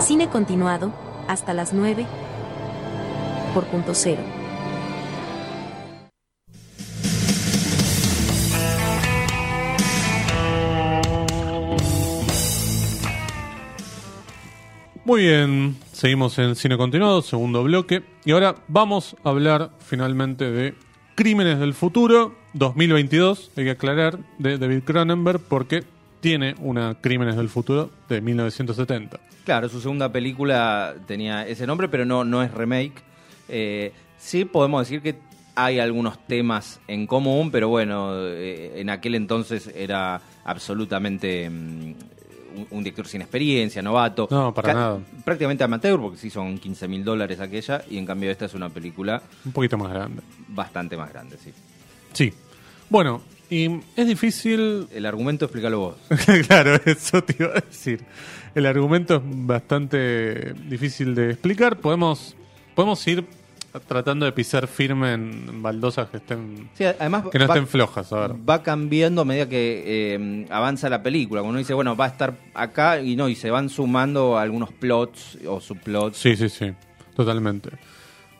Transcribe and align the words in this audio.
Cine 0.00 0.28
continuado, 0.30 0.92
hasta 1.26 1.52
las 1.52 1.74
9, 1.74 2.06
por 3.52 3.64
punto 3.66 3.94
cero. 3.94 4.22
Muy 15.04 15.22
bien, 15.22 15.76
seguimos 15.92 16.38
en 16.38 16.54
Cine 16.54 16.76
Continuado, 16.76 17.22
segundo 17.22 17.64
bloque. 17.64 18.04
Y 18.24 18.32
ahora 18.32 18.54
vamos 18.68 19.16
a 19.24 19.30
hablar 19.30 19.72
finalmente 19.78 20.50
de 20.50 20.74
Crímenes 21.16 21.58
del 21.58 21.74
Futuro 21.74 22.36
2022, 22.52 23.50
hay 23.56 23.64
que 23.64 23.70
aclarar, 23.70 24.18
de 24.38 24.58
David 24.58 24.84
Cronenberg, 24.84 25.40
porque 25.40 25.84
tiene 26.20 26.54
una 26.60 26.96
Crímenes 27.00 27.36
del 27.36 27.48
Futuro 27.48 27.90
de 28.08 28.20
1970. 28.20 29.18
Claro, 29.44 29.68
su 29.68 29.80
segunda 29.80 30.12
película 30.12 30.94
tenía 31.06 31.46
ese 31.46 31.66
nombre, 31.66 31.88
pero 31.88 32.04
no, 32.04 32.24
no 32.24 32.42
es 32.42 32.52
remake. 32.52 33.02
Eh, 33.48 33.92
sí 34.18 34.44
podemos 34.44 34.82
decir 34.82 35.00
que 35.00 35.16
hay 35.54 35.80
algunos 35.80 36.24
temas 36.26 36.80
en 36.86 37.06
común, 37.06 37.50
pero 37.50 37.68
bueno, 37.68 38.12
eh, 38.14 38.74
en 38.76 38.90
aquel 38.90 39.14
entonces 39.14 39.72
era 39.74 40.20
absolutamente 40.44 41.50
mm, 41.50 41.94
un, 42.70 42.84
director 42.84 43.08
sin 43.08 43.22
experiencia, 43.22 43.82
novato. 43.82 44.28
No, 44.30 44.54
para 44.54 44.72
nada. 44.72 45.00
Prácticamente 45.24 45.64
amateur, 45.64 46.00
porque 46.00 46.18
sí 46.18 46.30
son 46.30 46.58
15 46.58 46.86
mil 46.86 47.04
dólares 47.04 47.40
aquella, 47.40 47.82
y 47.90 47.98
en 47.98 48.06
cambio 48.06 48.30
esta 48.30 48.44
es 48.44 48.54
una 48.54 48.68
película 48.68 49.22
Un 49.44 49.52
poquito 49.52 49.76
más 49.76 49.92
grande. 49.92 50.22
bastante 50.48 50.96
más 50.96 51.10
grande, 51.12 51.38
sí. 51.38 51.52
Sí. 52.12 52.32
Bueno, 52.88 53.20
y 53.50 53.80
es 53.96 54.06
difícil 54.06 54.86
El 54.92 55.06
argumento, 55.06 55.46
explícalo 55.46 55.78
vos. 55.80 55.96
claro, 56.46 56.78
eso 56.84 57.22
te 57.22 57.36
iba 57.38 57.50
a 57.52 57.60
decir. 57.60 58.04
El 58.54 58.66
argumento 58.66 59.16
es 59.16 59.22
bastante 59.24 60.54
difícil 60.68 61.14
de 61.14 61.30
explicar. 61.30 61.76
Podemos, 61.78 62.34
podemos 62.74 63.06
ir 63.06 63.24
tratando 63.86 64.24
de 64.26 64.32
pisar 64.32 64.66
firme 64.66 65.12
en 65.12 65.62
baldosas 65.62 66.08
que 66.08 66.16
estén 66.16 66.70
Sí, 66.74 66.84
además 66.84 67.24
que 67.30 67.38
no 67.38 67.46
va- 67.46 67.54
estén 67.54 67.68
flojas. 67.68 68.12
A 68.12 68.20
ver. 68.28 68.48
va 68.48 68.62
cambiando 68.62 69.22
a 69.22 69.24
medida 69.24 69.48
que 69.48 69.84
eh, 70.14 70.46
avanza 70.50 70.88
la 70.88 71.02
película. 71.02 71.40
Cuando 71.42 71.50
uno 71.50 71.58
dice, 71.58 71.74
bueno, 71.74 71.94
va 71.94 72.06
a 72.06 72.08
estar 72.08 72.34
acá 72.54 73.00
y 73.00 73.14
no, 73.14 73.28
y 73.28 73.34
se 73.34 73.50
van 73.50 73.68
sumando 73.68 74.38
algunos 74.38 74.72
plots 74.72 75.38
o 75.46 75.60
subplots. 75.60 76.16
Sí, 76.16 76.34
sí, 76.36 76.48
sí, 76.48 76.72
totalmente. 77.14 77.70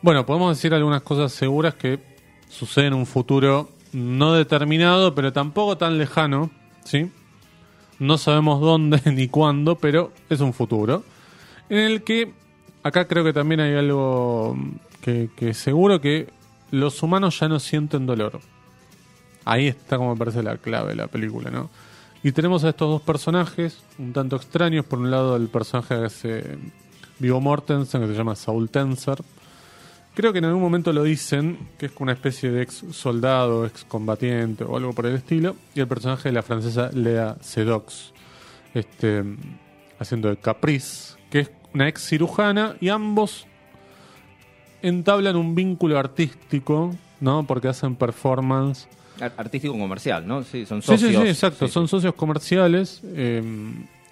Bueno, 0.01 0.25
podemos 0.25 0.57
decir 0.57 0.73
algunas 0.73 1.01
cosas 1.03 1.31
seguras 1.31 1.75
que 1.75 1.99
suceden 2.49 2.87
en 2.87 2.93
un 2.99 3.05
futuro 3.05 3.69
no 3.93 4.33
determinado, 4.33 5.15
pero 5.15 5.33
tampoco 5.33 5.77
tan 5.77 5.97
lejano, 5.97 6.49
¿sí? 6.83 7.11
No 7.99 8.17
sabemos 8.17 8.61
dónde 8.61 9.01
ni 9.11 9.27
cuándo, 9.27 9.75
pero 9.75 10.11
es 10.29 10.41
un 10.41 10.53
futuro. 10.53 11.03
En 11.69 11.79
el 11.79 12.03
que, 12.03 12.33
acá 12.83 13.07
creo 13.07 13.23
que 13.23 13.33
también 13.33 13.59
hay 13.59 13.75
algo 13.75 14.57
que, 15.01 15.29
que 15.35 15.53
seguro 15.53 16.01
que 16.01 16.29
los 16.71 17.01
humanos 17.03 17.39
ya 17.39 17.47
no 17.47 17.59
sienten 17.59 18.05
dolor. 18.05 18.39
Ahí 19.45 19.67
está 19.67 19.97
como 19.97 20.13
me 20.13 20.19
parece 20.19 20.43
la 20.43 20.57
clave 20.57 20.89
de 20.89 20.95
la 20.95 21.07
película, 21.07 21.49
¿no? 21.49 21.69
Y 22.21 22.33
tenemos 22.33 22.63
a 22.63 22.69
estos 22.69 22.89
dos 22.89 23.01
personajes, 23.01 23.81
un 23.97 24.11
tanto 24.11 24.35
extraños. 24.35 24.85
Por 24.85 24.99
un 24.99 25.09
lado, 25.09 25.37
el 25.37 25.47
personaje 25.47 25.95
que 25.95 26.05
hace 26.05 26.57
Vigo 27.17 27.39
Mortensen, 27.39 28.01
que 28.01 28.07
se 28.07 28.13
llama 28.13 28.35
Saul 28.35 28.69
Tenser. 28.69 29.19
Creo 30.15 30.33
que 30.33 30.39
en 30.39 30.45
algún 30.45 30.61
momento 30.61 30.91
lo 30.91 31.03
dicen, 31.03 31.57
que 31.77 31.85
es 31.85 31.91
como 31.93 32.05
una 32.05 32.13
especie 32.13 32.51
de 32.51 32.61
ex 32.63 32.83
soldado, 32.91 33.65
ex 33.65 33.85
combatiente 33.85 34.63
o 34.65 34.75
algo 34.75 34.91
por 34.93 35.05
el 35.05 35.15
estilo. 35.15 35.55
Y 35.75 35.79
el 35.79 35.87
personaje 35.87 36.29
de 36.29 36.33
la 36.33 36.41
francesa 36.43 36.89
Lea 36.93 37.37
Sedox, 37.39 38.11
este, 38.73 39.23
haciendo 39.97 40.29
de 40.29 40.37
Caprice, 40.37 41.15
que 41.29 41.39
es 41.41 41.51
una 41.73 41.87
ex 41.87 42.05
cirujana. 42.05 42.75
Y 42.81 42.89
ambos 42.89 43.45
entablan 44.81 45.35
un 45.35 45.55
vínculo 45.55 45.97
artístico, 45.97 46.95
¿no? 47.21 47.45
Porque 47.45 47.67
hacen 47.69 47.95
performance 47.95 48.87
Ar- 49.21 49.33
Artístico 49.37 49.77
comercial, 49.77 50.25
¿no? 50.27 50.43
Sí, 50.43 50.65
son 50.65 50.81
socios. 50.81 51.11
sí, 51.11 51.17
sí, 51.17 51.27
exacto. 51.27 51.67
Sí, 51.67 51.73
son 51.73 51.87
sí. 51.87 51.91
socios 51.91 52.13
comerciales 52.15 53.01
eh, 53.05 53.41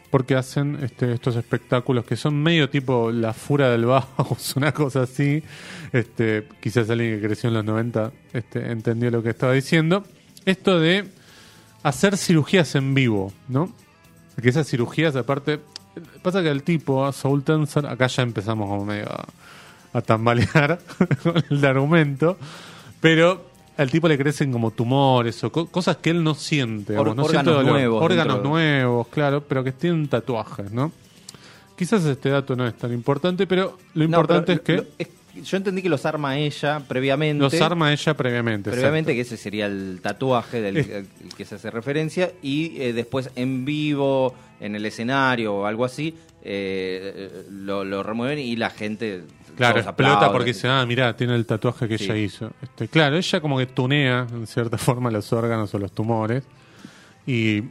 porque 0.09 0.35
hacen 0.35 0.79
este, 0.81 1.13
estos 1.13 1.35
espectáculos 1.35 2.05
que 2.05 2.15
son 2.15 2.41
medio 2.41 2.69
tipo 2.69 3.11
la 3.11 3.33
fura 3.33 3.69
del 3.69 3.85
Bauhaus, 3.85 4.55
una 4.55 4.71
cosa 4.71 5.03
así. 5.03 5.43
Este, 5.91 6.47
quizás 6.59 6.89
alguien 6.89 7.19
que 7.19 7.27
creció 7.27 7.49
en 7.49 7.55
los 7.55 7.65
90 7.65 8.11
este, 8.33 8.71
entendió 8.71 9.11
lo 9.11 9.23
que 9.23 9.29
estaba 9.29 9.53
diciendo. 9.53 10.03
Esto 10.45 10.79
de 10.79 11.09
hacer 11.83 12.17
cirugías 12.17 12.75
en 12.75 12.93
vivo, 12.93 13.33
¿no? 13.47 13.71
Que 14.41 14.49
esas 14.49 14.67
cirugías, 14.67 15.15
aparte, 15.15 15.59
pasa 16.21 16.41
que 16.41 16.49
el 16.49 16.63
tipo, 16.63 17.05
a 17.05 17.11
Saul 17.11 17.43
Tenser, 17.43 17.85
acá 17.87 18.07
ya 18.07 18.23
empezamos 18.23 18.69
como 18.69 18.85
medio 18.85 19.11
a, 19.11 19.25
a 19.93 20.01
tambalear 20.01 20.79
con 21.23 21.43
el 21.49 21.65
argumento, 21.65 22.37
pero 23.01 23.56
al 23.77 23.91
tipo 23.91 24.07
le 24.07 24.17
crecen 24.17 24.51
como 24.51 24.71
tumores 24.71 25.43
o 25.43 25.51
co- 25.51 25.67
cosas 25.67 25.97
que 25.97 26.09
él 26.09 26.23
no 26.23 26.33
siente. 26.35 26.93
Or- 26.97 26.99
digamos, 27.09 27.15
no 27.17 27.23
órganos 27.23 27.53
siente 27.55 27.71
nuevos 27.71 28.03
Órganos 28.03 28.43
nuevos, 28.43 29.07
claro, 29.09 29.43
pero 29.47 29.63
que 29.63 29.71
tienen 29.71 30.07
tatuajes, 30.07 30.71
¿no? 30.71 30.91
Quizás 31.77 32.03
este 32.05 32.29
dato 32.29 32.55
no 32.55 32.65
es 32.67 32.75
tan 32.75 32.91
importante, 32.91 33.45
pero 33.45 33.77
lo 33.93 33.99
No, 33.99 34.05
importante 34.05 34.57
pero 34.57 34.57
es 34.57 34.61
que 34.61 34.75
lo- 34.77 34.85
es- 34.97 35.47
yo 35.47 35.57
entendí 35.57 35.83
que 35.83 35.89
los 35.89 36.03
arma 36.07 36.35
ella 36.39 36.81
previamente. 36.87 37.43
los 37.43 37.53
arma 37.61 37.93
ella 37.93 38.17
previamente. 38.17 38.71
Previamente, 38.71 39.13
que 39.13 39.21
ese 39.21 39.37
sería 39.37 39.67
el 39.67 39.99
tatuaje 40.01 40.59
del 40.61 40.77
Es- 40.77 40.89
el 40.89 41.07
que 41.37 41.45
se 41.45 41.53
hace 41.55 41.69
referencia, 41.69 42.31
y 42.41 42.81
eh, 42.81 42.93
después 42.93 43.29
en 43.35 43.63
vivo, 43.63 44.33
en 44.59 44.75
el 44.75 44.83
escenario 44.87 45.53
o 45.53 45.65
algo 45.67 45.85
así, 45.85 46.15
eh, 46.41 47.43
lo, 47.51 47.83
lo 47.83 48.01
remueven 48.01 48.39
y 48.39 48.55
la 48.55 48.71
gente. 48.71 49.21
Claro, 49.57 49.79
explota 49.79 49.89
aplauden. 50.13 50.31
porque 50.31 50.53
dice, 50.53 50.67
ah, 50.69 50.85
mirá, 50.85 51.15
tiene 51.17 51.35
el 51.35 51.45
tatuaje 51.45 51.87
que 51.87 51.97
Sí. 51.97 52.05
ella 52.05 52.15
hizo. 52.17 52.51
Este, 52.61 52.87
claro, 52.87 53.17
ella 53.17 53.41
como 53.41 53.57
que 53.57 53.65
tunea, 53.65 54.25
en 54.31 54.47
cierta 54.47 54.77
forma, 54.77 55.11
los 55.11 55.33
órganos 55.33 55.73
o 55.73 55.79
los 55.79 55.91
tumores. 55.91 56.43
Y 57.25 57.63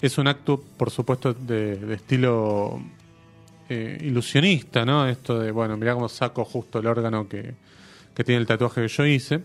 es 0.00 0.18
un 0.18 0.26
acto, 0.26 0.62
por 0.76 0.90
supuesto, 0.90 1.32
de, 1.34 1.76
de 1.76 1.94
estilo 1.94 2.80
eh, 3.68 3.98
ilusionista, 4.02 4.84
¿no? 4.84 5.06
Esto 5.06 5.38
de, 5.38 5.50
bueno, 5.52 5.76
mirá 5.76 5.94
cómo 5.94 6.08
saco 6.08 6.44
justo 6.44 6.78
el 6.78 6.86
órgano 6.86 7.28
que, 7.28 7.54
que 8.14 8.24
tiene 8.24 8.40
el 8.40 8.46
tatuaje 8.46 8.82
que 8.82 8.88
yo 8.88 9.04
hice. 9.06 9.40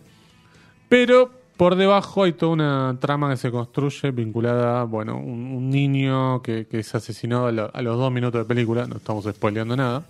Pero 0.90 1.32
por 1.58 1.76
debajo 1.76 2.24
hay 2.24 2.34
toda 2.34 2.52
una 2.54 2.98
trama 3.00 3.30
que 3.30 3.38
se 3.38 3.52
construye 3.52 4.12
vinculada, 4.12 4.84
bueno, 4.86 5.18
un, 5.18 5.46
un 5.54 5.70
niño 5.70 6.42
que, 6.42 6.66
que 6.68 6.80
es 6.80 6.96
asesinado 6.96 7.48
a, 7.48 7.52
lo- 7.52 7.72
a 7.76 7.82
los 7.82 7.98
dos 7.98 8.12
minutos 8.12 8.40
de 8.42 8.46
película, 8.46 8.88
no 8.88 8.98
estamos 8.98 9.26
spoileando 9.26 9.76
nada. 9.76 10.04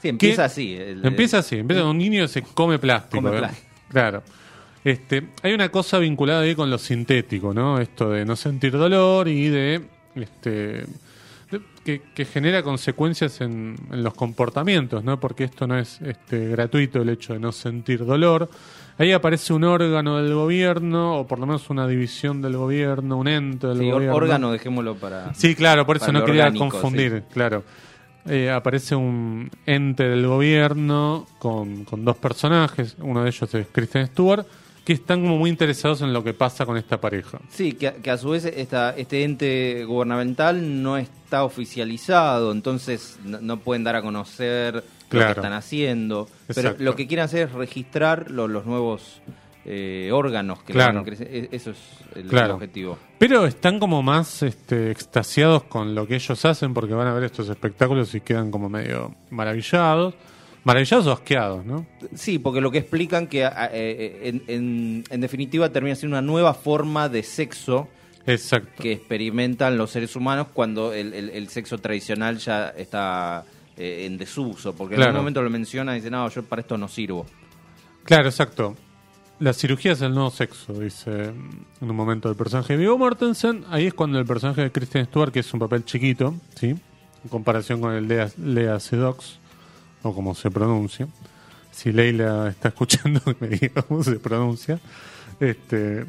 Sí, 0.00 0.08
empieza 0.08 0.44
así. 0.44 0.74
el- 0.74 1.04
Empieza 1.04 1.38
así, 1.38 1.56
empieza 1.58 1.82
con 1.82 1.90
un 1.90 1.98
niño 1.98 2.22
que 2.22 2.28
se 2.28 2.42
come 2.42 2.78
plástico. 2.78 3.22
Come 3.22 3.36
¿eh? 3.36 3.38
plástico. 3.40 3.68
Claro. 3.90 4.22
Este, 4.82 5.28
hay 5.42 5.52
una 5.52 5.68
cosa 5.68 5.98
vinculada 5.98 6.40
ahí 6.40 6.54
con 6.54 6.70
lo 6.70 6.78
sintético, 6.78 7.52
¿no? 7.52 7.78
Esto 7.80 8.10
de 8.10 8.24
no 8.24 8.34
sentir 8.36 8.72
dolor 8.72 9.28
y 9.28 9.48
de 9.48 9.82
este 10.14 10.50
de- 11.50 11.60
que, 11.84 12.00
que 12.14 12.24
genera 12.24 12.62
consecuencias 12.62 13.40
en, 13.40 13.74
en 13.90 14.02
los 14.02 14.14
comportamientos, 14.14 15.02
¿no? 15.04 15.18
Porque 15.20 15.44
esto 15.44 15.66
no 15.66 15.78
es 15.78 16.00
este, 16.00 16.48
gratuito 16.48 17.02
el 17.02 17.08
hecho 17.10 17.32
de 17.34 17.40
no 17.40 17.52
sentir 17.52 18.04
dolor. 18.06 18.48
Ahí 18.98 19.12
aparece 19.12 19.52
un 19.54 19.64
órgano 19.64 20.18
del 20.22 20.34
gobierno, 20.34 21.16
o 21.20 21.26
por 21.26 21.38
lo 21.38 21.46
menos 21.46 21.68
una 21.70 21.86
división 21.86 22.40
del 22.42 22.56
gobierno, 22.56 23.16
un 23.16 23.28
ente 23.28 23.66
del 23.66 23.78
sí, 23.78 23.90
gobierno. 23.90 24.14
órgano, 24.16 24.52
dejémoslo 24.52 24.94
para. 24.96 25.32
Sí, 25.34 25.54
claro, 25.54 25.84
por 25.86 25.96
eso 25.96 26.12
no 26.12 26.24
quería 26.24 26.44
orgánico, 26.44 26.68
confundir, 26.68 27.22
claro. 27.32 27.64
Eh, 28.26 28.50
aparece 28.50 28.94
un 28.94 29.50
ente 29.66 30.02
del 30.08 30.26
gobierno 30.26 31.26
con, 31.38 31.84
con 31.84 32.04
dos 32.04 32.16
personajes, 32.16 32.96
uno 33.00 33.22
de 33.22 33.30
ellos 33.30 33.54
es 33.54 33.66
Kristen 33.72 34.06
Stewart, 34.08 34.46
que 34.84 34.92
están 34.94 35.22
como 35.22 35.38
muy 35.38 35.48
interesados 35.50 36.02
en 36.02 36.12
lo 36.12 36.22
que 36.24 36.34
pasa 36.34 36.66
con 36.66 36.76
esta 36.76 37.00
pareja. 37.00 37.38
Sí, 37.50 37.72
que, 37.72 37.88
a- 37.88 37.94
que 37.94 38.10
a 38.10 38.18
su 38.18 38.30
vez 38.30 38.44
esta, 38.44 38.90
este 38.96 39.24
ente 39.24 39.84
gubernamental 39.86 40.82
no 40.82 40.96
está 40.98 41.44
oficializado, 41.44 42.52
entonces 42.52 43.18
no, 43.24 43.40
no 43.40 43.58
pueden 43.60 43.84
dar 43.84 43.96
a 43.96 44.02
conocer 44.02 44.74
lo 44.76 44.82
que 45.10 45.18
están 45.32 45.52
haciendo. 45.52 46.28
Pero 46.54 46.74
lo 46.78 46.96
que 46.96 47.06
quieren 47.06 47.24
hacer 47.24 47.48
es 47.48 47.52
registrar 47.54 48.30
lo- 48.30 48.48
los 48.48 48.66
nuevos 48.66 49.20
eh, 49.64 50.10
órganos 50.12 50.62
que 50.62 50.72
Claro. 50.72 51.04
e- 51.06 51.48
Eso 51.52 51.70
es 51.72 51.78
el, 52.14 52.28
Claro. 52.28 52.54
objetivo. 52.54 52.98
Pero 53.18 53.46
están 53.46 53.78
como 53.78 54.02
más 54.02 54.42
este, 54.42 54.90
extasiados 54.90 55.64
con 55.64 55.94
lo 55.94 56.06
que 56.06 56.14
ellos 56.16 56.44
hacen 56.44 56.72
porque 56.74 56.94
van 56.94 57.06
a 57.08 57.12
ver 57.14 57.24
estos 57.24 57.48
espectáculos 57.48 58.14
y 58.14 58.20
quedan 58.20 58.50
como 58.50 58.68
medio 58.68 59.14
maravillados. 59.30 60.14
Maravillados 60.64 61.06
o 61.06 61.12
asqueados, 61.12 61.64
¿no? 61.64 61.86
Sí, 62.14 62.38
porque 62.38 62.60
lo 62.60 62.70
que 62.70 62.78
explican 62.78 63.26
que 63.26 63.44
a- 63.46 63.70
eh, 63.72 64.20
en, 64.24 64.42
en- 64.46 65.04
en 65.08 65.20
definitiva 65.20 65.70
termina 65.70 65.94
siendo 65.96 66.16
una 66.18 66.26
nueva 66.26 66.52
forma 66.52 67.08
de 67.08 67.22
sexo 67.22 67.88
Exacto. 68.26 68.82
que 68.82 68.92
experimentan 68.92 69.78
los 69.78 69.90
seres 69.90 70.14
humanos 70.16 70.48
cuando 70.52 70.92
el, 70.92 71.14
el- 71.14 71.30
el 71.30 71.48
sexo 71.48 71.78
tradicional 71.78 72.36
ya 72.38 72.68
está 72.76 73.44
eh, 73.76 74.04
en 74.04 74.18
desuso. 74.18 74.74
Porque 74.74 74.96
en 74.96 75.02
algún 75.02 75.16
momento 75.18 75.40
lo 75.42 75.48
menciona 75.48 75.92
y 75.92 75.96
dice, 76.00 76.10
no, 76.10 76.28
yo 76.28 76.42
para 76.42 76.60
esto 76.60 76.76
no 76.76 76.88
sirvo. 76.88 77.24
Claro, 78.04 78.28
exacto. 78.28 78.76
La 79.40 79.54
cirugía 79.54 79.92
es 79.92 80.02
el 80.02 80.12
nuevo 80.12 80.30
sexo, 80.30 80.74
dice 80.74 81.24
en 81.24 81.64
un 81.80 81.96
momento 81.96 82.28
el 82.28 82.36
personaje 82.36 82.74
de 82.74 82.80
Viggo 82.80 82.98
Mortensen. 82.98 83.64
Ahí 83.70 83.86
es 83.86 83.94
cuando 83.94 84.18
el 84.18 84.26
personaje 84.26 84.60
de 84.60 84.70
Kristen 84.70 85.06
Stewart, 85.06 85.32
que 85.32 85.40
es 85.40 85.54
un 85.54 85.60
papel 85.60 85.82
chiquito, 85.86 86.34
¿sí? 86.56 86.68
en 86.68 87.30
comparación 87.30 87.80
con 87.80 87.94
el 87.94 88.06
Lea, 88.06 88.28
Lea 88.36 88.78
Sedox, 88.78 89.38
o 90.02 90.14
como 90.14 90.34
se 90.34 90.50
pronuncia. 90.50 91.08
Si 91.72 91.90
Leila 91.90 92.50
está 92.50 92.68
escuchando, 92.68 93.22
me 93.40 93.48
diga 93.48 93.80
cómo 93.80 94.04
se 94.04 94.18
pronuncia. 94.18 94.78
Este, 95.40 96.04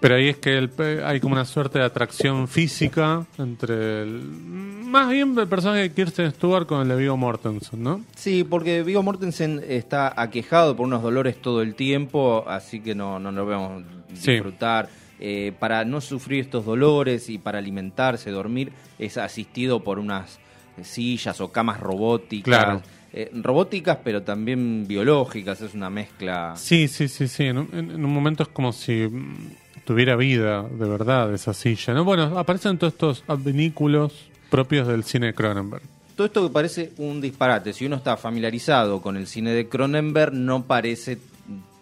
pero 0.00 0.14
ahí 0.14 0.28
es 0.28 0.36
que 0.36 0.56
el 0.56 0.70
hay 1.04 1.20
como 1.20 1.34
una 1.34 1.44
suerte 1.44 1.78
de 1.78 1.84
atracción 1.84 2.46
física 2.48 3.26
entre 3.38 4.02
el, 4.02 4.22
más 4.22 5.10
bien 5.10 5.36
el 5.38 5.48
personaje 5.48 5.80
de 5.82 5.92
Kirsten 5.92 6.30
Stewart 6.32 6.66
con 6.66 6.82
el 6.82 6.88
de 6.88 6.96
Viggo 6.96 7.16
Mortensen, 7.16 7.82
¿no? 7.82 8.00
Sí, 8.16 8.44
porque 8.44 8.82
Viggo 8.82 9.02
Mortensen 9.02 9.62
está 9.68 10.12
aquejado 10.20 10.76
por 10.76 10.86
unos 10.86 11.02
dolores 11.02 11.40
todo 11.42 11.62
el 11.62 11.74
tiempo, 11.74 12.44
así 12.48 12.80
que 12.80 12.94
no, 12.94 13.18
no 13.18 13.32
lo 13.32 13.44
vemos 13.46 13.82
Sí. 14.14 14.32
disfrutar. 14.32 14.88
Eh, 15.20 15.52
para 15.58 15.84
no 15.84 16.00
sufrir 16.00 16.42
estos 16.42 16.64
dolores 16.64 17.28
y 17.28 17.38
para 17.38 17.58
alimentarse, 17.58 18.30
dormir, 18.30 18.72
es 19.00 19.18
asistido 19.18 19.82
por 19.82 19.98
unas 19.98 20.38
sillas 20.82 21.40
o 21.40 21.50
camas 21.50 21.80
robóticas. 21.80 22.44
Claro. 22.64 22.82
Eh, 23.12 23.30
robóticas, 23.34 23.98
pero 24.04 24.22
también 24.22 24.86
biológicas, 24.86 25.60
es 25.60 25.74
una 25.74 25.90
mezcla. 25.90 26.54
Sí, 26.56 26.86
sí, 26.88 27.08
sí, 27.08 27.26
sí. 27.26 27.44
En 27.46 27.58
un, 27.58 27.68
en- 27.72 27.90
en 27.90 28.04
un 28.04 28.12
momento 28.14 28.44
es 28.44 28.48
como 28.50 28.72
si 28.72 28.92
mm, 29.08 29.50
tuviera 29.88 30.16
vida 30.16 30.64
de 30.64 30.86
verdad 30.86 31.32
esa 31.32 31.54
silla, 31.54 31.94
¿no? 31.94 32.04
Bueno, 32.04 32.38
aparecen 32.38 32.76
todos 32.76 32.92
estos 32.92 33.24
advinículos 33.26 34.12
propios 34.50 34.86
del 34.86 35.02
cine 35.02 35.28
de 35.28 35.34
Cronenberg. 35.34 35.82
Todo 36.14 36.26
esto 36.26 36.46
que 36.46 36.52
parece 36.52 36.92
un 36.98 37.22
disparate, 37.22 37.72
si 37.72 37.86
uno 37.86 37.96
está 37.96 38.18
familiarizado 38.18 39.00
con 39.00 39.16
el 39.16 39.26
cine 39.26 39.52
de 39.52 39.66
Cronenberg, 39.66 40.34
no 40.34 40.64
parece 40.64 41.16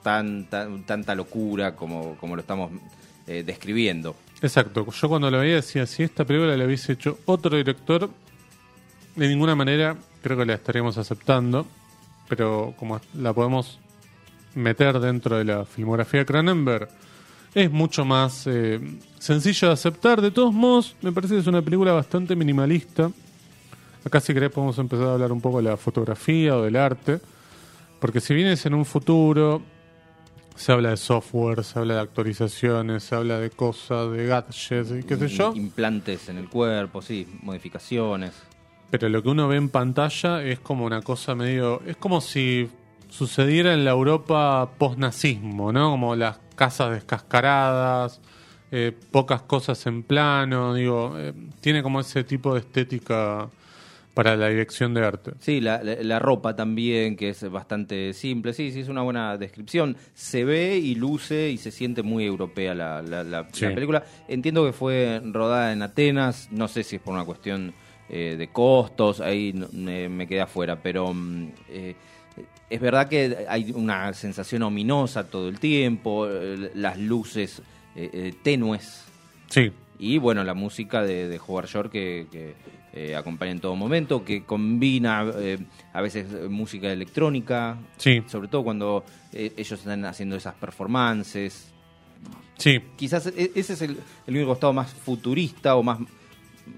tan, 0.05 0.45
tan- 0.45 0.85
tanta 0.85 1.17
locura 1.17 1.75
como, 1.75 2.15
como 2.21 2.37
lo 2.37 2.43
estamos 2.43 2.71
eh, 3.27 3.43
describiendo. 3.45 4.15
Exacto. 4.41 4.87
Yo 4.89 5.09
cuando 5.09 5.29
lo 5.29 5.41
veía 5.41 5.57
decía, 5.57 5.85
si 5.85 6.05
esta 6.05 6.25
película 6.25 6.57
la 6.57 6.65
hubiese 6.65 6.93
hecho 6.93 7.19
otro 7.25 7.57
director, 7.57 8.09
de 9.17 9.29
ninguna 9.29 9.57
manera 9.57 9.97
creo 10.23 10.37
que 10.39 10.45
la 10.47 10.55
estaríamos 10.55 10.97
aceptando, 10.97 11.67
pero 12.29 12.73
como 12.79 13.01
la 13.15 13.33
podemos 13.33 13.81
meter 14.55 15.01
dentro 15.01 15.39
de 15.39 15.45
la 15.45 15.65
filmografía 15.65 16.21
de 16.21 16.27
Cronenberg, 16.27 16.89
es 17.57 17.73
mucho 17.73 18.05
más 18.05 18.47
eh, 18.47 18.79
sencillo 19.19 19.69
de 19.69 19.75
aceptar. 19.75 20.21
De 20.21 20.31
todos 20.31 20.53
modos, 20.53 20.95
me 21.01 21.11
parece 21.11 21.35
que 21.35 21.41
es 21.41 21.47
una 21.47 21.63
película 21.63 21.95
bastante 21.95 22.37
minimalista. 22.37 23.11
Acá 24.05 24.21
si 24.21 24.35
querés 24.35 24.51
podemos 24.51 24.79
empezar 24.79 25.07
a 25.07 25.13
hablar 25.15 25.33
un 25.33 25.41
poco 25.41 25.57
de 25.57 25.71
la 25.71 25.79
fotografía 25.79 26.55
o 26.55 26.63
del 26.63 26.77
arte, 26.77 27.19
porque 27.99 28.21
si 28.21 28.35
vienes 28.35 28.67
en 28.67 28.75
un 28.75 28.85
futuro, 28.85 29.63
se 30.55 30.71
habla 30.71 30.91
de 30.91 30.99
software, 30.99 31.65
se 31.65 31.79
habla 31.79 31.95
de 31.95 32.01
actualizaciones, 32.01 33.05
se 33.05 33.15
habla 33.15 33.39
de 33.39 33.49
cosas, 33.49 34.13
de 34.13 34.27
gadgets 34.27 34.91
y 34.91 35.03
qué 35.05 35.17
sé 35.17 35.29
yo. 35.29 35.55
Implantes 35.57 36.29
en 36.29 36.37
el 36.37 36.51
cuerpo, 36.51 37.01
sí, 37.01 37.27
modificaciones. 37.41 38.35
Pero 38.91 39.09
lo 39.09 39.23
que 39.23 39.31
uno 39.31 39.49
ve 39.49 39.57
en 39.57 39.71
pantalla 39.71 40.43
es 40.43 40.59
como 40.59 40.85
una 40.85 41.01
cosa 41.01 41.35
medio. 41.35 41.81
Es 41.87 41.97
como 41.97 42.21
si 42.21 42.69
sucediera 43.09 43.73
en 43.73 43.87
la 43.87 43.93
Europa 43.93 44.69
post-nazismo, 44.77 45.73
¿no? 45.73 45.91
Como 45.93 46.15
las 46.15 46.46
casas 46.57 46.91
descascaradas, 46.93 48.21
eh, 48.73 48.93
pocas 49.13 49.43
cosas 49.43 49.87
en 49.87 50.03
plano, 50.03 50.75
digo. 50.75 51.15
eh, 51.19 51.33
tiene 51.61 51.83
como 51.83 52.01
ese 52.01 52.25
tipo 52.25 52.55
de 52.55 52.61
estética 52.61 53.49
para 54.15 54.35
la 54.35 54.49
dirección 54.49 54.95
de 54.95 55.05
arte. 55.05 55.33
Sí, 55.41 55.61
la, 55.61 55.83
la- 55.85 55.97
la 56.03 56.19
ropa 56.19 56.57
también, 56.57 57.17
que 57.17 57.29
es 57.29 57.49
bastante 57.51 58.15
simple. 58.15 58.55
Sí, 58.55 58.73
sí, 58.73 58.81
es 58.81 58.89
una 58.89 59.03
buena 59.03 59.37
descripción. 59.37 59.97
Se 60.15 60.45
ve 60.45 60.79
y 60.79 60.95
luce 60.95 61.51
y 61.51 61.59
se 61.59 61.71
siente 61.71 62.03
muy 62.03 62.25
europea 62.25 62.75
la, 62.75 63.03
la- 63.03 63.47
Sí. 63.53 63.67
película. 63.67 64.05
Entiendo 64.27 64.65
que 64.65 64.73
fue 64.73 65.21
rodada 65.23 65.73
en 65.75 65.83
Atenas. 65.83 66.49
No 66.51 66.67
sé 66.67 66.83
si 66.83 66.97
es 66.97 67.03
por 67.03 67.13
una 67.13 67.27
cuestión 67.27 67.75
eh, 68.09 68.37
de 68.39 68.49
costos. 68.49 69.21
Ahí 69.21 69.53
me, 69.73 70.27
quedé 70.27 70.41
afuera. 70.41 70.81
Pero 70.83 71.13
mm, 71.13 71.49
eh, 71.69 71.95
es 72.69 72.81
verdad 72.81 73.09
que 73.09 73.47
hay 73.49 73.73
una 73.73 74.13
sensación 74.15 74.63
ominosa 74.63 75.29
todo 75.29 75.49
el 75.49 75.59
tiempo. 75.61 76.27
eh, 76.29 76.71
Las 76.75 76.99
luces 76.99 77.63
eh, 77.95 78.11
eh, 78.13 78.35
tenues. 78.43 79.05
Sí, 79.49 79.71
Y 79.99 80.19
bueno, 80.19 80.43
la 80.45 80.55
música 80.55 81.03
de, 81.03 81.29
de 81.29 81.41
Howard 81.47 81.67
Shore 81.69 81.89
que, 81.91 82.27
que, 82.33 82.55
eh, 82.93 83.15
acompaña 83.15 83.53
en 83.53 83.61
todo 83.61 83.77
momento, 83.77 84.25
que 84.25 84.43
combina 84.45 85.21
a 85.93 86.01
veces 86.01 86.27
música 86.51 86.91
electrónica, 86.93 87.79
sí, 87.97 88.23
sobre 88.27 88.49
todo 88.49 88.65
cuando 88.65 89.05
ellos 89.33 89.73
están 89.73 90.05
haciendo 90.07 90.35
esas 90.37 90.55
performances. 90.55 91.69
sí. 92.59 92.81
Quizás 92.97 93.27
e- 93.29 93.53
ese 93.55 93.75
es 93.75 93.83
el, 93.83 93.99
el 94.27 94.35
único 94.35 94.49
costado 94.51 94.73
más 94.73 94.93
futurista 94.93 95.77
o 95.77 95.83
más, 95.83 95.99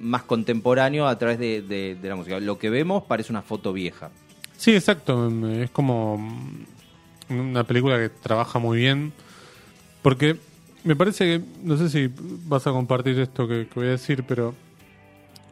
más 0.00 0.22
contemporáneo 0.24 1.06
a 1.06 1.16
través 1.18 1.38
de, 1.38 1.62
de- 1.62 1.94
de 1.94 2.08
la 2.08 2.16
música. 2.16 2.38
Lo 2.40 2.58
que 2.58 2.68
vemos 2.70 3.04
parece 3.04 3.32
una 3.32 3.42
foto 3.42 3.72
vieja. 3.72 4.10
Sí, 4.58 4.74
exacto. 4.74 5.30
Es 5.48 5.70
como 5.70 6.18
una 7.30 7.64
película 7.64 7.96
que 7.96 8.10
trabaja 8.10 8.58
muy 8.58 8.76
bien. 8.76 9.12
Porque 10.02 10.36
me 10.84 10.96
parece 10.96 11.24
que, 11.24 11.44
no 11.62 11.76
sé 11.76 11.88
si 11.88 12.12
vas 12.44 12.66
a 12.66 12.72
compartir 12.72 13.18
esto 13.20 13.48
que, 13.48 13.68
que 13.68 13.74
voy 13.74 13.88
a 13.88 13.92
decir, 13.92 14.24
pero 14.26 14.54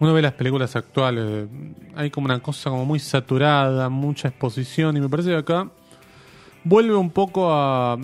uno 0.00 0.12
ve 0.12 0.22
las 0.22 0.34
películas 0.34 0.76
actuales, 0.76 1.48
hay 1.94 2.10
como 2.10 2.26
una 2.26 2.40
cosa 2.40 2.70
como 2.70 2.84
muy 2.84 2.98
saturada, 2.98 3.88
mucha 3.88 4.28
exposición, 4.28 4.96
y 4.96 5.00
me 5.00 5.08
parece 5.08 5.30
que 5.30 5.36
acá 5.36 5.70
vuelve 6.64 6.94
un 6.94 7.10
poco 7.10 7.52
a, 7.52 7.96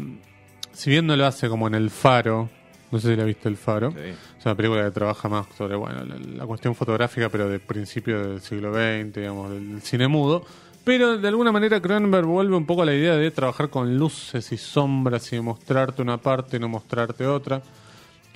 si 0.73 0.91
bien 0.91 1.07
no 1.07 1.17
lo 1.17 1.27
hace 1.27 1.49
como 1.49 1.67
en 1.67 1.75
El 1.75 1.91
Faro, 1.91 2.49
no 2.91 2.99
sé 2.99 3.11
si 3.11 3.17
la 3.17 3.25
viste 3.25 3.49
El 3.49 3.57
Faro, 3.57 3.89
es 3.89 4.45
una 4.45 4.55
película 4.55 4.85
que 4.85 4.91
trabaja 4.91 5.29
más 5.29 5.47
sobre 5.57 5.77
bueno 5.77 6.05
la, 6.05 6.17
la 6.17 6.47
cuestión 6.47 6.75
fotográfica, 6.75 7.29
pero 7.29 7.49
de 7.49 7.59
principio 7.59 8.27
del 8.27 8.41
siglo 8.41 8.73
XX, 8.73 9.13
digamos, 9.15 9.51
del 9.51 9.83
cine 9.83 10.09
mudo. 10.09 10.45
Pero 10.85 11.17
de 11.19 11.29
alguna 11.29 11.53
manera 11.53 11.81
Cronenberg 11.81 12.27
vuelve 12.27 12.57
un 12.57 12.67
poco 12.67 12.83
a 12.83 12.85
la 12.87 12.95
idea 12.95 13.15
de 13.17 13.31
trabajar 13.31 13.71
con 13.71 13.97
luces 13.97 14.51
y 14.51 14.57
sombras 14.57 15.33
y 15.33 15.37
de 15.37 15.43
mostrarte 15.43 16.03
una 16.03 16.19
parte 16.19 16.57
y 16.57 16.61
no 16.61 16.69
mostrarte 16.69 17.25
otra. 17.27 17.63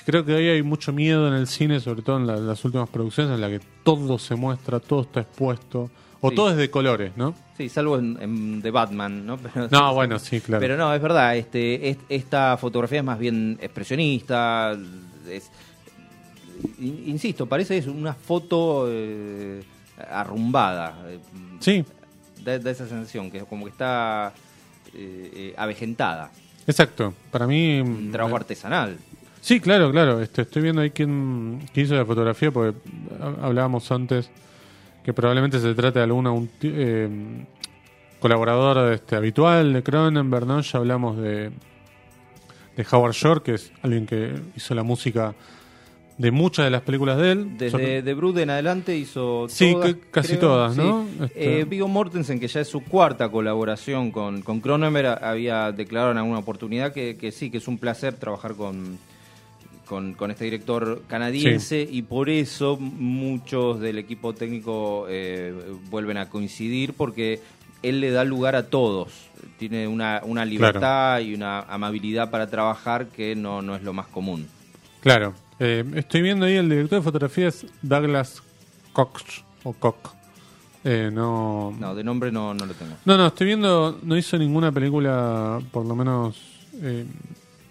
Creo 0.04 0.24
que 0.24 0.36
ahí 0.36 0.48
hay 0.48 0.62
mucho 0.62 0.92
miedo 0.92 1.26
en 1.26 1.34
el 1.34 1.48
cine, 1.48 1.80
sobre 1.80 2.02
todo 2.02 2.18
en 2.18 2.26
la- 2.28 2.36
las 2.36 2.64
últimas 2.64 2.88
producciones, 2.88 3.34
en 3.34 3.40
la 3.40 3.48
que 3.48 3.60
todo 3.82 4.16
se 4.18 4.36
muestra, 4.36 4.78
todo 4.78 5.00
está 5.02 5.20
expuesto, 5.22 5.90
o 6.20 6.28
Sí. 6.30 6.36
todo 6.36 6.50
es 6.50 6.56
de 6.56 6.70
colores, 6.70 7.12
¿no? 7.16 7.34
Sí, 7.56 7.68
salvo 7.68 7.98
en, 7.98 8.16
en 8.20 8.62
The 8.62 8.70
Batman, 8.70 9.26
¿no? 9.26 9.36
Pero, 9.54 9.68
No, 9.72 9.94
bueno, 9.94 10.20
sí, 10.20 10.40
claro. 10.40 10.60
Pero 10.60 10.76
no, 10.76 10.94
es 10.94 11.02
verdad, 11.02 11.36
este, 11.36 11.90
es- 11.90 11.98
esta 12.08 12.56
fotografía 12.56 12.98
es 12.98 13.04
más 13.04 13.18
bien 13.18 13.58
expresionista, 13.60 14.76
es- 15.28 15.50
in- 16.78 17.02
insisto, 17.08 17.46
parece 17.46 17.76
es 17.78 17.88
una 17.88 18.14
foto 18.14 18.86
eh, 18.88 19.64
arrumbada, 20.08 20.94
Sí, 21.58 21.84
da, 22.46 22.58
da 22.58 22.70
esa 22.70 22.86
sensación, 22.88 23.30
que 23.30 23.40
como 23.40 23.64
que 23.66 23.72
está 23.72 24.32
eh, 24.94 25.30
eh, 25.34 25.54
avejentada, 25.58 26.30
exacto. 26.66 27.12
Para 27.30 27.46
mí... 27.46 27.80
un 27.80 28.10
trabajo 28.12 28.36
artesanal. 28.36 28.96
Sí, 29.40 29.60
claro, 29.60 29.90
claro. 29.92 30.20
Este, 30.20 30.42
estoy 30.42 30.62
viendo 30.62 30.80
ahí 30.82 30.90
quién, 30.90 31.68
quién 31.72 31.86
hizo 31.86 31.94
la 31.94 32.04
fotografía, 32.04 32.50
porque 32.50 32.76
ha- 33.20 33.46
hablábamos 33.46 33.90
antes 33.92 34.30
que 35.04 35.12
probablemente 35.12 35.60
se 35.60 35.72
trate 35.74 36.00
de 36.00 36.04
alguna 36.04 36.32
un 36.32 36.50
eh, 36.62 37.44
colaborador 38.18 38.92
este, 38.92 39.14
habitual 39.14 39.72
de 39.72 39.82
Cronenberg, 39.84 40.46
¿no? 40.46 40.60
Ya 40.60 40.78
hablamos 40.78 41.16
de, 41.18 41.52
de 42.76 42.86
Howard 42.90 43.12
Shore, 43.12 43.40
que 43.42 43.54
es 43.54 43.70
alguien 43.82 44.04
que 44.06 44.34
hizo 44.56 44.74
la 44.74 44.82
música 44.82 45.32
de 46.18 46.30
muchas 46.30 46.64
de 46.64 46.70
las 46.70 46.82
películas 46.82 47.18
de 47.18 47.32
él. 47.32 47.58
Desde 47.58 48.02
The 48.02 48.14
Brood 48.14 48.38
en 48.38 48.50
adelante 48.50 48.96
hizo 48.96 49.46
Sí, 49.48 49.72
todas, 49.72 49.94
que- 49.94 50.00
casi 50.10 50.28
creo. 50.30 50.40
todas, 50.40 50.74
Sí. 50.74 50.80
¿no? 50.80 51.06
Este- 51.24 51.60
Eh, 51.60 51.64
Viggo 51.64 51.88
Mortensen, 51.88 52.40
que 52.40 52.48
ya 52.48 52.60
es 52.60 52.68
su 52.68 52.82
cuarta 52.82 53.28
colaboración 53.28 54.10
con, 54.10 54.40
con 54.42 54.60
Cronenberg, 54.60 55.22
había 55.22 55.72
declarado 55.72 56.12
en 56.12 56.18
alguna 56.18 56.38
oportunidad 56.38 56.92
que, 56.94 57.16
que 57.16 57.32
sí, 57.32 57.50
que 57.50 57.58
es 57.58 57.68
un 57.68 57.76
placer 57.78 58.14
trabajar 58.14 58.54
con, 58.54 58.98
con, 59.84 60.14
con 60.14 60.30
este 60.30 60.44
director 60.46 61.02
canadiense 61.06 61.86
y 61.88 62.00
por 62.02 62.30
eso 62.30 62.76
muchos 62.78 63.78
del 63.80 63.98
equipo 63.98 64.32
técnico 64.34 65.06
eh, 65.10 65.52
vuelven 65.90 66.16
a 66.16 66.28
coincidir 66.30 66.94
porque 66.94 67.40
él 67.82 68.00
le 68.00 68.10
da 68.10 68.24
lugar 68.24 68.56
a 68.56 68.68
todos. 68.68 69.12
Tiene 69.58 69.86
una, 69.86 70.22
una 70.24 70.44
libertad 70.46 71.20
y 71.20 71.34
una 71.34 71.60
amabilidad 71.60 72.30
para 72.30 72.48
trabajar 72.48 73.06
que 73.08 73.36
no, 73.36 73.60
no 73.62 73.76
es 73.76 73.82
lo 73.82 73.92
más 73.92 74.06
común. 74.06 74.48
Claro. 75.02 75.34
Eh, 75.58 75.84
estoy 75.94 76.22
viendo 76.22 76.46
ahí 76.46 76.54
el 76.54 76.68
director 76.68 76.98
de 76.98 77.02
fotografía 77.02 77.48
es 77.48 77.66
Douglas 77.82 78.42
Koch, 78.92 79.42
o 79.64 79.72
Koch. 79.72 79.96
Eh, 80.84 81.10
no, 81.12 81.74
No, 81.78 81.94
de 81.94 82.04
nombre 82.04 82.30
no, 82.30 82.54
no 82.54 82.66
lo 82.66 82.74
tengo. 82.74 82.92
No, 83.04 83.16
no, 83.16 83.26
estoy 83.26 83.48
viendo, 83.48 83.98
no 84.02 84.16
hizo 84.16 84.38
ninguna 84.38 84.70
película, 84.70 85.60
por 85.72 85.84
lo 85.84 85.96
menos 85.96 86.36
eh, 86.82 87.04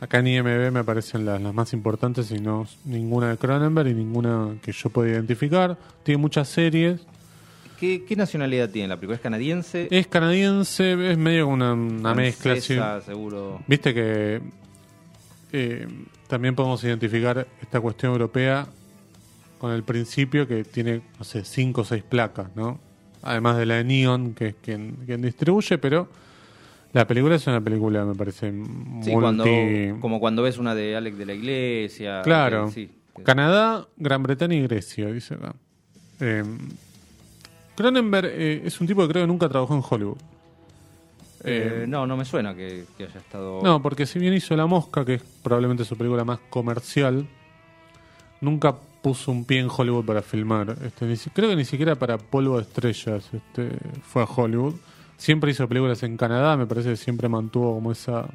acá 0.01 0.19
en 0.19 0.27
IMB 0.27 0.71
me 0.71 0.79
aparecen 0.79 1.25
las, 1.25 1.41
las 1.41 1.53
más 1.53 1.71
importantes, 1.73 2.29
y 2.31 2.39
no 2.39 2.67
ninguna 2.83 3.29
de 3.29 3.37
Cronenberg 3.37 3.87
y 3.89 3.93
ninguna 3.93 4.55
que 4.61 4.71
yo 4.71 4.89
pueda 4.89 5.11
identificar. 5.11 5.77
Tiene 6.03 6.17
muchas 6.21 6.49
series. 6.49 7.01
¿Qué, 7.79 8.03
qué 8.05 8.15
nacionalidad 8.15 8.69
tiene 8.69 8.87
la 8.87 8.95
película? 8.95 9.15
¿Es 9.17 9.21
canadiense? 9.21 9.87
Es 9.91 10.07
canadiense, 10.07 11.11
es 11.11 11.17
medio 11.17 11.43
como 11.45 11.55
una, 11.55 11.73
una 11.73 12.13
mezcla. 12.15 12.55
sí. 12.55 12.73
Francesa, 12.75 13.01
seguro. 13.01 13.61
Viste 13.67 13.93
que 13.93 14.41
eh, 15.51 15.87
también 16.27 16.55
podemos 16.55 16.83
identificar 16.83 17.47
esta 17.61 17.79
cuestión 17.79 18.11
europea 18.11 18.67
con 19.57 19.71
el 19.71 19.83
principio 19.83 20.47
que 20.47 20.63
tiene, 20.63 21.01
no 21.17 21.25
sé, 21.25 21.45
cinco 21.45 21.81
o 21.81 21.83
seis 21.85 22.03
placas, 22.03 22.55
¿no? 22.55 22.79
Además 23.21 23.57
de 23.57 23.65
la 23.65 23.75
de 23.75 23.83
Neon, 23.83 24.33
que 24.33 24.47
es 24.47 24.55
quien, 24.61 24.97
quien 25.05 25.21
distribuye, 25.21 25.77
pero 25.77 26.07
la 26.93 27.07
película 27.07 27.35
es 27.35 27.47
una 27.47 27.61
película, 27.61 28.05
me 28.05 28.15
parece, 28.15 28.51
Sí, 28.51 28.53
multi... 28.53 29.11
cuando, 29.11 29.45
como 29.99 30.19
cuando 30.19 30.43
ves 30.43 30.57
una 30.57 30.75
de 30.75 30.95
Alex 30.95 31.17
de 31.17 31.25
la 31.25 31.33
Iglesia. 31.33 32.21
Claro. 32.21 32.67
que 32.67 32.71
sí. 32.71 32.89
Canadá, 33.23 33.87
Gran 33.97 34.23
Bretaña 34.23 34.55
y 34.55 34.61
Grecia, 34.63 35.07
dice 35.07 35.35
acá. 35.35 35.55
Eh, 36.19 36.43
Cronenberg 37.75 38.29
eh, 38.31 38.61
es 38.65 38.79
un 38.79 38.87
tipo 38.87 39.01
que 39.01 39.09
creo 39.09 39.23
que 39.23 39.27
nunca 39.27 39.49
trabajó 39.49 39.75
en 39.75 39.83
Hollywood. 39.87 40.17
Eh, 41.45 41.83
Eh, 41.83 41.85
no, 41.87 42.05
no 42.07 42.17
me 42.17 42.25
suena 42.25 42.55
que, 42.55 42.85
que 42.97 43.03
haya 43.05 43.19
estado. 43.19 43.61
No, 43.63 43.81
porque 43.81 44.05
si 44.05 44.19
bien 44.19 44.33
hizo 44.33 44.55
La 44.55 44.65
Mosca, 44.65 45.05
que 45.05 45.15
es 45.15 45.23
probablemente 45.43 45.85
su 45.85 45.95
película 45.95 46.23
más 46.23 46.39
comercial, 46.49 47.27
nunca 48.41 48.75
puso 49.01 49.31
un 49.31 49.45
pie 49.45 49.59
en 49.59 49.67
Hollywood 49.69 50.05
para 50.05 50.21
filmar. 50.21 50.75
Este, 50.83 51.05
ni 51.05 51.15
creo 51.15 51.49
que 51.49 51.55
ni 51.55 51.65
siquiera 51.65 51.95
para 51.95 52.17
Polvo 52.17 52.57
de 52.57 52.63
Estrellas 52.63 53.29
este, 53.31 53.69
fue 54.03 54.23
a 54.23 54.25
Hollywood. 54.25 54.73
Siempre 55.17 55.51
hizo 55.51 55.67
películas 55.67 56.01
en 56.03 56.17
Canadá, 56.17 56.57
me 56.57 56.65
parece 56.65 56.89
que 56.89 56.95
siempre 56.97 57.29
mantuvo 57.29 57.75
como 57.75 57.91
esa, 57.91 58.25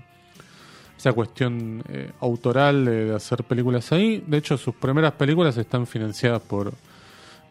esa 0.96 1.12
cuestión 1.12 1.82
eh, 1.88 2.10
autoral 2.20 2.84
de, 2.84 3.04
de 3.06 3.14
hacer 3.16 3.42
películas 3.44 3.90
ahí. 3.92 4.22
De 4.26 4.38
hecho, 4.38 4.56
sus 4.56 4.74
primeras 4.76 5.12
películas 5.12 5.56
están 5.58 5.86
financiadas 5.86 6.40
por, 6.40 6.72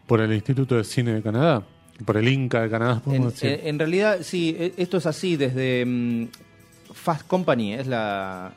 por 0.06 0.20
el 0.20 0.32
Instituto 0.32 0.74
de 0.76 0.84
Cine 0.84 1.12
de 1.12 1.22
Canadá, 1.22 1.62
por 2.04 2.16
el 2.16 2.28
Inca 2.28 2.62
de 2.62 2.70
Canadá, 2.70 3.02
En, 3.06 3.24
decir. 3.28 3.50
en- 3.62 3.66
en 3.68 3.78
realidad, 3.78 4.18
sí, 4.22 4.56
e- 4.58 4.74
esto 4.76 4.96
es 4.98 5.06
así 5.06 5.36
desde 5.36 5.84
mm, 5.86 6.28
Fast 6.92 7.26
Company, 7.26 7.74
es 7.74 7.86
la. 7.86 8.52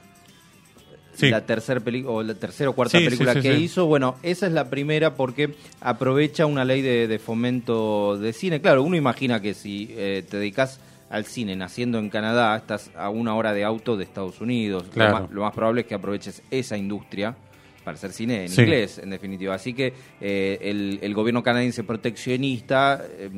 Sí. 1.16 1.30
La 1.30 1.46
tercera 1.46 1.80
película 1.80 2.12
o 2.16 2.24
la 2.24 2.34
tercera 2.34 2.72
o 2.72 2.74
cuarta 2.74 2.98
Sí, 2.98 3.04
película 3.06 3.34
sí, 3.34 3.42
que 3.42 3.56
hizo, 3.60 3.86
bueno, 3.86 4.16
esa 4.24 4.48
es 4.48 4.52
la 4.52 4.72
primera 4.72 5.14
porque 5.14 5.54
aprovecha 5.80 6.48
una 6.48 6.66
ley 6.66 6.82
de, 6.82 7.08
de 7.08 7.20
fomento 7.20 8.18
de 8.18 8.34
cine. 8.34 8.62
Claro, 8.62 8.82
uno 8.82 8.96
imagina 8.96 9.40
que 9.40 9.54
si 9.54 9.90
eh, 9.92 10.26
te 10.28 10.38
dedicas 10.38 10.80
al 11.12 11.26
cine 11.26 11.56
naciendo 11.56 12.00
en 12.00 12.10
Canadá, 12.10 12.56
estás 12.58 12.90
a 12.96 13.12
una 13.12 13.36
hora 13.36 13.54
de 13.54 13.64
auto 13.64 13.96
de 13.96 14.04
Estados 14.06 14.42
Unidos. 14.42 14.86
Lo 14.96 15.04
más- 15.12 15.30
lo 15.30 15.42
más 15.44 15.54
probable 15.54 15.82
es 15.82 15.88
que 15.88 15.94
aproveches 15.94 16.42
esa 16.50 16.78
industria 16.78 17.36
para 17.84 17.96
hacer 17.96 18.12
cine 18.14 18.44
en 18.44 18.50
Sí. 18.50 18.62
inglés, 18.62 18.98
en 18.98 19.10
definitiva. 19.10 19.54
Así 19.56 19.74
que 19.74 19.94
eh, 20.22 20.58
el, 20.62 21.00
el 21.02 21.14
gobierno 21.14 21.44
canadiense 21.44 21.84
proteccionista 21.84 23.02
eh, 23.20 23.30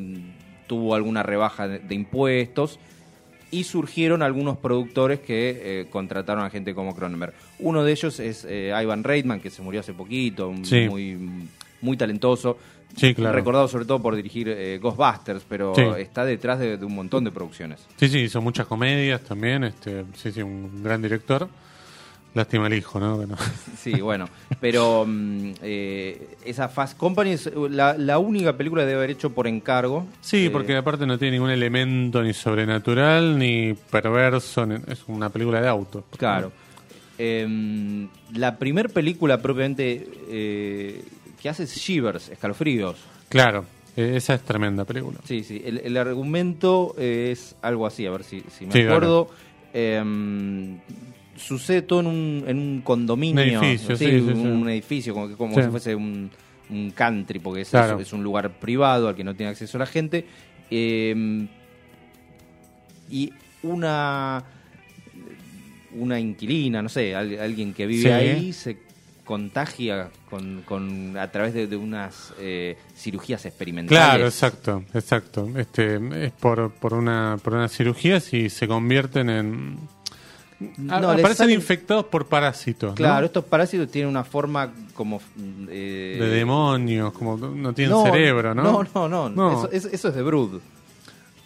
tuvo 0.67 0.95
alguna 0.95 1.23
rebaja 1.23 1.67
de, 1.67 1.79
de 1.79 1.95
impuestos 1.95 2.79
y 3.51 3.63
surgieron 3.63 4.21
algunos 4.21 4.57
productores 4.57 5.19
que 5.19 5.81
eh, 5.81 5.85
contrataron 5.89 6.43
a 6.43 6.49
gente 6.49 6.73
como 6.73 6.95
Cronenberg. 6.95 7.33
Uno 7.59 7.83
de 7.83 7.91
ellos 7.91 8.19
es 8.19 8.45
eh, 8.49 8.73
Ivan 8.81 9.03
Reitman, 9.03 9.39
que 9.39 9.49
se 9.49 9.61
murió 9.61 9.79
hace 9.81 9.93
poquito, 9.93 10.53
Sí. 10.63 10.87
muy, 10.89 11.17
muy 11.81 11.95
talentoso. 11.97 12.57
Sí, 12.97 13.13
claro. 13.13 13.35
Recordado 13.35 13.67
sobre 13.67 13.85
todo 13.85 14.01
por 14.01 14.15
dirigir 14.15 14.47
eh, 14.49 14.79
Ghostbusters, 14.81 15.43
pero 15.47 15.73
Sí. 15.75 15.81
está 15.99 16.23
detrás 16.25 16.59
de, 16.59 16.77
de 16.77 16.85
un 16.85 16.95
montón 16.95 17.23
de 17.23 17.31
producciones. 17.31 17.85
Sí, 17.97 18.07
sí, 18.07 18.19
hizo 18.19 18.41
muchas 18.41 18.67
comedias 18.67 19.21
también. 19.21 19.63
Este, 19.65 20.05
sí, 20.15 20.31
sí, 20.31 20.41
un 20.41 20.81
gran 20.83 21.01
director. 21.01 21.47
Lástima 22.35 22.67
el 22.67 22.73
hijo, 22.75 22.99
¿no? 22.99 23.19
Que 23.19 23.25
no. 23.27 23.35
Sí, 23.79 24.01
bueno, 24.01 24.27
pero 24.59 25.05
mm, 25.07 25.51
eh, 25.61 26.35
esa 26.45 26.67
Fast 26.69 26.97
Company 26.97 27.31
es 27.31 27.49
la, 27.69 27.95
la 27.97 28.17
única 28.19 28.57
película 28.57 28.81
que 28.83 28.87
debe 28.87 28.97
haber 28.99 29.09
hecho 29.11 29.29
por 29.31 29.47
encargo. 29.47 30.05
Sí, 30.21 30.45
Eh, 30.47 30.49
porque 30.49 30.75
aparte 30.75 31.05
no 31.07 31.17
tiene 31.17 31.33
ningún 31.33 31.49
elemento 31.51 32.21
ni 32.21 32.33
sobrenatural 32.33 33.37
ni 33.39 33.73
perverso. 33.89 34.65
ni- 34.65 34.75
es 34.87 35.03
una 35.07 35.29
película 35.29 35.61
de 35.61 35.67
auto. 35.67 36.03
Claro. 36.17 36.51
Eh, 37.17 38.07
la 38.33 38.57
primer 38.57 38.89
película 38.89 39.41
propiamente 39.41 40.05
eh, 40.29 41.03
que 41.41 41.47
hace 41.49 41.63
es 41.63 41.75
Shivers, 41.75 42.29
Escalofríos. 42.29 42.97
Claro, 43.29 43.65
eh, 43.95 44.13
esa 44.17 44.33
es 44.33 44.41
tremenda 44.41 44.83
película. 44.83 45.19
Sí, 45.23 45.43
sí. 45.43 45.61
El, 45.63 45.77
el 45.77 45.95
argumento 45.95 46.95
es 46.97 47.55
algo 47.61 47.85
así, 47.87 48.05
a 48.05 48.11
ver 48.11 48.23
si, 48.25 48.43
si 48.49 48.65
me 48.65 48.73
Sí, 48.73 48.81
acuerdo. 48.81 49.29
Eh, 49.73 50.03
sucede 51.35 51.81
todo 51.81 51.99
en 52.01 52.07
un, 52.07 52.43
en 52.47 52.57
un 52.59 52.81
condominio. 52.81 53.59
Un 53.59 53.65
edificio, 53.65 53.97
sí, 53.97 54.05
sí, 54.05 54.15
un, 54.17 54.35
sí. 54.35 54.41
un 54.41 54.69
edificio, 54.69 55.13
como, 55.13 55.27
que- 55.29 55.35
como 55.35 55.55
si 55.61 55.69
fuese 55.69 55.95
un, 55.95 56.29
un 56.69 56.91
country, 56.91 57.39
porque 57.39 57.61
es, 57.61 57.69
Claro. 57.69 57.99
es 57.99 58.11
un 58.13 58.23
lugar 58.23 58.51
privado 58.59 59.07
al 59.07 59.15
que 59.15 59.23
no 59.23 59.35
tiene 59.35 59.51
acceso 59.51 59.77
la 59.77 59.85
gente. 59.85 60.25
Eh, 60.71 61.45
y 63.09 63.31
una 63.63 64.43
una 65.97 66.19
inquilina, 66.19 66.81
no 66.81 66.89
sé, 66.89 67.15
al- 67.15 67.39
alguien 67.39 67.73
que 67.73 67.85
vive 67.87 68.11
ahí 68.13 68.51
se 68.51 68.77
contagia 69.23 70.09
con, 70.29 70.61
con 70.63 71.17
a 71.17 71.31
través 71.31 71.53
de, 71.53 71.67
de 71.67 71.77
unas 71.77 72.33
eh, 72.39 72.77
cirugías 72.95 73.45
experimentales. 73.45 73.97
Claro, 74.03 74.25
exacto, 74.25 74.83
exacto. 74.93 75.49
Este, 75.57 75.99
es 76.25 76.31
por, 76.33 76.71
por 76.73 76.93
una 76.93 77.37
por 77.41 77.53
unas 77.53 77.71
cirugías 77.71 78.33
y 78.33 78.49
se 78.49 78.67
convierten 78.67 79.29
en 79.29 79.77
No, 80.77 80.95
aparecen 80.95 81.35
salen- 81.47 81.55
infectados 81.55 82.05
por 82.05 82.27
parásitos, 82.27 82.91
¿no? 82.91 82.95
Claro, 82.95 83.25
estos 83.25 83.43
parásitos 83.43 83.89
tienen 83.91 84.09
una 84.09 84.23
forma 84.23 84.71
como... 84.93 85.21
eh, 85.69 86.17
de 86.19 86.29
demonios, 86.29 87.11
como 87.13 87.35
no 87.37 87.73
tienen 87.73 87.91
no, 87.91 88.03
cerebro, 88.03 88.55
¿no? 88.55 88.83
No, 88.93 89.07
no, 89.09 89.29
no. 89.29 89.65
Eso, 89.69 89.89
eso- 89.91 90.07
es 90.09 90.15
de 90.15 90.21
Brood. 90.23 90.61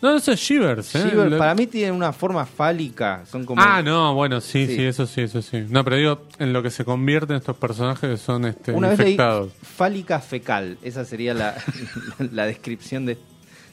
No, 0.02 0.16
eso 0.16 0.32
es 0.32 0.40
Shivers, 0.40 0.96
¿eh? 0.96 1.10
Shiver, 1.10 1.30
Lo- 1.32 1.38
Para 1.38 1.54
mí 1.56 1.68
tienen 1.68 1.94
una 1.94 2.14
forma 2.14 2.46
fálica. 2.46 3.26
Son 3.30 3.44
como... 3.46 3.62
Ah, 3.62 3.82
no, 3.82 4.14
bueno, 4.14 4.40
sí, 4.40 4.66
Sí. 4.66 4.76
sí, 4.78 4.84
eso 4.86 5.06
sí, 5.06 5.22
eso 5.22 5.42
sí. 5.42 5.66
No, 5.70 5.84
pero 5.84 5.98
digo, 5.98 6.22
en 6.38 6.54
lo 6.54 6.64
que 6.64 6.70
se 6.70 6.86
convierten 6.86 7.36
estos 7.36 7.58
personajes 7.58 8.22
son 8.22 8.46
este, 8.46 8.72
Una 8.72 8.88
vez 8.90 9.00
leí 9.00 9.08
infectados. 9.10 9.52
fálica 9.62 10.20
fecal. 10.22 10.78
Esa 10.84 11.04
sería 11.04 11.34
la, 11.34 11.54
la 12.32 12.46
descripción 12.46 13.06
de, 13.08 13.18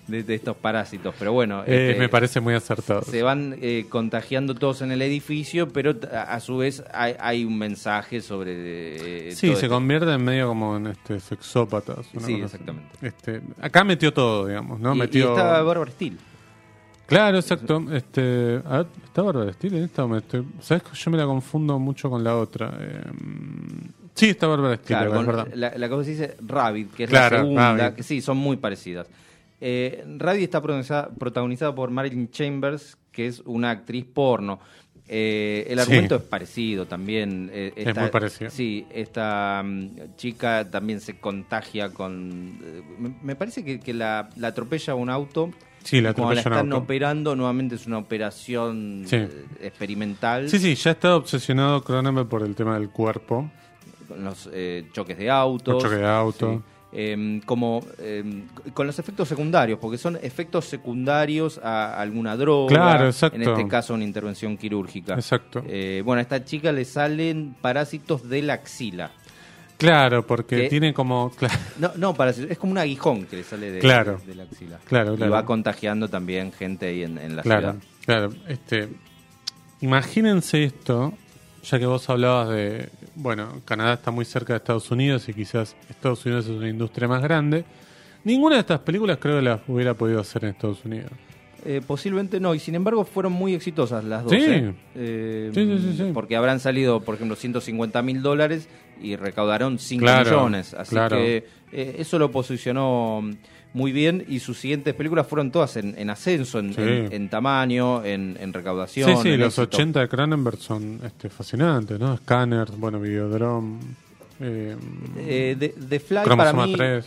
de- 0.07 0.23
de 0.23 0.35
estos 0.35 0.57
parásitos. 0.57 1.15
Pero 1.19 1.33
bueno, 1.33 1.63
Eh, 1.67 1.89
este, 1.91 1.99
me 2.01 2.09
parece 2.09 2.41
muy 2.41 2.55
acertado. 2.55 3.03
se 3.03 3.23
van 3.23 3.57
eh, 3.61 3.87
contagiando 3.89 4.55
todos 4.55 4.83
en 4.83 4.93
el 4.93 5.03
edificio, 5.03 5.69
pero 5.69 5.95
a, 6.13 6.23
a 6.35 6.41
su 6.41 6.57
vez 6.59 6.83
hay, 6.93 7.15
hay 7.19 7.45
un 7.45 7.59
mensaje 7.59 8.21
sobre... 8.21 9.29
eh, 9.29 9.33
Sí, 9.33 9.49
todo 9.49 9.57
se 9.59 9.67
esto. 9.67 9.75
convierten 9.75 10.23
medio 10.25 10.49
como 10.49 10.77
en 10.77 10.89
este 10.89 11.19
sexópatas. 11.21 12.07
Sí, 12.21 12.35
exactamente. 12.35 12.89
Este, 13.03 13.41
acá 13.61 13.85
metió 13.85 14.13
todo, 14.13 14.47
digamos, 14.47 14.79
¿no? 14.81 14.93
Y- 14.95 14.97
y, 14.97 15.01
metió... 15.01 15.31
está 15.31 15.63
Barbara 15.63 15.91
Steele. 15.91 16.17
Claro, 17.07 17.37
exacto. 17.39 17.85
Este, 17.93 18.61
a 18.65 18.79
ver, 18.79 18.87
¿Está 19.05 19.23
Bárbara 19.23 19.53
Steele 19.53 19.79
en 19.79 19.85
esta? 19.85 20.05
o 20.05 20.09
me 20.09 20.19
estoy- 20.19 20.45
¿Sabes 20.61 20.83
que 20.83 20.91
yo 20.93 21.11
me 21.13 21.17
la 21.17 21.25
confundo 21.25 21.79
mucho 21.79 22.11
con 22.11 22.25
la 22.25 22.37
otra? 22.37 22.77
Eh, 22.81 23.01
sí, 24.15 24.31
está 24.31 24.49
Bárbara 24.49 24.75
Steele, 24.77 24.87
Claro, 25.05 25.11
es 25.13 25.17
con 25.17 25.27
verdad. 25.27 25.49
la, 25.55 25.73
la 25.79 25.89
cosa 25.89 26.05
se 26.05 26.11
dice 26.11 26.37
Rabbit, 26.45 26.95
que 26.95 27.05
es 27.05 27.11
Claro, 27.11 27.37
la 27.37 27.43
segunda, 27.43 27.77
Rabbit. 27.77 27.95
que 27.97 28.03
sí, 28.03 28.21
son 28.21 28.37
muy 28.39 28.57
parecidas. 28.57 29.07
Eh, 29.61 30.05
Rabbit 30.19 30.43
está 30.43 30.61
protagonizada, 30.61 31.09
protagonizada 31.11 31.75
por 31.75 31.91
Marilyn 31.91 32.31
Chambers, 32.31 32.97
que 33.13 33.27
es 33.27 33.41
una 33.47 33.71
actriz 33.71 34.05
porno. 34.05 34.59
Eh, 35.09 35.67
el 35.69 35.77
Sí. 35.79 35.83
argumento 35.83 36.17
es 36.17 36.23
parecido 36.23 36.87
también. 36.87 37.49
eh, 37.53 37.73
Es 37.77 37.97
muy 37.97 38.09
parecido. 38.11 38.51
Sí, 38.51 38.87
esta 38.91 39.63
mm, 39.65 40.17
chica 40.17 40.69
también 40.71 41.01
se 41.01 41.19
contagia 41.19 41.91
con... 41.91 42.59
eh, 42.63 42.83
me, 42.99 43.15
me 43.23 43.37
parece 43.37 43.65
que, 43.65 43.79
que 43.79 43.95
la, 43.95 44.29
la 44.37 44.49
atropella 44.49 44.95
un 44.97 45.09
auto. 45.09 45.51
Sí, 45.85 46.01
la 46.01 46.11
y 46.11 46.15
Cuando 46.15 46.35
la 46.35 46.41
atropella 46.41 46.57
un 46.61 46.67
están 46.67 46.73
auto. 46.73 46.85
operando, 46.85 47.37
nuevamente 47.37 47.77
es 47.77 47.87
una 47.87 47.99
operación 47.99 49.05
Sí. 49.07 49.17
experimental. 49.61 50.49
Sí, 50.51 50.59
sí, 50.59 50.75
ya 50.75 50.91
está 50.93 51.15
obsesionado 51.17 51.83
Cronenberg 51.85 52.29
por 52.29 52.43
el 52.43 52.55
tema 52.57 52.79
del 52.79 52.91
cuerpo. 52.91 53.49
con 54.09 54.23
los 54.25 54.49
eh, 54.53 54.87
choques 54.93 55.19
de 55.19 55.31
autos. 55.31 55.75
Los 55.75 55.83
choques 55.85 55.99
de 55.99 56.07
auto. 56.07 56.53
sí. 56.55 56.61
Em, 56.93 57.41
como 57.41 57.85
em, 57.99 58.45
con 58.73 58.87
los 58.87 58.99
efectos 58.99 59.29
secundarios, 59.29 59.79
porque 59.79 59.99
son 59.99 60.17
efectos 60.23 60.65
secundarios 60.67 61.59
a 61.63 62.01
alguna 62.01 62.37
droga. 62.37 62.69
Claro. 62.69 63.11
En 63.33 63.43
este 63.43 63.69
caso, 63.69 63.93
una 63.93 64.05
intervención 64.05 64.57
quirúrgica. 64.57 65.15
Exacto. 65.15 65.63
Eh, 65.67 66.01
bueno, 66.05 66.21
a 66.21 66.23
esta 66.23 66.45
chica 66.45 66.71
le 66.73 66.85
salen 66.85 67.55
parásitos 67.61 68.29
de 68.29 68.43
la 68.43 68.55
axila. 68.55 69.11
Claro, 69.77 70.27
porque 70.27 70.69
tiene 70.71 70.95
como... 70.95 71.31
Claro, 71.37 71.55
No, 71.79 71.91
no, 71.97 72.15
parásitos, 72.15 72.51
es 72.51 72.57
como 72.57 72.73
un 72.73 72.79
aguijón 72.79 73.27
que 73.27 73.37
le 73.37 73.45
sale 73.45 73.73
de, 73.73 73.79
Claro. 73.81 74.19
de 74.25 74.35
la 74.35 74.45
axila. 74.45 74.79
Claro, 74.87 75.15
Y 75.15 75.17
claro. 75.19 75.33
va 75.33 75.45
contagiando 75.45 76.09
también 76.09 76.51
gente 76.53 76.87
ahí 76.87 77.03
en, 77.03 77.19
en 77.19 77.37
la 77.37 77.43
claro, 77.43 77.73
ciudad. 77.73 77.85
claro. 78.07 78.33
Este, 78.49 78.89
imagínense 79.81 80.65
esto, 80.65 81.13
ya 81.63 81.79
que 81.79 81.87
vos 81.87 82.09
hablabas 82.09 82.49
de... 82.51 82.89
Bueno, 83.17 83.63
Canadá 83.65 83.95
está 83.95 84.11
muy 84.11 84.25
cerca 84.27 84.53
de 84.53 84.59
Estados 84.59 84.91
Unidos 84.91 85.27
y 85.29 85.33
quizás 85.35 85.75
Estados 85.89 86.25
Unidos 86.27 86.45
es 86.45 86.51
una 86.51 86.69
industria 86.69 87.09
más 87.09 87.23
grande. 87.23 87.65
Ninguna 88.25 88.57
de 88.57 88.61
estas 88.61 88.81
películas 88.81 89.19
creo 89.21 89.37
que 89.37 89.43
las 89.43 89.61
hubiera 89.69 89.95
podido 89.95 90.21
hacer 90.21 90.45
en 90.45 90.51
Estados 90.51 90.85
Unidos. 90.85 91.11
Eh, 91.65 91.81
posiblemente 91.85 92.39
no, 92.39 92.55
y 92.55 92.59
sin 92.61 92.75
embargo 92.75 93.05
fueron 93.05 93.33
muy 93.33 93.55
exitosas 93.55 94.05
las 94.05 94.23
dos. 94.25 94.33
Sí. 94.33 94.39
¿eh? 94.47 94.75
Eh, 94.95 95.51
Sí, 95.55 95.79
sí, 95.81 95.95
sí. 95.97 96.11
Porque 96.13 96.37
habrán 96.37 96.61
salido, 96.61 97.01
por 97.01 97.15
ejemplo, 97.15 97.35
150 97.37 98.03
mil 98.03 98.23
dólares 98.23 98.69
y 99.01 99.17
recaudaron 99.17 99.79
5 99.79 100.01
Claro, 100.03 100.31
millones. 100.31 100.75
Así 100.75 100.91
claro. 100.91 101.17
que 101.17 101.47
eh, 101.73 101.97
eso 101.99 102.19
lo 102.19 102.31
posicionó 102.31 103.23
muy 103.77 103.93
bien 103.93 104.25
y 104.27 104.41
sus 104.41 104.59
siguientes 104.59 104.95
películas 104.95 105.27
fueron 105.27 105.51
todas 105.51 105.77
en, 105.77 105.95
en 105.99 106.09
ascenso, 106.09 106.59
en, 106.59 106.73
Sí. 106.75 106.81
en- 106.81 107.13
en 107.13 107.29
tamaño, 107.29 108.03
en, 108.05 108.37
recaudación. 108.55 109.09
Sí, 109.11 109.23
sí, 109.23 109.29
en 109.35 109.41
los 109.41 109.59
éxito. 109.59 109.77
80 109.77 110.01
de 110.01 110.09
Cronenberg 110.09 110.57
son 110.59 111.01
este, 111.05 111.29
fascinantes, 111.29 112.01
¿no? 112.01 112.17
Scanners, 112.17 112.77
bueno, 112.79 112.99
Videodrome. 113.01 113.79
Eh, 114.41 114.77
Eh, 115.19 116.01
Fly 116.01 116.25
para 116.25 116.53
mí... 116.55 116.75
3. 116.75 117.05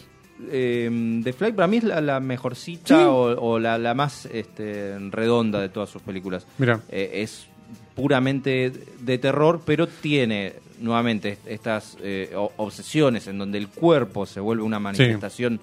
eh, 0.51 1.21
The 1.23 1.33
Fly 1.33 1.51
para 1.53 1.67
mí 1.67 1.77
es 1.77 1.83
la, 1.85 2.01
la 2.01 2.19
mejorcita 2.19 3.09
o, 3.09 3.53
o 3.53 3.59
la, 3.59 3.77
la 3.77 3.93
más 3.95 4.27
este, 4.27 4.97
redonda 5.09 5.59
de 5.61 5.69
todas 5.69 5.89
sus 5.89 6.01
películas. 6.01 6.45
Mira. 6.59 6.81
Eh, 6.89 7.11
es 7.15 7.47
puramente 7.95 8.71
de 9.01 9.17
terror, 9.17 9.61
pero 9.65 9.87
tiene 9.87 10.53
nuevamente 10.79 11.29
est- 11.33 11.47
estas 11.47 11.97
eh, 12.01 12.31
obsesiones 12.57 13.27
en 13.27 13.37
donde 13.37 13.57
el 13.57 13.67
cuerpo 13.67 14.25
se 14.25 14.39
vuelve 14.39 14.63
una 14.63 14.79
manifestación 14.79 15.59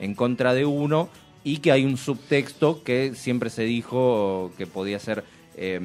en 0.00 0.14
contra 0.14 0.54
de 0.54 0.64
uno 0.66 1.08
y 1.44 1.58
que 1.58 1.70
hay 1.72 1.84
un 1.84 1.96
subtexto 1.96 2.82
que 2.82 3.14
siempre 3.14 3.48
se 3.50 3.62
dijo 3.62 4.50
que 4.58 4.66
podía 4.66 4.98
ser 4.98 5.24
eh, 5.56 5.78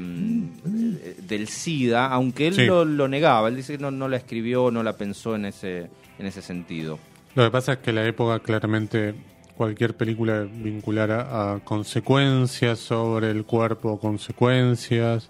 del 1.27 1.48
SIDA, 1.48 2.07
aunque 2.07 2.48
él 2.48 2.55
Sí. 2.55 2.65
lo, 2.65 2.86
lo 2.86 3.07
negaba. 3.07 3.48
Él 3.50 3.55
dice 3.55 3.74
que 3.77 3.81
no, 3.81 3.91
no 3.91 4.07
la 4.07 4.17
escribió, 4.17 4.72
no 4.72 4.84
la 4.84 4.98
pensó 4.98 5.36
en 5.36 5.45
ese, 5.45 5.89
en 6.19 6.25
ese 6.25 6.41
sentido. 6.41 6.98
Lo 7.36 7.43
que 7.43 7.51
pasa 7.51 7.74
es 7.74 7.79
que 7.79 7.91
la 7.91 8.05
época 8.05 8.39
claramente 8.39 9.15
cualquier 9.57 9.95
película 9.95 10.41
vinculara 10.50 11.53
a 11.53 11.60
consecuencias 11.60 12.79
sobre 12.79 13.31
el 13.31 13.45
cuerpo, 13.45 14.00
consecuencias 14.00 15.29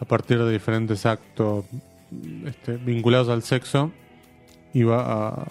a 0.00 0.04
partir 0.04 0.38
de 0.38 0.52
diferentes 0.52 1.06
actos 1.06 1.64
este, 2.46 2.76
vinculados 2.76 3.28
al 3.28 3.42
sexo, 3.42 3.90
iba 4.72 5.00
a, 5.28 5.46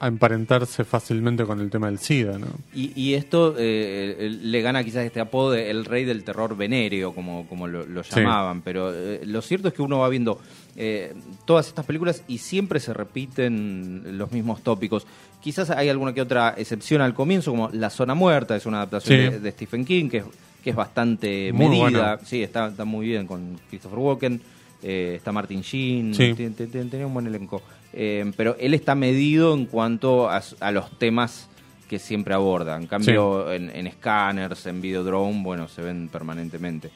a 0.00 0.06
emparentarse 0.06 0.84
fácilmente 0.84 1.44
con 1.44 1.60
el 1.60 1.70
tema 1.70 1.88
del 1.88 1.98
SIDA, 1.98 2.38
¿no? 2.38 2.46
Y, 2.74 2.92
y 2.94 3.14
esto 3.14 3.54
eh, 3.58 4.30
le 4.42 4.62
gana 4.62 4.84
quizás 4.84 5.04
este 5.04 5.18
apodo 5.20 5.50
de 5.52 5.70
el 5.70 5.84
rey 5.84 6.04
del 6.04 6.22
terror 6.24 6.56
venéreo, 6.56 7.12
como, 7.14 7.46
como 7.48 7.66
lo, 7.66 7.84
lo 7.84 8.04
Sí. 8.04 8.10
llamaban. 8.20 8.62
Pero 8.62 8.92
eh, 8.94 9.20
lo 9.24 9.42
cierto 9.42 9.68
es 9.68 9.74
que 9.74 9.82
uno 9.82 9.98
va 9.98 10.08
viendo 10.08 10.40
eh, 10.76 11.12
todas 11.46 11.66
estas 11.66 11.84
películas 11.84 12.22
y 12.28 12.38
siempre 12.38 12.78
se 12.78 12.94
repiten 12.94 14.16
los 14.18 14.30
mismos 14.32 14.62
tópicos. 14.62 15.06
Quizás 15.40 15.70
hay 15.70 15.88
alguna 15.88 16.12
que 16.14 16.20
otra 16.22 16.54
excepción 16.56 17.00
al 17.02 17.14
comienzo, 17.14 17.50
como 17.50 17.68
La 17.72 17.90
Zona 17.90 18.14
Muerta, 18.14 18.54
es 18.56 18.66
una 18.66 18.78
adaptación 18.78 19.18
Sí. 19.18 19.24
de, 19.30 19.40
de 19.40 19.50
Stephen 19.52 19.84
King, 19.84 20.08
que 20.08 20.18
es, 20.18 20.24
que 20.62 20.70
es 20.70 20.76
bastante 20.76 21.52
Muy 21.52 21.68
medida. 21.80 22.18
Sí, 22.24 22.42
está, 22.42 22.68
está 22.68 22.84
muy 22.84 23.06
bien 23.06 23.26
con 23.26 23.58
Christopher 23.68 23.98
Walken. 23.98 24.40
Eh, 24.82 25.14
está 25.16 25.32
Martin 25.32 25.60
Sheen, 25.62 26.14
Sí. 26.14 26.34
tenía 26.34 27.06
un 27.06 27.14
buen 27.14 27.26
elenco. 27.26 27.62
Eh, 27.92 28.30
pero 28.36 28.56
él 28.60 28.74
está 28.74 28.94
medido 28.94 29.54
en 29.54 29.66
cuanto 29.66 30.28
a, 30.28 30.42
los 30.72 30.98
temas 30.98 31.48
que 31.88 31.98
siempre 31.98 32.34
aborda. 32.34 32.76
En 32.76 32.86
cambio, 32.86 33.50
en, 33.52 33.70
en 33.74 33.90
scanners, 33.92 34.66
en 34.66 34.80
Videodrome, 34.80 35.42
bueno, 35.42 35.68
se 35.68 35.80
ven 35.82 36.08
permanentemente. 36.08 36.90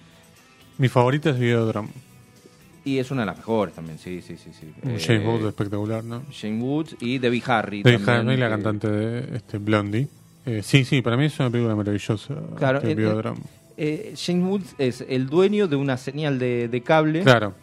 Mi 0.78 0.88
favorita 0.88 1.30
es 1.30 1.38
Videodrome. 1.38 1.88
Y 2.84 2.98
es 2.98 3.10
una 3.10 3.22
de 3.22 3.26
las 3.26 3.36
mejores 3.36 3.74
también, 3.74 3.98
sí, 3.98 4.20
sí, 4.22 4.36
sí. 4.36 4.50
sí. 4.58 4.66
Un 4.82 4.90
Eh, 4.90 4.98
James 5.00 5.24
Bond 5.24 5.46
espectacular, 5.46 6.02
¿no? 6.02 6.24
Shane 6.30 6.60
Woods 6.60 6.96
y 7.00 7.18
Debbie 7.18 7.42
Harry. 7.46 7.82
Debbie 7.82 7.98
también, 8.04 8.28
Harry, 8.28 8.36
la 8.40 8.46
que- 8.46 8.50
cantante 8.50 8.88
de 8.90 9.36
este, 9.36 9.58
Blondie. 9.58 10.08
Eh, 10.44 10.60
sí, 10.64 10.84
sí, 10.84 11.00
para 11.00 11.16
mí 11.16 11.26
es 11.26 11.38
una 11.38 11.48
película 11.50 11.76
maravillosa. 11.76 12.34
Claro, 12.56 12.80
este. 12.82 12.96
Eh, 13.76 14.12
Shane 14.16 14.44
Woods 14.44 14.74
es 14.78 15.04
el 15.08 15.28
dueño 15.28 15.68
de 15.68 15.76
una 15.76 15.96
señal 15.96 16.38
de, 16.38 16.68
de 16.68 16.80
cable 16.82 17.22
Claro, 17.22 17.54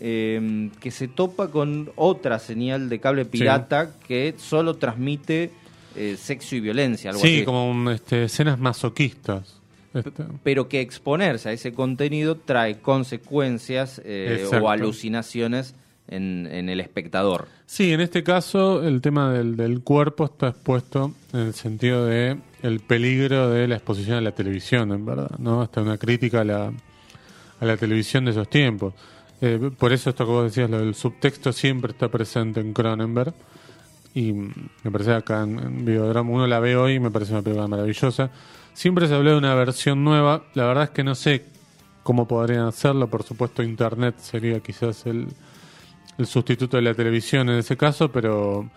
eh, 0.00 0.70
que 0.80 0.90
se 0.90 1.08
topa 1.08 1.48
con 1.48 1.90
otra 1.96 2.38
señal 2.38 2.88
de 2.88 2.98
cable 2.98 3.26
pirata 3.26 3.90
que 4.08 4.34
solo 4.38 4.74
transmite 4.74 5.50
eh, 5.94 6.16
sexo 6.18 6.56
y 6.56 6.60
violencia, 6.60 7.10
algo 7.10 7.22
sí, 7.22 7.36
así. 7.36 7.44
como 7.44 7.70
un, 7.70 7.88
este, 7.88 8.24
escenas 8.24 8.58
masoquistas. 8.58 9.56
Este, 9.92 10.22
pero 10.44 10.68
que 10.68 10.80
exponerse 10.80 11.48
a 11.48 11.52
ese 11.52 11.72
contenido 11.72 12.36
trae 12.36 12.78
consecuencias 12.78 14.00
eh, 14.04 14.46
o 14.62 14.70
alucinaciones 14.70 15.74
en, 16.08 16.48
en 16.50 16.68
el 16.68 16.80
espectador. 16.80 17.48
Sí, 17.66 17.92
en 17.92 18.00
este 18.00 18.22
caso 18.22 18.86
el 18.86 19.00
tema 19.00 19.32
del, 19.32 19.56
del 19.56 19.80
cuerpo 19.80 20.26
está 20.26 20.48
expuesto 20.48 21.12
en 21.32 21.40
el 21.40 21.54
sentido 21.54 22.06
de 22.06 22.36
el 22.62 22.80
peligro 22.80 23.50
de 23.50 23.66
la 23.68 23.76
exposición 23.76 24.16
a 24.16 24.20
la 24.20 24.32
televisión, 24.32 24.92
en 24.92 25.04
verdad, 25.04 25.30
¿no? 25.38 25.62
Hasta 25.62 25.80
una 25.82 25.98
crítica 25.98 26.42
a 26.42 26.44
la, 26.44 26.72
a 27.60 27.64
la 27.64 27.76
televisión 27.76 28.24
de 28.24 28.32
esos 28.32 28.48
tiempos. 28.48 28.94
Eh, 29.40 29.70
por 29.78 29.92
eso 29.92 30.10
esto 30.10 30.26
que 30.26 30.32
vos 30.32 30.44
decías, 30.44 30.68
lo 30.68 30.78
del 30.78 30.94
subtexto 30.94 31.52
siempre 31.52 31.92
está 31.92 32.08
presente 32.08 32.60
en 32.60 32.72
Cronenberg. 32.72 33.34
Y 34.14 34.32
me 34.32 34.90
parece 34.90 35.12
acá 35.14 35.42
en, 35.42 35.58
en 35.58 35.84
Videodrome, 35.84 36.32
uno 36.32 36.46
la 36.46 36.58
ve 36.58 36.76
hoy 36.76 36.94
y 36.94 37.00
me 37.00 37.10
parece 37.10 37.32
una 37.32 37.42
película 37.42 37.68
maravillosa. 37.68 38.30
Siempre 38.72 39.06
se 39.06 39.14
habló 39.14 39.32
de 39.32 39.38
una 39.38 39.54
versión 39.54 40.02
nueva, 40.02 40.42
la 40.54 40.66
verdad 40.66 40.84
es 40.84 40.90
que 40.90 41.04
no 41.04 41.14
sé 41.14 41.44
cómo 42.02 42.26
podrían 42.26 42.66
hacerlo, 42.66 43.08
por 43.08 43.22
supuesto 43.22 43.62
Internet 43.62 44.16
sería 44.18 44.60
quizás 44.60 45.06
el, 45.06 45.28
sustituto 46.24 46.76
de 46.76 46.82
la 46.82 46.94
televisión 46.94 47.48
en 47.48 47.58
ese 47.58 47.76
caso, 47.76 48.10
pero 48.12 48.68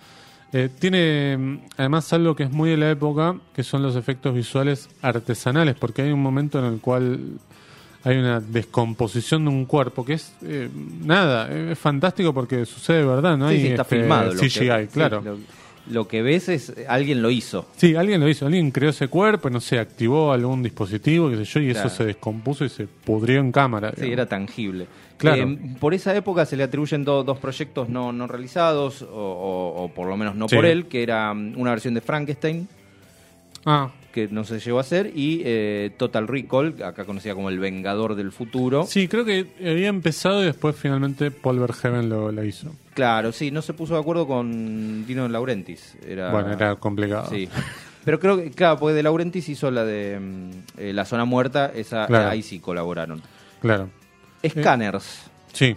eh, 0.53 0.69
tiene 0.79 1.61
además 1.75 2.13
algo 2.13 2.35
que 2.35 2.43
es 2.43 2.51
muy 2.51 2.69
de 2.69 2.77
la 2.77 2.89
época, 2.91 3.35
que 3.53 3.63
son 3.63 3.83
los 3.83 3.95
efectos 3.97 4.33
visuales 4.33 4.87
artesanales, 5.01 5.75
porque 5.75 6.03
hay 6.03 6.11
un 6.11 6.21
momento 6.21 6.59
en 6.59 6.65
el 6.65 6.79
cual 6.79 7.39
hay 8.03 8.17
una 8.17 8.39
descomposición 8.39 9.45
de 9.45 9.49
un 9.51 9.65
cuerpo 9.65 10.03
que 10.05 10.13
es 10.13 10.33
eh, 10.43 10.69
nada, 11.03 11.49
es 11.71 11.77
fantástico 11.79 12.33
porque 12.33 12.65
sucede 12.65 12.97
de 12.99 13.05
verdad, 13.05 13.37
no 13.37 13.47
Sí, 13.49 13.55
hay 13.55 13.61
sí, 13.61 13.67
está 13.67 13.83
este, 13.83 13.99
filmado. 13.99 14.33
lo 14.33 14.39
CGI, 14.41 14.59
que, 14.59 14.87
claro. 14.91 15.19
sí, 15.21 15.25
lo, 15.25 15.37
lo 15.85 16.07
que 16.07 16.21
ves 16.21 16.47
es 16.49 16.69
eh, 16.69 16.85
alguien 16.87 17.21
lo 17.21 17.29
hizo. 17.29 17.65
Sí, 17.77 17.95
alguien 17.95 18.21
lo 18.21 18.29
hizo, 18.29 18.45
alguien 18.45 18.71
creó 18.71 18.89
ese 18.89 19.07
cuerpo, 19.07 19.49
no 19.49 19.59
sé, 19.59 19.79
activó 19.79 20.31
algún 20.31 20.63
dispositivo, 20.63 21.29
qué 21.29 21.37
sé 21.37 21.45
yo, 21.45 21.59
y 21.61 21.71
Claro. 21.71 21.87
eso 21.87 21.95
se 21.97 22.05
descompuso 22.05 22.63
y 22.65 22.69
se 22.69 22.87
pudrió 22.87 23.39
en 23.39 23.51
cámara. 23.51 23.89
Sí, 23.91 23.95
digamos. 24.01 24.13
era 24.13 24.25
tangible. 24.27 24.87
Claro. 25.17 25.43
Eh, 25.43 25.57
por 25.79 25.93
esa 25.93 26.13
época 26.15 26.45
se 26.45 26.57
le 26.57 26.63
atribuyen 26.63 27.05
do- 27.05 27.23
dos 27.23 27.37
proyectos 27.37 27.87
no, 27.87 28.11
no 28.11 28.27
realizados, 28.27 29.01
o, 29.01 29.05
o- 29.07 29.83
o 29.83 29.87
por 29.93 30.07
lo 30.07 30.17
menos 30.17 30.35
no 30.35 30.49
Sí. 30.49 30.55
por 30.55 30.65
él, 30.65 30.87
que 30.87 31.03
era 31.03 31.33
mm, 31.33 31.53
una 31.57 31.69
versión 31.71 31.93
de 31.93 32.01
Frankenstein, 32.01 32.67
Ah, 33.65 33.89
que 34.13 34.27
no 34.29 34.45
se 34.45 34.59
llegó 34.59 34.77
a 34.77 34.81
hacer, 34.81 35.11
y 35.15 35.41
eh, 35.43 35.91
Total 35.97 36.27
Recall, 36.27 36.81
acá 36.83 37.03
conocida 37.03 37.33
como 37.35 37.49
El 37.49 37.59
Vengador 37.59 38.15
del 38.15 38.31
Futuro. 38.31 38.85
sí, 38.85 39.07
creo 39.09 39.25
que 39.25 39.47
había 39.59 39.89
empezado 39.89 40.41
y 40.41 40.45
después 40.45 40.75
finalmente 40.77 41.31
Paul 41.31 41.59
Verhoeven 41.59 42.07
lo, 42.07 42.31
la 42.31 42.45
hizo. 42.45 42.71
Claro, 42.93 43.31
sí, 43.31 43.49
no 43.51 43.61
se 43.61 43.73
puso 43.73 43.95
de 43.95 43.99
acuerdo 43.99 44.25
con 44.27 45.05
Dino 45.05 45.27
Laurentiis. 45.27 45.97
Era, 46.07 46.31
Bueno, 46.31 46.53
era 46.53 46.75
complicado. 46.75 47.27
Sí. 47.29 47.49
Pero 48.05 48.19
creo 48.19 48.37
que, 48.37 48.51
claro, 48.51 48.77
porque 48.79 48.93
de 48.95 49.01
Laurentiis 49.03 49.49
hizo 49.49 49.71
la 49.71 49.83
de 49.83 50.19
mm, 50.19 50.49
eh, 50.77 50.93
La 50.93 51.05
Zona 51.05 51.25
Muerta, 51.25 51.71
esa 51.73 52.05
Claro. 52.05 52.29
ahí 52.29 52.43
sí 52.43 52.59
colaboraron. 52.59 53.21
Claro. 53.61 53.89
Scanners. 54.47 55.21
Sí. 55.53 55.75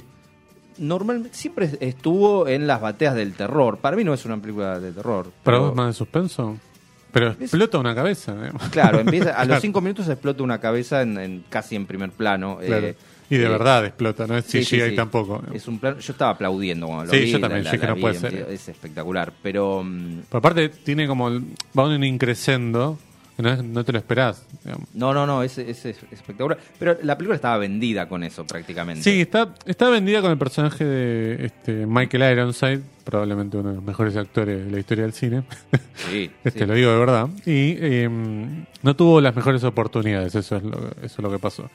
Normalmente 0.78 1.30
siempre 1.32 1.70
estuvo 1.80 2.46
en 2.48 2.66
las 2.66 2.80
bateas 2.80 3.14
del 3.14 3.32
terror. 3.32 3.78
Para 3.78 3.96
mí 3.96 4.04
no 4.04 4.12
es 4.12 4.24
una 4.26 4.36
película 4.38 4.78
de 4.78 4.92
terror. 4.92 5.30
¿Para 5.42 5.56
pero- 5.56 5.68
vos 5.68 5.74
más 5.76 5.86
de 5.86 5.92
suspenso? 5.94 6.58
Pero 7.18 7.30
explota 7.30 7.78
una 7.78 7.94
cabeza. 7.94 8.34
digamos. 8.34 8.62
Claro, 8.68 9.00
empieza, 9.00 9.30
a 9.40 9.44
los 9.46 9.60
cinco 9.62 9.80
minutos 9.80 10.06
explota 10.08 10.42
una 10.42 10.60
cabeza 10.60 11.00
en, 11.00 11.16
en- 11.18 11.44
casi 11.48 11.74
en 11.74 11.86
primer 11.86 12.10
plano. 12.10 12.58
Claro. 12.64 12.88
eh, 12.88 12.96
y 13.30 13.38
de 13.38 13.46
eh, 13.46 13.48
verdad 13.48 13.86
explota, 13.86 14.26
no 14.26 14.36
es 14.36 14.44
sí, 14.44 14.58
CGI 14.60 14.64
sí, 14.66 14.90
sí. 14.90 14.96
tampoco. 14.96 15.42
Es 15.52 15.66
un 15.66 15.78
plano, 15.78 15.98
yo 15.98 16.12
estaba 16.12 16.32
aplaudiendo 16.32 16.86
cuando 16.86 17.06
lo 17.06 17.10
Sí, 17.10 17.20
vi. 17.24 17.30
yo 17.32 17.38
la- 17.38 17.48
también, 17.48 17.64
la- 17.64 17.70
sí, 17.70 17.78
que 17.78 17.86
la 17.86 17.94
no 17.94 18.00
puede 18.00 18.14
ser. 18.16 18.34
Es 18.50 18.68
espectacular, 18.68 19.32
pero... 19.42 19.82
mm, 19.82 20.20
Pero 20.28 20.38
aparte 20.38 20.68
tiene 20.68 21.06
como, 21.08 21.30
va 21.76 21.86
un 21.86 22.04
increscendo, 22.04 22.98
no, 23.38 23.62
no 23.62 23.84
te 23.84 23.92
lo 23.92 23.98
esperás. 23.98 24.44
digamos. 24.64 24.88
No, 24.94 25.12
no, 25.12 25.26
no, 25.26 25.42
es, 25.42 25.58
es- 25.58 25.84
es 25.84 26.02
espectacular. 26.10 26.58
Pero 26.78 26.96
la 27.02 27.16
película 27.16 27.36
estaba 27.36 27.58
vendida 27.58 28.08
con 28.08 28.22
eso 28.24 28.46
prácticamente. 28.46 29.02
Sí, 29.02 29.20
está, 29.20 29.54
está 29.66 29.88
vendida 29.90 30.22
con 30.22 30.30
el 30.30 30.38
personaje 30.38 30.84
de 30.84 31.46
este, 31.46 31.86
Michael 31.86 32.32
Ironside, 32.38 32.80
probablemente 33.04 33.56
uno 33.56 33.70
de 33.70 33.74
los 33.76 33.84
mejores 33.84 34.16
actores 34.16 34.64
de 34.64 34.70
la 34.70 34.78
historia 34.78 35.04
del 35.04 35.12
cine. 35.12 35.42
Sí, 36.10 36.30
Este, 36.44 36.60
sí. 36.60 36.66
lo 36.66 36.74
digo 36.74 36.90
de 36.92 36.98
verdad. 36.98 37.28
Y 37.44 37.76
eh, 37.78 38.08
no 38.82 38.96
tuvo 38.96 39.20
las 39.20 39.34
mejores 39.36 39.62
oportunidades, 39.64 40.34
eso 40.34 40.56
es 40.56 40.62
lo, 40.62 40.76
eso 41.02 41.04
es 41.04 41.18
lo 41.18 41.30
que 41.30 41.38
pasó. 41.38 41.68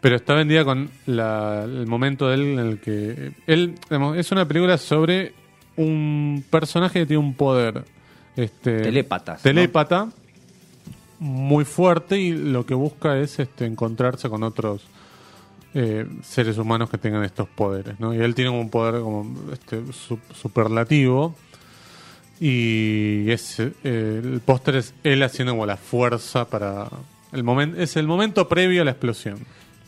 Pero 0.00 0.14
está 0.16 0.34
vendida 0.34 0.64
con 0.64 0.90
la- 1.06 1.64
el 1.64 1.86
momento 1.86 2.28
de 2.28 2.34
él 2.34 2.42
en 2.42 2.58
el 2.60 2.78
que. 2.80 3.32
Él, 3.46 3.74
digamos, 3.90 4.16
es 4.16 4.30
una 4.30 4.46
película 4.46 4.78
sobre 4.78 5.32
un 5.76 6.44
personaje 6.50 7.00
que 7.00 7.06
tiene 7.06 7.22
un 7.22 7.34
poder. 7.34 7.84
Este, 8.36 8.82
Telépatas, 8.82 9.38
¿no? 9.38 10.10
Muy 11.20 11.64
fuerte 11.64 12.18
y 12.18 12.32
lo 12.32 12.64
que 12.64 12.74
busca 12.74 13.18
es 13.18 13.38
este, 13.38 13.66
encontrarse 13.66 14.28
con 14.28 14.42
otros 14.44 14.82
eh, 15.74 16.06
seres 16.22 16.58
humanos 16.58 16.90
que 16.90 16.98
tengan 16.98 17.24
estos 17.24 17.48
poderes. 17.48 17.98
¿no? 17.98 18.14
Y 18.14 18.18
él 18.18 18.34
tiene 18.34 18.50
un 18.50 18.70
poder 18.70 19.02
como 19.02 19.52
este, 19.52 19.82
su- 19.92 20.18
superlativo. 20.32 21.34
Y 22.40 23.30
es, 23.30 23.58
eh, 23.58 23.72
el 24.22 24.40
póster 24.44 24.76
es 24.76 24.94
él 25.02 25.22
haciendo 25.24 25.52
como 25.52 25.66
la 25.66 25.76
fuerza 25.76 26.44
para. 26.48 26.88
El 27.32 27.42
momento 27.42 27.80
es 27.80 27.96
el 27.96 28.06
momento 28.06 28.48
previo 28.48 28.82
a 28.82 28.84
la 28.84 28.92
explosión. 28.92 29.38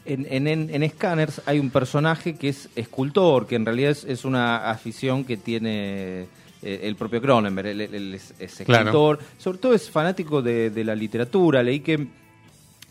En, 0.04 0.26
en, 0.28 0.48
en- 0.74 0.90
Scanners 0.90 1.42
hay 1.46 1.60
un 1.60 1.70
personaje 1.70 2.34
que 2.34 2.48
es 2.48 2.68
escultor, 2.74 3.46
que 3.46 3.54
en 3.54 3.64
realidad 3.64 3.96
es, 4.06 4.24
una 4.24 4.68
afición 4.70 5.24
que 5.24 5.36
tiene 5.36 6.26
el 6.62 6.96
propio 6.96 7.20
Cronenberg. 7.20 7.68
Él, 7.68 8.14
es, 8.14 8.32
Claro. 8.64 8.80
escritor, 8.82 9.18
sobre 9.38 9.58
todo 9.58 9.74
es 9.74 9.90
fanático 9.90 10.42
de, 10.42 10.70
de 10.70 10.84
la 10.84 10.94
literatura. 10.94 11.62
Leí 11.62 11.80
que 11.80 12.06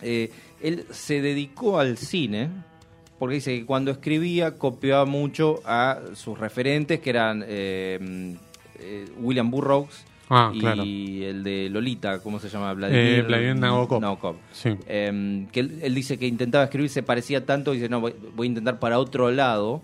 eh, 0.01 0.31
él 0.61 0.85
se 0.91 1.21
dedicó 1.21 1.79
al 1.79 1.97
cine 1.97 2.49
porque 3.17 3.35
dice 3.35 3.59
que 3.59 3.65
cuando 3.65 3.91
escribía 3.91 4.57
copiaba 4.57 5.05
mucho 5.05 5.61
a 5.65 5.99
sus 6.13 6.39
referentes, 6.39 6.99
que 7.01 7.09
eran 7.09 7.43
eh, 7.45 8.35
eh, 8.79 9.05
William 9.19 9.49
Burroughs 9.51 10.05
Ah, 10.31 10.51
y 10.53 10.59
claro. 10.59 10.83
el 10.83 11.41
de 11.43 11.69
Lolita, 11.71 12.19
¿cómo 12.19 12.39
se 12.39 12.49
llama? 12.49 12.71
Eh, 12.87 13.23
Vladimir 13.27 13.55
Nabokov. 13.55 13.99
Nabokov. 13.99 14.35
Sí. 14.51 14.69
Eh, 14.87 15.47
que 15.51 15.59
él, 15.59 15.79
él 15.81 15.95
dice 15.95 16.19
que 16.19 16.27
intentaba 16.27 16.65
escribir, 16.65 16.87
se 16.91 17.01
parecía 17.01 17.47
tanto, 17.47 17.71
dice, 17.71 17.89
no, 17.89 17.99
voy, 17.99 18.13
voy 18.35 18.45
a 18.45 18.49
intentar 18.49 18.77
para 18.79 18.99
otro 18.99 19.31
lado 19.31 19.81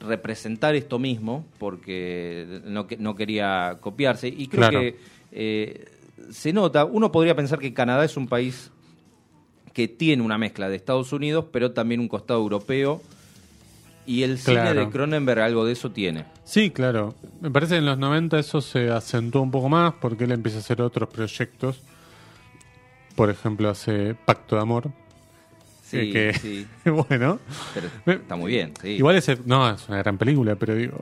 representar 0.00 0.74
esto 0.74 0.98
mismo, 0.98 1.44
porque 1.58 2.60
no, 2.64 2.86
que- 2.86 2.96
no 2.96 3.14
quería 3.14 3.78
copiarse. 3.80 4.28
Y 4.28 4.46
creo 4.48 4.68
Claro. 4.68 4.80
que 4.80 4.96
eh, 5.32 5.84
se 6.30 6.52
nota, 6.52 6.84
uno 6.84 7.12
podría 7.12 7.34
pensar 7.36 7.58
que 7.58 7.72
Canadá 7.74 8.04
es 8.04 8.16
un 8.16 8.26
país 8.28 8.70
que 9.72 9.88
tiene 9.88 10.22
una 10.22 10.38
mezcla 10.38 10.68
de 10.68 10.76
Estados 10.76 11.12
Unidos, 11.12 11.46
pero 11.52 11.72
también 11.72 12.00
un 12.00 12.08
costado 12.08 12.40
europeo. 12.40 13.00
Y 14.06 14.22
el 14.22 14.38
cine 14.38 14.72
de 14.72 14.88
Cronenberg 14.88 15.40
algo 15.42 15.66
de 15.66 15.72
eso 15.72 15.90
tiene. 15.90 16.24
Sí, 16.44 16.70
claro. 16.70 17.14
Me 17.42 17.50
parece 17.50 17.74
que 17.74 17.78
en 17.80 17.84
los 17.86 17.98
90 17.98 18.38
eso 18.38 18.62
se 18.62 18.88
acentuó 18.90 19.42
un 19.42 19.50
poco 19.50 19.68
más 19.68 19.92
porque 20.00 20.24
él 20.24 20.32
empieza 20.32 20.56
a 20.58 20.60
hacer 20.60 20.80
otros 20.80 21.10
proyectos. 21.10 21.82
Por 23.14 23.28
ejemplo, 23.28 23.68
hace 23.68 24.14
Pacto 24.14 24.56
de 24.56 24.62
Amor. 24.62 24.90
Sí, 25.90 26.10
que, 26.12 26.34
sí. 26.34 26.66
bueno. 27.08 27.38
Pero 28.04 28.18
está 28.20 28.36
muy 28.36 28.52
bien, 28.52 28.72
sí. 28.80 28.88
Igual 28.90 29.16
ese, 29.16 29.38
no, 29.46 29.70
es 29.70 29.88
una 29.88 29.98
gran 29.98 30.18
película, 30.18 30.54
pero 30.56 30.74
digo, 30.74 30.98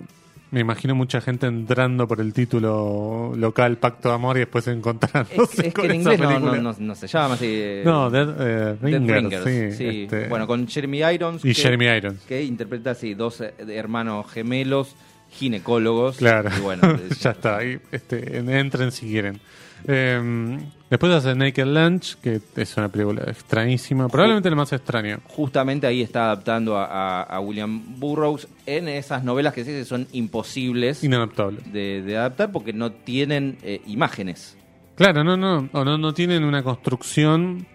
me 0.52 0.60
imagino 0.60 0.94
mucha 0.94 1.20
gente 1.20 1.46
entrando 1.46 2.06
por 2.06 2.20
el 2.20 2.32
título 2.32 3.32
local 3.36 3.78
Pacto 3.78 4.10
de 4.10 4.14
Amor 4.14 4.36
y 4.36 4.40
después 4.40 4.66
encontrándose 4.68 5.42
Es, 5.42 5.58
es 5.58 5.74
que 5.74 5.82
en 5.86 5.90
esa 6.00 6.14
inglés 6.14 6.20
no, 6.20 6.38
no, 6.40 6.54
no- 6.62 6.76
no 6.78 6.94
se 6.94 7.06
llama 7.08 7.34
así. 7.34 7.46
eh, 7.48 7.82
No, 7.84 8.10
Dead, 8.10 8.28
eh, 8.28 8.76
Dead 8.80 9.00
Ringers, 9.00 9.44
Ringers, 9.44 9.44
sí. 9.44 9.72
sí. 9.76 10.02
este, 10.04 10.28
Bueno, 10.28 10.46
con 10.46 10.68
Jeremy 10.68 10.98
Irons. 11.02 11.44
y 11.44 11.48
que- 11.52 11.62
Jeremy 11.62 11.86
Irons. 11.86 12.20
Que 12.22 12.42
interpreta 12.44 12.92
así, 12.92 13.14
dos 13.14 13.40
eh, 13.40 13.54
hermanos 13.68 14.30
gemelos, 14.30 14.94
ginecólogos. 15.32 16.16
Claro, 16.18 16.50
Y 16.56 16.60
bueno, 16.60 16.82
es- 17.10 17.18
ya 17.20 17.30
está, 17.32 17.58
ahí, 17.58 17.78
este, 17.92 18.38
en- 18.38 18.48
entren 18.48 18.92
si 18.92 19.06
quieren. 19.06 19.40
Eh, 19.86 20.58
después 20.90 21.12
hace 21.12 21.34
Naked 21.34 21.66
Lunch, 21.66 22.16
que 22.16 22.40
es 22.56 22.76
una 22.76 22.88
película 22.88 23.22
extrañísima, 23.26 24.08
probablemente 24.08 24.50
la 24.50 24.56
más 24.56 24.72
extraña. 24.72 25.18
Justamente 25.26 25.86
ahí 25.86 26.02
está 26.02 26.24
adaptando 26.26 26.76
a, 26.76 26.84
a- 26.86 27.22
a 27.22 27.40
William 27.40 27.82
Burroughs 27.98 28.48
en 28.66 28.88
esas 28.88 29.22
novelas 29.24 29.52
que 29.54 29.64
que 29.64 29.84
son 29.84 30.06
imposibles 30.12 31.02
Inadaptable. 31.04 31.60
de, 31.72 32.02
de 32.02 32.16
adaptar 32.16 32.52
porque 32.52 32.72
no 32.72 32.92
tienen 32.92 33.58
eh, 33.62 33.80
imágenes. 33.86 34.56
Claro, 34.96 35.22
no, 35.24 35.36
no, 35.36 35.68
o 35.72 35.84
no, 35.84 35.98
no 35.98 36.14
tienen 36.14 36.42
una 36.44 36.62
construcción 36.62 37.66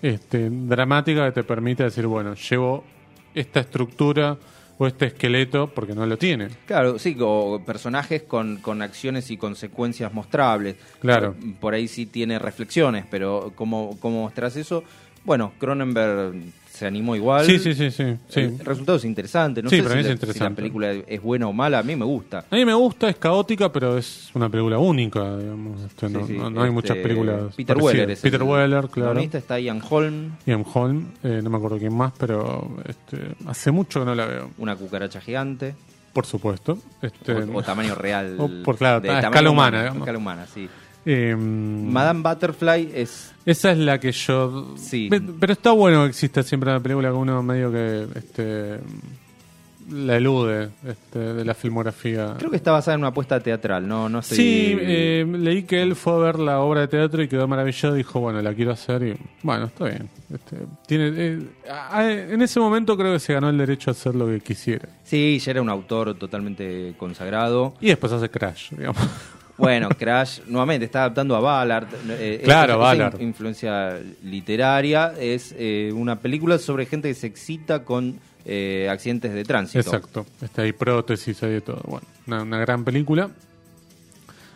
este, 0.00 0.48
dramática 0.50 1.26
que 1.26 1.32
te 1.32 1.42
permita 1.44 1.84
decir, 1.84 2.06
bueno, 2.06 2.34
llevo 2.34 2.84
esta 3.34 3.60
estructura 3.60 4.36
o 4.78 4.86
este 4.86 5.06
esqueleto 5.06 5.68
porque 5.68 5.94
no 5.94 6.06
lo 6.06 6.16
tiene. 6.16 6.48
Claro, 6.66 6.98
sí, 6.98 7.16
o 7.20 7.60
personajes 7.66 8.22
con, 8.22 8.58
con 8.58 8.80
acciones 8.80 9.30
y 9.30 9.36
consecuencias 9.36 10.12
mostrables. 10.12 10.76
Claro. 11.00 11.34
Por, 11.34 11.54
por 11.54 11.74
ahí 11.74 11.88
sí 11.88 12.06
tiene 12.06 12.38
reflexiones, 12.38 13.04
pero 13.10 13.52
¿cómo, 13.56 13.96
cómo 14.00 14.22
mostrás 14.22 14.56
eso? 14.56 14.84
Bueno, 15.24 15.52
Cronenberg 15.58 16.34
se 16.70 16.86
animó 16.86 17.16
igual. 17.16 17.44
Sí, 17.44 17.58
sí, 17.58 17.74
sí, 17.74 17.90
sí. 17.90 18.04
sí. 18.28 18.40
El 18.40 18.58
resultado 18.60 18.98
es 18.98 19.04
interesante. 19.04 19.62
No 19.62 19.68
Sí, 19.68 19.76
sé 19.78 19.82
para 19.82 19.94
si 19.94 19.96
mí 19.96 20.00
es 20.02 20.06
la, 20.06 20.12
interesante. 20.12 20.44
si 20.46 20.50
la 20.50 20.56
película 20.56 20.92
es 20.92 21.20
buena 21.22 21.48
o 21.48 21.52
mala, 21.52 21.80
a 21.80 21.82
mí 21.82 21.96
me 21.96 22.04
gusta. 22.04 22.44
A 22.50 22.54
mí 22.54 22.64
me 22.64 22.72
gusta, 22.74 23.08
es 23.08 23.16
caótica, 23.16 23.72
pero 23.72 23.98
es 23.98 24.30
una 24.34 24.48
película 24.48 24.78
única, 24.78 25.36
digamos. 25.36 25.82
este, 25.82 26.08
no, 26.08 26.20
Sí, 26.20 26.34
sí, 26.34 26.38
no- 26.38 26.50
no 26.50 26.60
hay 26.60 26.66
este, 26.68 26.74
muchas 26.74 26.96
películas. 26.98 27.54
Peter 27.56 27.76
parecidas. 27.76 27.82
Weller 27.84 28.10
es 28.10 28.20
Peter 28.20 28.40
el 28.40 28.46
Weller, 28.48 28.88
claro. 28.88 29.18
está 29.20 29.58
Ian 29.58 29.82
Holm, 29.90 30.30
Ian 30.46 30.64
Holm, 30.72 31.06
eh, 31.24 31.40
no 31.42 31.50
me 31.50 31.56
acuerdo 31.56 31.78
quién 31.78 31.96
más, 31.96 32.12
pero 32.16 32.76
este, 32.86 33.34
hace 33.46 33.70
mucho 33.72 33.98
que 34.00 34.06
no 34.06 34.14
la 34.14 34.26
veo. 34.26 34.50
una 34.58 34.76
cucaracha 34.76 35.20
gigante. 35.20 35.74
Por 36.12 36.26
supuesto. 36.26 36.78
Este, 37.02 37.32
o, 37.32 37.58
o 37.58 37.62
tamaño 37.62 37.94
real. 37.94 38.36
O 38.38 38.48
por- 38.64 38.76
claro, 38.78 39.00
de 39.00 39.08
a 39.10 39.14
tamaño 39.20 39.28
escala 39.30 39.50
humana, 39.50 39.78
digamos. 39.80 39.98
escala 40.02 40.18
humana, 40.18 40.46
sí. 40.52 40.68
Eh, 41.10 41.34
Madame 41.36 42.20
Butterfly 42.22 42.90
es. 42.94 43.32
Esa 43.46 43.72
es 43.72 43.78
la 43.78 43.98
que 43.98 44.12
yo. 44.12 44.74
Sí. 44.76 45.08
Pe- 45.10 45.20
Pero 45.20 45.52
está 45.54 45.70
bueno 45.72 46.02
que 46.02 46.10
exista 46.10 46.42
siempre 46.42 46.70
una 46.70 46.80
película 46.80 47.08
que 47.08 47.14
uno 47.14 47.42
medio 47.42 47.72
que 47.72 48.06
este, 48.14 48.78
la 49.90 50.16
elude 50.18 50.68
este, 50.86 51.18
de 51.18 51.44
la 51.46 51.54
filmografía. 51.54 52.34
Creo 52.38 52.50
que 52.50 52.56
está 52.58 52.72
basada 52.72 52.96
en 52.96 53.00
una 53.00 53.08
apuesta 53.08 53.40
teatral, 53.40 53.88
no, 53.88 54.06
no 54.10 54.18
estoy. 54.18 54.36
Sí, 54.36 54.76
eh, 54.78 55.26
leí 55.38 55.62
que 55.62 55.80
él 55.80 55.96
fue 55.96 56.12
a 56.12 56.16
ver 56.18 56.38
la 56.38 56.60
obra 56.60 56.82
de 56.82 56.88
teatro 56.88 57.22
y 57.22 57.28
quedó 57.28 57.48
maravillado. 57.48 57.94
Dijo, 57.94 58.20
bueno, 58.20 58.42
la 58.42 58.52
quiero 58.52 58.72
hacer 58.72 59.02
y 59.02 59.16
bueno, 59.42 59.64
está 59.66 59.86
bien. 59.86 60.10
Este, 60.30 60.56
tiene, 60.86 61.08
eh, 61.96 62.28
en 62.30 62.42
ese 62.42 62.60
momento 62.60 62.98
creo 62.98 63.14
que 63.14 63.18
se 63.18 63.32
ganó 63.32 63.48
el 63.48 63.56
derecho 63.56 63.90
a 63.90 63.92
hacer 63.92 64.14
lo 64.14 64.26
que 64.26 64.40
quisiera. 64.40 64.86
Sí, 65.04 65.38
ya 65.42 65.52
era 65.52 65.62
un 65.62 65.70
autor 65.70 66.18
totalmente 66.18 66.92
consagrado. 66.98 67.72
Y 67.80 67.86
después 67.86 68.12
hace 68.12 68.28
Crash, 68.28 68.72
digamos. 68.72 68.98
Bueno, 69.58 69.88
Crash, 69.90 70.40
nuevamente, 70.46 70.84
está 70.86 71.00
adaptando 71.00 71.34
a 71.36 71.40
Ballard. 71.40 71.88
eh, 72.10 72.40
Claro, 72.44 72.74
esa- 72.74 72.76
Ballard. 72.82 73.14
esa 73.14 73.22
influencia 73.22 73.98
literaria 74.24 75.12
es 75.18 75.54
eh, 75.58 75.90
una 75.94 76.16
película 76.20 76.58
sobre 76.58 76.86
gente 76.86 77.08
que 77.08 77.14
se 77.14 77.26
excita 77.26 77.84
con 77.84 78.18
eh, 78.44 78.88
accidentes 78.90 79.34
de 79.34 79.44
tránsito. 79.44 79.80
Exacto. 79.80 80.24
Está 80.40 80.62
ahí 80.62 80.72
prótesis, 80.72 81.42
hay 81.42 81.50
de 81.50 81.60
todo. 81.60 81.82
Bueno, 81.86 82.06
una, 82.26 82.42
una 82.42 82.58
gran 82.58 82.84
película. 82.84 83.28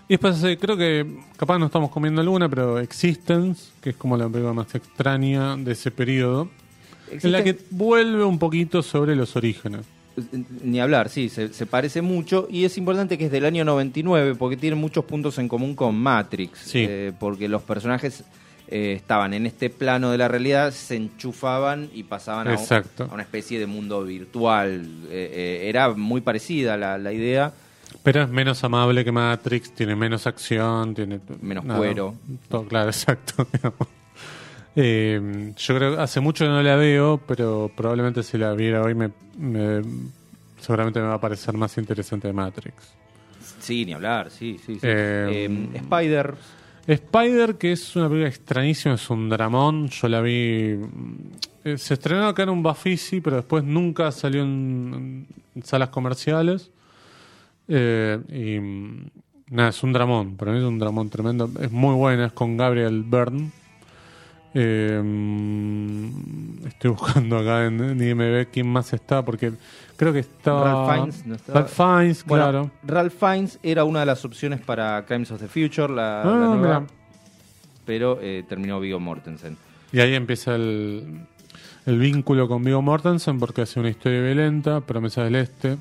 Y 0.09 0.15
después 0.15 0.43
eh, 0.45 0.57
creo 0.59 0.77
que 0.77 1.05
capaz 1.37 1.59
no 1.59 1.67
estamos 1.67 1.91
comiendo 1.91 2.21
alguna, 2.21 2.49
pero 2.49 2.79
Existence, 2.79 3.71
que 3.81 3.91
es 3.91 3.97
como 3.97 4.17
la 4.17 4.29
película 4.29 4.53
más 4.53 4.75
extraña 4.75 5.57
de 5.57 5.73
ese 5.73 5.91
periodo, 5.91 6.49
en 7.11 7.33
la 7.33 7.43
que 7.43 7.59
vuelve 7.71 8.25
un 8.25 8.39
poquito 8.39 8.83
sobre 8.83 9.15
los 9.17 9.37
orígenes. 9.37 9.81
Ni 10.63 10.81
hablar, 10.81 11.09
sí, 11.09 11.29
se, 11.29 11.53
se 11.53 11.67
parece 11.67 12.03
mucho 12.03 12.47
y 12.51 12.65
es 12.65 12.77
importante 12.79 13.17
que 13.19 13.27
es 13.27 13.31
del 13.33 13.45
año 13.45 13.65
99 13.65 14.35
porque 14.35 14.57
tiene 14.57 14.77
muchos 14.77 15.05
puntos 15.05 15.39
en 15.39 15.49
común 15.49 15.75
con 15.75 15.95
Matrix, 15.95 16.59
Sí. 16.59 16.85
eh, 16.89 17.13
porque 17.19 17.49
los 17.49 17.63
personajes 17.63 18.25
eh, 18.69 18.95
estaban 18.97 19.35
en 19.35 19.45
este 19.47 19.69
plano 19.71 20.11
de 20.11 20.19
la 20.19 20.29
realidad, 20.29 20.71
se 20.73 20.97
enchufaban 20.97 21.91
y 21.95 22.05
pasaban 22.05 22.49
a, 22.49 22.53
un- 22.53 22.57
Exacto. 22.59 23.05
a 23.11 23.15
una 23.15 23.23
especie 23.23 23.59
de 23.59 23.67
mundo 23.67 24.03
virtual. 24.05 24.83
Eh, 25.11 25.61
eh, 25.65 25.69
era 25.69 25.91
muy 25.93 26.21
parecida 26.23 26.77
la, 26.77 26.97
la 26.99 27.13
idea. 27.13 27.53
Pero 28.03 28.23
es 28.23 28.29
menos 28.31 28.65
amable 28.65 29.05
que 29.05 29.13
Matrix, 29.13 29.75
tiene 29.75 29.95
menos 29.95 30.27
acción, 30.27 30.95
tiene 30.95 31.21
Menos 31.43 31.65
cuero. 31.67 32.15
Todo, 32.49 32.65
claro, 32.67 32.89
exacto. 32.91 33.47
Eh, 34.75 35.53
yo 35.57 35.77
creo 35.77 35.97
que 35.97 36.03
hace 36.03 36.21
mucho 36.21 36.45
que 36.45 36.49
no 36.51 36.63
la 36.63 36.77
veo, 36.77 37.21
pero 37.27 37.71
probablemente 37.77 38.23
si 38.23 38.39
la 38.39 38.53
viera 38.55 38.83
hoy 38.83 38.95
me, 38.95 39.11
me- 39.39 39.83
seguramente 40.61 41.01
me 41.01 41.09
va 41.09 41.15
a 41.15 41.21
parecer 41.21 41.55
más 41.55 41.77
interesante 41.79 42.29
de 42.29 42.33
Matrix. 42.33 42.75
Sí, 43.61 43.85
ni 43.85 43.93
hablar, 43.93 44.31
sí, 44.31 44.59
sí. 44.65 44.75
sí. 44.75 44.81
Eh, 44.83 45.47
Eh, 45.75 45.77
Spider, 45.77 46.35
Spider, 46.87 47.57
que 47.57 47.73
es 47.73 47.95
una 47.97 48.09
película 48.09 48.29
extrañísima, 48.29 48.95
es 48.95 49.11
un 49.11 49.29
dramón. 49.29 49.89
Yo 49.89 50.09
la 50.09 50.21
vi. 50.21 50.79
eh, 51.65 51.77
se 51.79 51.95
estrenó 51.95 52.27
acá 52.27 52.43
en 52.45 52.49
un 52.51 52.63
Bafisi, 52.63 53.21
pero 53.21 53.37
después 53.37 53.63
nunca 53.65 54.11
salió 54.11 54.43
en, 54.43 55.27
en 55.55 55.63
salas 55.65 55.91
comerciales. 55.91 56.71
Eh, 57.69 58.19
y 58.29 59.53
nada, 59.55 59.69
es 59.69 59.83
un 59.83 59.93
dramón. 59.93 60.37
Para 60.37 60.53
mí 60.53 60.59
es 60.59 60.65
un 60.65 60.79
dramón 60.79 61.09
tremendo. 61.11 61.49
Es 61.61 61.71
muy 61.71 61.95
buena, 61.95 62.27
es 62.27 62.33
con 62.33 62.57
Gabriel 62.57 63.03
Byrne. 63.07 63.51
Eh, 64.55 65.01
mm, 65.03 66.67
estoy 66.67 66.91
buscando 66.91 67.39
acá 67.39 67.67
en, 67.67 67.81
en 67.83 68.03
IMB 68.03 68.49
quién 68.53 68.67
más 68.69 68.93
está, 68.93 69.25
porque 69.25 69.53
creo 69.97 70.13
que 70.13 70.19
estaba. 70.21 70.65
Ralph 70.87 70.95
Fiennes, 71.15 71.27
¿no 71.27 71.35
estaba? 71.37 71.61
Ralph 71.61 71.73
Fiennes, 71.73 72.25
Bueno, 72.25 72.45
claro. 72.45 72.71
Ralph 72.85 73.15
Fiennes 73.19 73.59
era 73.63 73.85
una 73.85 74.01
de 74.01 74.07
las 74.07 74.25
opciones 74.25 74.61
para 74.61 75.05
Crimes 75.07 75.31
of 75.31 75.41
the 75.41 75.49
Future, 75.49 75.93
la, 75.93 76.23
Ah, 76.23 76.25
la 76.27 76.33
nueva, 76.55 76.81
mira. 76.81 76.87
pero 77.87 78.19
eh, 78.21 78.45
terminó 78.49 78.79
Viggo 78.81 79.01
Mortensen. 79.01 79.57
Y 79.93 80.01
ahí 80.01 80.15
empieza 80.15 80.55
el, 80.55 81.21
el 81.87 81.99
vínculo 81.99 82.47
con 82.49 82.63
Vigo 82.65 82.83
Mortensen 82.83 83.39
porque 83.39 83.63
hace 83.63 83.81
una 83.81 83.89
historia 83.91 84.21
violenta, 84.23 84.81
Promesa 84.81 85.25
del 85.25 85.37
Este 85.37 85.77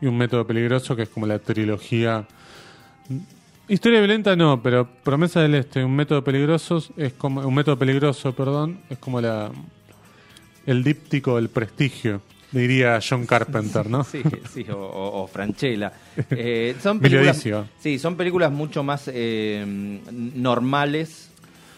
y 0.00 0.06
un 0.06 0.16
método 0.16 0.46
peligroso 0.46 0.94
que 0.96 1.02
es 1.02 1.08
como 1.08 1.26
la 1.26 1.38
trilogía. 1.38 2.26
Historia 3.68 3.98
violenta 3.98 4.34
no, 4.34 4.62
pero 4.62 4.86
Promesa 5.04 5.40
del 5.42 5.54
Este 5.54 5.84
un 5.84 5.94
método 5.94 6.24
peligroso 6.24 6.82
es 6.96 7.12
como 7.12 7.42
un 7.46 7.54
método 7.54 7.78
peligroso, 7.78 8.32
perdón, 8.34 8.78
es 8.88 8.98
como 8.98 9.20
la 9.20 9.50
el 10.66 10.82
díptico 10.84 11.36
del 11.36 11.48
prestigio, 11.50 12.20
diría 12.52 12.98
John 13.06 13.24
Carpenter, 13.26 13.88
¿no? 13.88 14.04
Sí, 14.04 14.22
sí, 14.52 14.66
o, 14.70 14.76
o- 14.78 15.22
o 15.22 15.26
Franchella. 15.26 15.92
Eh, 16.30 16.76
son 16.82 17.00
películas, 17.00 17.42
sí, 17.78 17.98
son 17.98 18.16
películas 18.16 18.50
mucho 18.52 18.82
más 18.82 19.10
eh, 19.12 19.64
normales, 20.34 21.26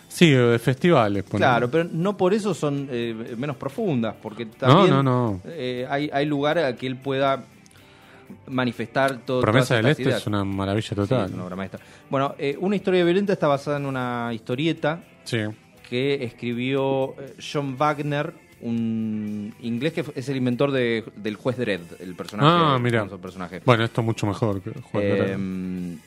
Sí, 0.08 0.30
de 0.30 0.58
festivales. 0.58 1.22
ponele. 1.22 1.38
claro, 1.38 1.70
pero 1.70 1.88
no 1.92 2.16
por 2.16 2.34
eso 2.34 2.52
son 2.52 2.88
eh, 2.90 3.14
menos 3.36 3.54
profundas, 3.56 4.14
porque 4.20 4.46
también 4.46 4.90
no, 4.90 5.02
no. 5.04 5.40
eh, 5.44 5.86
hay, 5.88 6.10
hay 6.12 6.26
lugar 6.26 6.58
a 6.58 6.74
que 6.74 6.88
él 6.88 6.96
pueda 6.96 7.44
manifestar 8.48 9.18
todo. 9.18 9.40
Promesa 9.40 9.76
del 9.76 9.86
Este 9.86 10.02
ideas. 10.02 10.20
es 10.20 10.26
una 10.26 10.44
maravilla 10.44 10.88
Sí, 10.88 10.94
total. 10.94 11.26
es 11.28 11.34
una 11.34 11.44
obra 11.44 11.56
maestra. 11.56 11.80
Bueno, 12.08 12.34
eh, 12.38 12.56
una 12.60 12.76
historia 12.76 13.04
violenta 13.04 13.32
está 13.32 13.46
basada 13.48 13.76
en 13.78 13.86
una 13.86 14.30
historieta 14.32 15.00
Sí. 15.24 15.38
que 15.88 16.24
escribió 16.24 17.14
eh, 17.20 17.34
John 17.52 17.76
Wagner 17.78 18.32
un 18.62 19.54
inglés 19.60 19.94
que 19.94 20.04
es 20.14 20.28
el 20.28 20.36
inventor 20.36 20.70
de- 20.70 21.02
del 21.16 21.36
juez 21.36 21.56
Dredd, 21.56 21.80
el 22.00 22.14
personaje. 22.14 22.48
Ah, 22.50 22.78
mira. 22.78 23.06
personaje. 23.06 23.62
Bueno, 23.64 23.84
esto 23.84 24.02
es 24.02 24.04
mucho 24.04 24.26
mejor 24.26 24.60
que 24.60 24.70
de 24.70 24.76
Eh, 24.94 25.16
Dredd. 25.16 25.98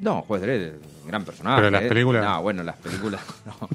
no, 0.00 0.22
juez 0.22 0.42
Dredd, 0.42 0.74
un 1.02 1.08
gran 1.08 1.24
personaje. 1.24 1.56
Pero 1.56 1.70
las 1.70 1.82
eh. 1.82 1.88
películas- 1.88 2.24
No, 2.24 2.42
bueno, 2.42 2.62
las 2.62 2.76
películas 2.76 3.20
no. 3.46 3.68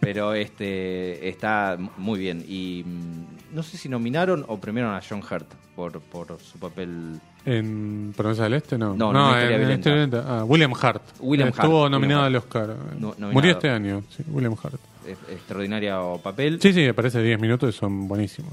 Pero 0.00 0.32
este 0.34 1.28
está 1.28 1.76
muy 1.96 2.18
bien. 2.20 2.44
Y 2.46 2.84
mm, 2.86 3.37
no 3.52 3.62
sé 3.62 3.76
si 3.76 3.88
nominaron 3.88 4.44
o 4.48 4.58
premiaron 4.58 4.94
a 4.94 5.00
John 5.06 5.20
Hurt 5.20 5.46
por, 5.74 6.00
por 6.00 6.38
su 6.40 6.58
papel. 6.58 7.20
¿En 7.44 8.12
Promesa 8.16 8.44
del 8.44 8.54
Este? 8.54 8.76
No, 8.76 8.94
No, 8.94 9.12
no, 9.12 9.38
en 9.38 9.48
violenta. 9.48 9.74
Historia 9.74 9.96
Violenta. 10.06 10.24
Ah, 10.40 10.44
William 10.44 10.72
Hart. 10.80 11.02
William 11.20 11.48
Estuvo 11.48 11.82
Hart, 11.84 11.92
nominado 11.92 12.22
William 12.24 12.42
al 12.42 12.46
Oscar. 12.48 12.76
No- 12.98 13.08
nominado. 13.08 13.32
Murió 13.32 13.50
este 13.52 13.70
año, 13.70 14.02
sí, 14.14 14.22
William 14.28 14.54
Hart. 14.62 14.74
eh, 15.06 15.16
Extraordinario 15.32 16.20
papel. 16.22 16.60
Sí, 16.60 16.72
sí, 16.72 16.86
aparece 16.86 17.22
10 17.22 17.40
minutos 17.40 17.74
y 17.74 17.78
son 17.78 18.06
buenísimos. 18.08 18.52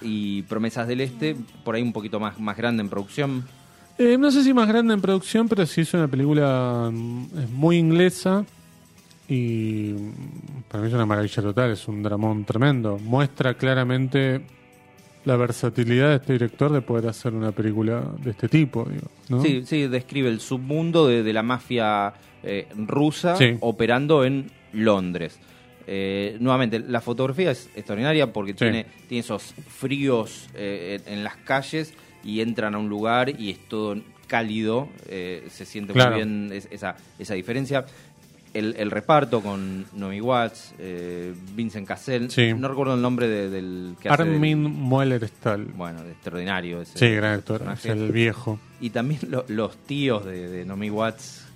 Y 0.00 0.42
Promesas 0.42 0.88
del 0.88 1.00
Este, 1.00 1.36
por 1.64 1.74
ahí 1.74 1.82
un 1.82 1.92
poquito 1.92 2.18
más, 2.18 2.38
más 2.40 2.56
grande 2.56 2.82
en 2.82 2.88
producción. 2.88 3.44
Eh, 3.98 4.16
no 4.18 4.30
sé 4.30 4.42
si 4.42 4.54
más 4.54 4.66
grande 4.66 4.94
en 4.94 5.00
producción, 5.02 5.48
pero 5.48 5.66
sí 5.66 5.82
es 5.82 5.92
una 5.94 6.08
película 6.08 6.88
mm, 6.90 7.24
es 7.38 7.50
muy 7.50 7.76
inglesa 7.76 8.44
y 9.34 9.94
para 10.68 10.82
mí 10.82 10.88
es 10.88 10.94
una 10.94 11.06
maravilla 11.06 11.42
total, 11.42 11.70
es 11.72 11.88
un 11.88 12.02
dramón 12.02 12.44
tremendo. 12.44 12.98
Muestra 12.98 13.54
claramente 13.54 14.42
la 15.24 15.36
versatilidad 15.36 16.10
de 16.10 16.16
este 16.16 16.32
director 16.34 16.70
de 16.72 16.82
poder 16.82 17.08
hacer 17.08 17.32
una 17.32 17.52
película 17.52 18.02
de 18.22 18.32
este 18.32 18.48
tipo, 18.48 18.84
digo, 18.90 19.06
¿no? 19.28 19.42
Sí, 19.42 19.62
sí, 19.64 19.86
describe 19.86 20.28
el 20.28 20.40
submundo 20.40 21.06
de, 21.06 21.22
de 21.22 21.32
la 21.32 21.42
mafia 21.42 22.12
eh, 22.42 22.66
rusa 22.76 23.36
Sí. 23.36 23.56
operando 23.60 24.24
en 24.24 24.50
Londres. 24.72 25.38
Eh, 25.86 26.36
nuevamente, 26.40 26.78
la 26.80 27.00
fotografía 27.00 27.50
es 27.52 27.70
extraordinaria 27.74 28.32
porque 28.32 28.52
tiene, 28.54 28.86
tiene 29.08 29.20
esos 29.20 29.54
fríos 29.68 30.48
eh, 30.54 31.00
en, 31.06 31.24
las 31.24 31.36
calles 31.38 31.94
y 32.24 32.40
entran 32.40 32.74
a 32.74 32.78
un 32.78 32.88
lugar 32.88 33.28
y 33.40 33.50
es 33.50 33.58
todo 33.68 33.96
cálido, 34.26 34.88
se 35.08 35.64
siente 35.66 35.92
Claro. 35.92 36.12
muy 36.16 36.24
bien 36.24 36.50
es- 36.52 36.66
esa, 36.70 36.96
esa 37.18 37.34
diferencia. 37.34 37.84
El, 38.54 38.74
el 38.76 38.90
reparto 38.90 39.40
con 39.40 39.86
Nomi 39.94 40.20
Watts, 40.20 40.74
eh, 40.78 41.32
Vincent 41.54 41.88
Cassel, 41.88 42.30
Sí. 42.30 42.52
no 42.52 42.68
recuerdo 42.68 42.94
el 42.94 43.00
nombre 43.00 43.26
de- 43.26 43.48
del 43.48 43.96
que 43.98 44.10
hace 44.10 44.24
del- 44.24 44.34
Armin 44.34 44.62
Mueller-Stahl. 44.62 45.64
bueno, 45.74 46.00
extraordinario 46.02 46.82
ese 46.82 46.98
Sí, 46.98 47.08
gran 47.14 47.32
actor, 47.38 47.62
es 47.72 47.86
el 47.86 48.12
viejo. 48.12 48.58
Y 48.80 48.90
también 48.90 49.20
lo- 49.30 49.46
los 49.48 49.76
tíos 49.86 50.26
de, 50.26 50.48
de 50.48 50.64
Nomi 50.66 50.90
Watts. 50.90 51.46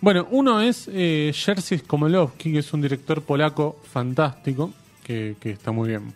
Bueno, 0.00 0.28
uno 0.30 0.60
es 0.60 0.88
eh, 0.92 1.32
Jerzy 1.34 1.80
Komolowski, 1.80 2.52
que 2.52 2.58
es 2.60 2.72
un 2.72 2.82
director 2.82 3.22
polaco 3.22 3.80
fantástico, 3.90 4.70
que, 5.02 5.34
que 5.40 5.50
está 5.50 5.72
muy 5.72 5.88
bien. 5.88 6.12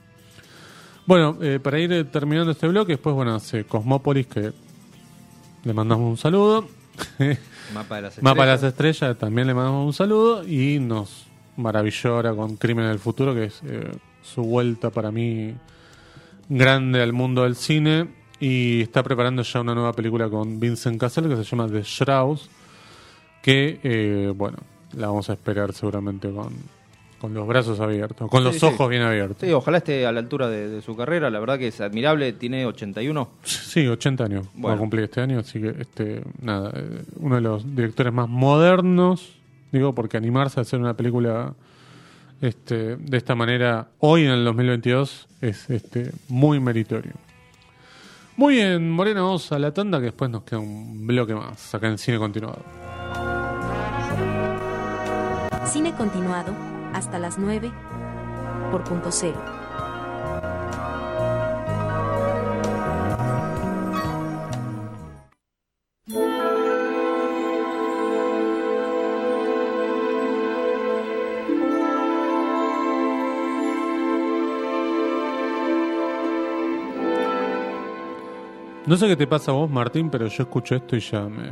Bueno, 1.07 1.39
eh, 1.41 1.59
para 1.59 1.81
ir 1.81 2.09
terminando 2.13 2.53
este 2.53 2.69
bloque, 2.69 2.93
después, 2.93 3.17
bueno, 3.17 3.35
hace 3.35 3.65
Cosmópolis, 3.65 4.27
que 4.29 4.53
le 5.65 5.73
mandamos 5.73 6.09
un 6.09 6.17
saludo. 6.19 6.69
Mapa 7.75 7.97
de 7.97 8.03
las 8.03 8.23
Mapa 8.23 8.43
de 8.43 8.53
las 8.53 8.63
Estrellas. 8.63 8.97
Estrellas, 8.97 9.19
también 9.19 9.47
le 9.47 9.55
mandamos 9.55 9.87
un 9.87 9.93
saludo. 9.93 10.47
Y 10.47 10.79
nos 10.79 11.27
maravilló 11.57 12.15
ahora 12.15 12.35
con 12.35 12.57
Crimen 12.57 12.87
del 12.87 12.99
Futuro, 12.99 13.35
que 13.35 13.45
es 13.45 13.61
eh, 13.67 13.91
su 14.23 14.43
vuelta 14.43 14.91
para 14.91 15.11
mí 15.11 15.55
grande 16.49 17.03
al 17.03 17.13
mundo 17.13 17.45
del 17.45 17.57
cine. 17.57 18.09
Y 18.41 18.83
está 18.83 19.03
preparando 19.03 19.43
ya 19.43 19.61
una 19.61 19.75
nueva 19.75 19.93
película 19.93 20.29
con 20.29 20.61
Vincent 20.61 21.01
Cassel 21.01 21.29
que 21.29 21.37
se 21.37 21.45
llama 21.45 21.69
The 21.69 21.83
Shrouds. 21.83 22.49
Que, 23.43 23.81
eh, 23.83 24.33
bueno, 24.35 24.59
la 24.97 25.09
vamos 25.09 25.29
a 25.31 25.35
esperar 25.35 25.73
seguramente 25.73 26.31
con, 26.31 26.55
con 27.21 27.35
los 27.35 27.47
brazos 27.47 27.81
abiertos, 27.81 28.29
con 28.31 28.41
Sí, 28.41 28.45
los 28.45 28.57
sí. 28.59 28.67
ojos 28.67 28.89
bien 28.89 29.03
abiertos. 29.03 29.39
Sí, 29.41 29.53
ojalá 29.53 29.79
esté 29.79 30.07
a 30.07 30.13
la 30.13 30.21
altura 30.21 30.49
de, 30.49 30.69
de 30.69 30.83
su 30.83 30.97
carrera. 30.97 31.31
La 31.31 31.41
verdad 31.41 31.59
que 31.59 31.69
es 31.69 31.81
admirable. 31.81 32.33
Tiene 32.33 32.65
81. 32.67 33.29
Sí, 33.43 33.87
80 33.87 34.25
años 34.25 34.47
va 34.47 34.49
a 34.49 34.61
Bueno. 34.61 34.79
cumplir 34.79 35.05
este 35.05 35.21
año, 35.21 35.39
así 35.41 35.61
que 35.61 35.75
este 35.81 36.23
nada, 36.41 36.71
eh, 36.75 37.03
uno 37.17 37.35
de 37.37 37.41
los 37.41 37.75
directores 37.75 38.13
más 38.13 38.29
modernos, 38.29 39.33
digo, 39.73 39.95
porque 39.95 40.17
animarse 40.17 40.61
a 40.61 40.63
hacer 40.63 40.79
una 40.81 40.95
película 40.95 41.55
este 42.41 42.97
de 42.97 43.17
esta 43.17 43.35
manera 43.35 43.89
hoy 43.99 44.23
en 44.25 44.31
el 44.31 44.45
2022 44.45 45.27
es 45.41 45.69
este 45.71 46.13
muy 46.29 46.61
meritorio. 46.61 47.13
Muy 48.37 48.55
bien, 48.55 48.89
Morena, 48.89 49.23
vamos 49.23 49.51
a 49.51 49.59
la 49.59 49.75
tanda 49.75 49.99
que 49.99 50.05
después 50.05 50.31
nos 50.31 50.45
queda 50.45 50.61
un 50.61 51.05
bloque 51.09 51.35
más 51.35 51.75
acá 51.75 51.89
en 51.89 51.99
Cine 51.99 52.19
Continuado. 52.19 52.63
Cine 55.67 55.93
continuado, 55.95 56.53
hasta 56.95 57.19
las 57.19 57.39
9, 57.39 57.71
por 58.71 58.85
punto 58.85 59.11
cero. 59.13 59.39
No 78.87 78.97
sé 78.97 79.07
qué 79.07 79.17
te 79.17 79.27
pasa 79.27 79.51
a 79.51 79.55
vos, 79.55 79.71
Martín, 79.71 80.09
pero 80.09 80.29
yo 80.29 80.43
escucho 80.45 80.75
esto 80.75 80.97
y 80.97 81.01
ya 81.01 81.21
me, 81.29 81.51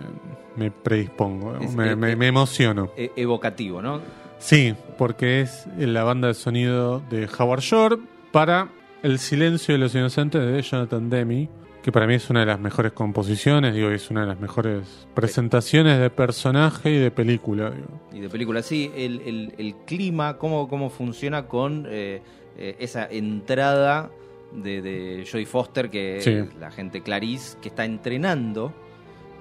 me 0.57 0.71
predispongo, 0.71 1.57
Es- 1.59 1.75
me, 1.75 1.93
eh, 1.93 1.97
me- 1.97 2.13
eh, 2.13 2.17
me 2.17 2.29
emociono. 2.29 2.89
E- 2.97 3.13
evocativo, 3.17 3.83
¿no? 3.83 4.01
Sí, 4.39 4.75
porque 4.99 5.41
es 5.41 5.67
la 5.79 6.05
banda 6.05 6.29
de 6.29 6.35
sonido 6.35 7.01
de 7.11 7.29
Howard 7.39 7.61
Shore 7.61 7.97
para 8.33 8.69
El 9.03 9.19
silencio 9.19 9.75
de 9.75 9.79
los 9.79 9.95
inocentes 9.95 10.41
de 10.45 10.61
Jonathan 10.63 11.09
Demme, 11.11 11.49
que 11.83 11.93
para 11.93 12.07
mí 12.07 12.15
es 12.15 12.29
una 12.31 12.41
de 12.41 12.47
las 12.47 12.59
mejores 12.59 12.93
composiciones, 12.93 13.75
digo, 13.75 13.91
es 13.91 14.11
una 14.11 14.23
de 14.23 14.27
las 14.27 14.41
mejores 14.41 15.07
presentaciones 15.15 15.99
de 16.01 16.11
personaje 16.11 16.91
y 16.91 16.99
de 16.99 17.11
película, 17.11 17.71
digo. 17.71 18.01
Y 18.13 18.21
de 18.21 18.29
película, 18.29 18.63
sí. 18.63 18.91
El, 18.97 19.21
el- 19.21 19.55
el 19.59 19.75
clima, 19.87 20.37
cómo, 20.39 20.69
cómo 20.69 20.91
funciona 20.91 21.47
con 21.47 21.87
eh, 21.89 22.23
eh, 22.59 22.77
esa 22.81 23.07
entrada 23.09 24.11
de, 24.53 24.83
de 24.83 25.27
Jodie 25.31 25.47
Foster, 25.47 25.89
que 25.91 26.19
Sí. 26.21 26.31
es 26.31 26.55
la 26.57 26.71
gente 26.71 27.03
Clarice, 27.03 27.57
que 27.61 27.69
está 27.69 27.85
entrenando 27.85 28.73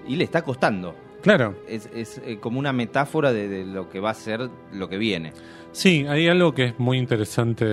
y 0.07 0.15
le 0.17 0.23
está 0.25 0.43
costando. 0.43 0.95
Claro, 1.25 1.55
Es, 1.67 1.89
es, 1.93 2.21
eh, 2.23 2.37
como 2.39 2.59
una 2.59 2.71
metáfora 2.71 3.33
de, 3.33 3.47
de 3.49 3.65
lo 3.65 3.89
que 3.89 3.99
va 3.99 4.11
a 4.11 4.13
ser 4.13 4.47
lo 4.71 4.87
que 4.87 4.97
viene. 4.99 5.33
sí, 5.71 6.05
hay 6.07 6.27
algo 6.27 6.53
que 6.53 6.65
es 6.65 6.79
muy 6.79 6.99
interesante 6.99 7.65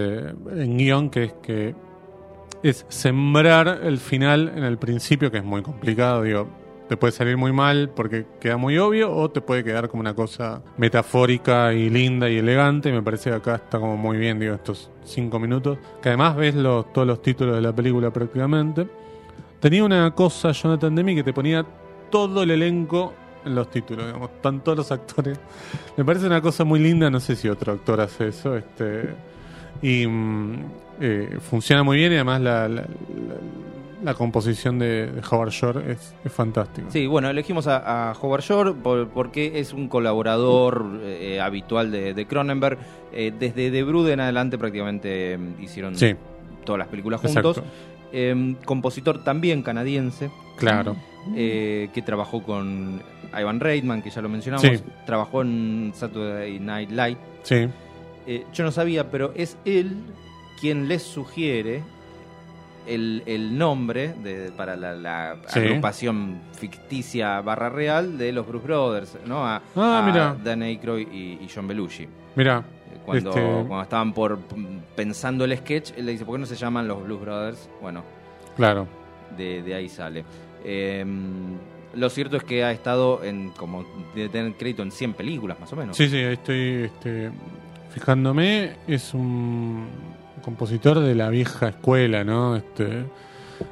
en 0.57 0.79
guion, 0.79 1.11
que 1.11 1.25
es 1.25 1.33
que 1.43 1.75
es 2.62 2.87
sembrar 2.88 3.81
el 3.83 3.99
final 3.99 4.53
en 4.57 4.65
el 4.65 4.79
principio, 4.79 5.31
que 5.31 5.37
es 5.38 5.45
muy 5.45 5.61
complicado, 5.61 6.23
digo, 6.23 6.49
te 6.88 6.97
puede 6.97 7.12
salir 7.12 7.37
muy 7.37 7.53
mal 7.53 7.91
porque 7.95 8.25
queda 8.41 8.57
muy 8.57 8.79
obvio 8.79 9.15
o 9.15 9.31
te 9.31 9.43
puede 9.43 9.62
quedar 9.65 9.88
como 9.91 10.01
una 10.01 10.15
cosa 10.15 10.62
metafórica 10.79 11.75
y 11.75 11.91
linda 11.91 12.31
y 12.31 12.38
elegante. 12.38 12.91
Me 12.91 13.03
parece 13.03 13.31
que 13.31 13.37
acá 13.37 13.57
está 13.57 13.79
como 13.79 13.99
muy 13.99 14.17
bien, 14.17 14.38
digo, 14.38 14.55
estos 14.55 14.91
cinco 15.05 15.38
minutos. 15.38 15.79
Que 16.03 16.09
además 16.11 16.37
ves 16.37 16.55
los, 16.55 16.91
todos 16.93 17.07
los 17.07 17.21
títulos 17.21 17.57
de 17.57 17.62
la 17.62 17.75
película 17.75 18.11
prácticamente. 18.11 18.87
Tenía 19.61 19.85
una 19.85 20.11
cosa, 20.15 20.53
Jonathan 20.53 20.95
Demme, 20.95 21.15
que 21.15 21.23
te 21.23 21.33
ponía 21.33 21.65
todo 22.11 22.43
el 22.43 22.51
elenco 22.51 23.15
en 23.45 23.55
los 23.55 23.71
títulos, 23.71 24.07
digamos, 24.07 24.31
están 24.31 24.61
todos 24.63 24.79
los 24.79 24.93
actores. 24.93 25.39
Me 25.97 26.05
parece 26.05 26.27
una 26.27 26.41
cosa 26.41 26.65
muy 26.65 26.81
linda, 26.81 27.11
no 27.11 27.21
sé 27.21 27.37
si 27.37 27.49
otro 27.49 27.73
actor 27.73 28.01
hace 28.01 28.29
eso, 28.29 28.57
este 28.57 29.11
y 29.83 30.07
mm, 30.07 30.55
eh, 31.01 31.39
funciona 31.41 31.83
muy 31.83 31.97
bien 31.97 32.13
y 32.13 32.17
además 32.17 32.41
la, 32.41 32.69
la, 32.69 32.83
la- 32.83 32.87
la 34.05 34.15
composición 34.15 34.81
de, 34.81 35.07
de 35.13 35.23
Howard 35.31 35.51
Shore 35.51 35.93
es, 35.93 36.13
es 36.25 36.33
fantástica. 36.33 36.91
Sí, 36.91 37.07
bueno, 37.07 37.31
elegimos 37.31 37.69
a, 37.69 38.11
a 38.11 38.13
Howard 38.21 38.43
Shore 38.43 38.73
por- 38.73 39.07
porque 39.11 39.61
es 39.61 39.73
un 39.73 39.87
colaborador 39.87 40.99
eh, 41.05 41.41
habitual 41.41 41.93
de, 41.93 42.13
de 42.13 42.27
Cronenberg. 42.27 42.79
Eh, 43.13 43.33
desde 43.39 43.71
The 43.71 43.83
Brood 43.85 44.09
en 44.09 44.19
adelante 44.19 44.59
prácticamente 44.59 45.39
mm, 45.39 45.63
hicieron 45.63 45.95
Sí, 45.95 46.17
todas 46.65 46.81
las 46.81 46.89
películas 46.89 47.21
juntos. 47.21 47.63
Eh, 48.13 48.57
compositor 48.65 49.23
también 49.23 49.63
canadiense, 49.63 50.31
Claro. 50.57 50.97
eh, 51.37 51.89
que 51.95 52.03
trabajó 52.03 52.43
con 52.43 53.03
Ivan 53.38 53.61
Reitman, 53.61 54.03
que 54.03 54.11
ya 54.11 54.21
lo 54.23 54.29
mencionamos. 54.29 54.66
Sí. 54.66 54.83
Trabajó 55.07 55.42
en 55.42 55.92
Saturday 55.95 56.59
Night 56.61 56.90
Live. 56.90 57.16
Sí, 57.42 57.68
Eh, 58.27 58.45
yo 58.53 58.62
no 58.64 58.71
sabía, 58.71 59.11
pero 59.11 59.33
es 59.35 59.57
él 59.64 59.97
quien 60.61 60.87
les 60.87 61.03
sugiere 61.03 61.83
el, 62.87 63.23
el 63.27 63.57
nombre 63.59 64.14
de, 64.23 64.53
para 64.57 64.77
la, 64.77 64.95
la 64.95 65.37
Sí. 65.49 65.59
agrupación 65.61 66.40
ficticia 66.53 67.40
barra 67.40 67.68
real 67.68 68.18
de 68.18 68.33
los 68.33 68.47
Bruce 68.47 68.64
Brothers, 68.66 69.18
¿no? 69.27 69.45
A, 69.47 69.62
Ah, 69.77 69.99
a 69.99 70.03
mira. 70.07 70.37
Dan 70.42 70.62
Aykroyd 70.62 71.09
y, 71.12 71.33
y 71.45 71.49
John 71.53 71.66
Belushi. 71.68 72.07
mira, 72.37 72.62
Cuando, 73.05 73.31
Este- 73.31 73.40
cuando 73.42 73.83
estaban 73.83 74.12
por 74.12 74.38
pensando 74.95 75.45
el 75.45 75.57
sketch, 75.59 75.90
él 75.97 76.07
le 76.07 76.12
dice, 76.12 76.25
¿por 76.25 76.37
qué 76.37 76.40
no 76.40 76.47
se 76.47 76.55
llaman 76.55 76.87
los 76.87 77.03
Blues 77.03 77.21
Brothers? 77.21 77.68
Bueno, 77.81 78.05
claro. 78.55 78.87
de, 79.37 79.62
de 79.62 79.75
ahí 79.75 79.88
sale. 79.88 80.25
Eh, 80.64 81.05
lo 81.95 82.09
cierto 82.11 82.37
es 82.37 82.45
que 82.45 82.65
ha 82.65 82.73
estado 82.73 83.23
en, 83.25 83.51
como 83.51 83.85
de 84.15 84.29
tener 84.29 84.53
crédito 84.55 84.83
en 84.83 84.91
100 84.93 85.15
películas 85.15 85.59
más 85.61 85.73
o 85.73 85.77
menos. 85.77 85.97
Sí, 85.97 86.09
sí, 86.09 86.19
estoy 86.19 86.85
este, 86.85 87.31
fijándome. 87.91 88.77
Es 88.87 89.15
un 89.15 89.87
compositor 90.43 91.01
de 91.01 91.15
la 91.15 91.29
vieja 91.29 91.69
escuela, 91.69 92.25
¿no? 92.25 92.57
Este, 92.57 93.05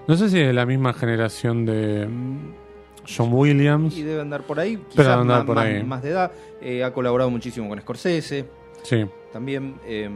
no 0.07 0.17
sé 0.17 0.29
si 0.29 0.39
es 0.39 0.47
de 0.49 0.53
la 0.53 0.67
misma 0.67 0.93
generación 0.93 1.65
de 1.67 2.07
mm, 2.07 2.39
John 3.17 3.33
Williams. 3.33 3.97
Y 3.97 4.03
debe 4.03 4.21
andar 4.21 4.43
por 4.43 4.61
ahí, 4.61 4.77
Pero 4.77 4.89
quizás 4.91 5.07
andar 5.09 5.39
más, 5.39 5.47
por 5.47 5.59
ahí. 5.59 5.83
más 5.83 6.03
de 6.03 6.11
edad. 6.11 6.33
Eh, 6.61 6.85
ha 6.85 6.93
colaborado 6.93 7.31
muchísimo 7.31 7.69
con 7.69 7.81
Scorsese 7.81 8.45
Sí, 8.83 9.05
también. 9.33 9.75
eh, 9.87 10.09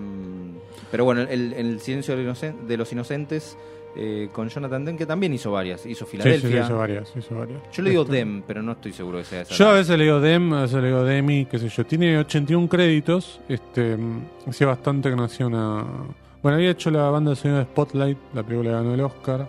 pero 0.91 1.05
bueno, 1.05 1.23
el, 1.23 1.53
el 1.55 1.81
Silencio 1.81 2.17
de 2.17 2.23
los 2.25 2.43
Inocen- 2.43 2.67
de 2.67 2.77
los 2.77 2.93
Inocentes 2.93 3.57
eh, 3.97 4.29
con 4.33 4.49
Jonathan 4.49 4.85
Demme, 4.85 4.99
que 4.99 5.07
también 5.07 5.33
hizo 5.35 5.53
varias. 5.53 5.87
Hizo 5.87 6.05
sí, 6.05 6.11
sí, 6.13 6.17
Filadelfia. 6.19 6.65
hizo 6.65 6.77
varias, 6.79 7.13
hizo 7.17 7.35
varias. 7.37 7.61
Yo 7.73 7.83
le 7.83 7.91
digo 7.91 8.03
Este, 8.03 8.17
Dem, 8.17 8.43
pero 8.47 8.63
no 8.63 8.73
estoy 8.73 8.93
seguro 8.93 9.19
que 9.19 9.25
sea 9.25 9.43
esa. 9.43 9.55
Yo 9.55 9.69
a 9.69 9.73
veces 9.75 9.97
le 9.99 10.05
digo 10.05 10.21
Dem, 10.21 10.53
a 10.53 10.63
veces 10.63 10.81
le 10.81 10.89
digo 10.89 11.05
Demi, 11.05 11.47
qué 11.47 11.59
sé 11.59 11.69
yo. 11.69 11.85
Tiene 11.87 12.19
81 12.19 12.69
créditos. 12.69 13.41
Este, 13.49 13.97
hacía 14.47 14.67
bastante 14.67 15.11
que 15.11 15.17
no 15.17 15.25
hacía 15.25 15.47
una. 15.47 15.85
Bueno, 16.43 16.57
había 16.57 16.71
hecho 16.71 16.91
la 16.91 17.09
banda 17.11 17.31
de 17.31 17.37
sonido 17.37 17.59
de 17.59 17.65
Spotlight, 17.65 18.19
la 18.35 18.43
película 18.43 18.71
que 18.71 18.77
ganó 18.77 18.95
el 18.95 19.01
Oscar. 19.01 19.49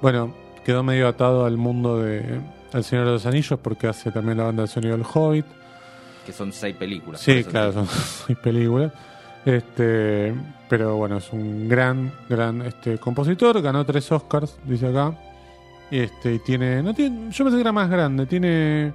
Bueno, 0.00 0.34
quedó 0.64 0.82
medio 0.82 1.08
atado 1.08 1.44
al 1.44 1.56
mundo 1.56 1.98
de 2.00 2.40
El 2.72 2.84
Señor 2.84 3.06
de 3.06 3.12
los 3.12 3.26
Anillos 3.26 3.58
porque 3.60 3.88
hace 3.88 4.10
también 4.12 4.38
la 4.38 4.44
banda 4.44 4.62
de 4.62 4.68
sonido 4.68 4.96
del 4.96 5.06
Hobbit. 5.12 5.46
Que 6.26 6.32
son 6.32 6.52
seis 6.52 6.76
películas. 6.76 7.20
Sí, 7.20 7.42
claro, 7.42 7.72
son 7.72 7.86
seis 8.26 8.38
películas. 8.38 8.92
Este, 9.44 10.34
pero 10.68 10.96
bueno, 10.96 11.16
es 11.16 11.32
un 11.32 11.68
gran, 11.68 12.12
gran 12.28 12.62
este, 12.62 12.98
compositor. 12.98 13.60
Ganó 13.60 13.84
tres 13.84 14.10
Oscars, 14.12 14.58
dice 14.64 14.88
acá. 14.88 15.16
Y 15.90 15.98
este, 16.00 16.34
y 16.34 16.38
tiene, 16.38 16.82
no 16.82 16.94
tiene, 16.94 17.30
yo 17.30 17.44
pensé 17.44 17.56
que 17.56 17.62
era 17.62 17.72
más 17.72 17.90
grande. 17.90 18.26
Tiene 18.26 18.92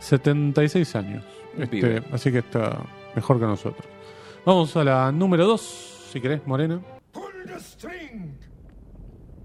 76 0.00 0.96
años. 0.96 1.24
Este, 1.58 2.02
así 2.12 2.32
que 2.32 2.38
está 2.38 2.78
mejor 3.14 3.38
que 3.38 3.46
nosotros. 3.46 3.86
Vamos 4.44 4.76
a 4.76 4.84
la 4.84 5.12
número 5.12 5.46
2, 5.46 6.08
si 6.12 6.20
querés, 6.20 6.46
Morena. 6.46 6.80
Pull 7.12 7.44
the 7.46 7.60
string. 7.60 8.34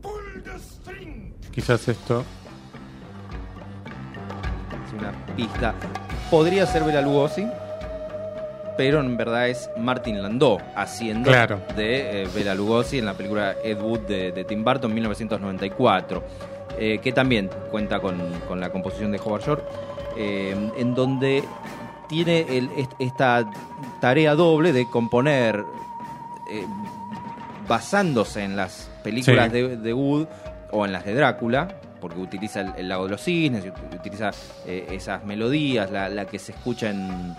Pull 0.02 0.44
the 0.44 0.58
string. 0.58 1.34
Quizás 1.52 1.88
esto. 1.88 2.26
Es 4.86 4.94
una 4.94 5.12
pista. 5.36 5.76
Podría 6.32 6.66
ser 6.66 6.84
Bela 6.84 7.02
Lugosi, 7.02 7.48
pero 8.80 9.02
en 9.02 9.18
verdad 9.18 9.50
es 9.50 9.70
Martin 9.76 10.22
Landau 10.24 10.58
haciendo 10.74 11.30
Claro. 11.30 11.60
de 11.76 12.24
eh, 12.24 12.28
Bela 12.34 12.56
Lugosi 12.56 13.00
en 13.00 13.06
la 13.08 13.14
película 13.14 13.56
Ed 13.62 13.78
Wood 13.82 14.00
de, 14.08 14.32
de 14.32 14.46
Tim 14.46 14.64
Burton 14.64 14.94
1994, 14.94 16.24
eh, 16.80 17.00
que 17.04 17.12
también 17.12 17.50
cuenta 17.72 18.00
con, 18.00 18.18
con 18.48 18.62
la 18.62 18.70
composición 18.70 19.12
de 19.12 19.20
Howard 19.20 19.42
Shore, 19.44 19.64
eh, 20.16 20.56
en 20.78 20.96
donde 20.96 21.44
tiene 22.08 22.40
el- 22.58 22.70
esta 23.00 23.50
tarea 24.00 24.34
doble 24.34 24.72
de 24.72 24.90
componer 24.90 25.58
eh, 26.50 26.64
basándose 27.68 28.44
en 28.46 28.56
las 28.56 28.90
películas 29.04 29.48
Sí. 29.48 29.52
de, 29.62 29.76
de 29.76 29.94
Wood 29.94 30.26
o 30.72 30.86
en 30.86 30.94
las 30.94 31.04
de 31.04 31.16
Drácula, 31.16 31.68
porque 32.00 32.18
utiliza 32.20 32.62
el, 32.62 32.72
el 32.78 32.88
lago 32.88 33.04
de 33.06 33.10
los 33.12 33.22
cisnes, 33.24 33.66
utiliza 33.94 34.32
eh, 34.66 34.88
esas 34.92 35.26
melodías, 35.26 35.92
la, 35.92 36.08
la 36.08 36.24
que 36.26 36.40
se 36.40 36.54
escucha 36.54 36.90
en, 36.92 37.36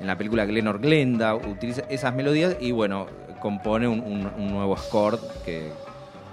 en 0.00 0.06
la 0.06 0.16
película 0.16 0.44
Glenor 0.46 0.80
Glenda, 0.80 1.34
utiliza 1.34 1.82
esas 1.90 2.14
melodías 2.14 2.56
y 2.60 2.72
bueno, 2.72 3.06
compone 3.40 3.86
un, 3.86 4.00
un- 4.00 4.30
un 4.38 4.52
nuevo 4.52 4.76
score 4.76 5.18
que 5.44 5.70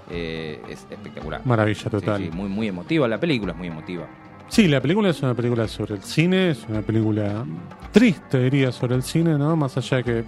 eh, 0.10 0.62
es 0.69 0.88
espectacular. 0.89 1.41
Maravilla 1.45 1.89
total. 1.89 2.17
Sí, 2.17 2.30
sí, 2.32 2.32
muy, 2.36 2.47
muy 2.49 2.67
emotiva 2.69 3.08
la 3.08 3.19
película, 3.19 3.51
es 3.51 3.58
muy 3.58 3.67
emotiva. 3.67 4.06
Sí, 4.49 4.67
la 4.69 4.80
película 4.80 5.10
es 5.10 5.21
una 5.21 5.34
película 5.34 5.67
sobre 5.67 5.95
el 5.95 6.01
cine, 6.03 6.51
es 6.51 6.65
una 6.69 6.82
película 6.82 7.43
triste, 7.91 8.39
diría, 8.43 8.71
sobre 8.71 8.95
el 8.95 9.03
cine, 9.03 9.38
¿no? 9.38 9.56
Más 9.58 9.75
allá 9.75 9.97
de 9.97 10.03
que 10.03 10.23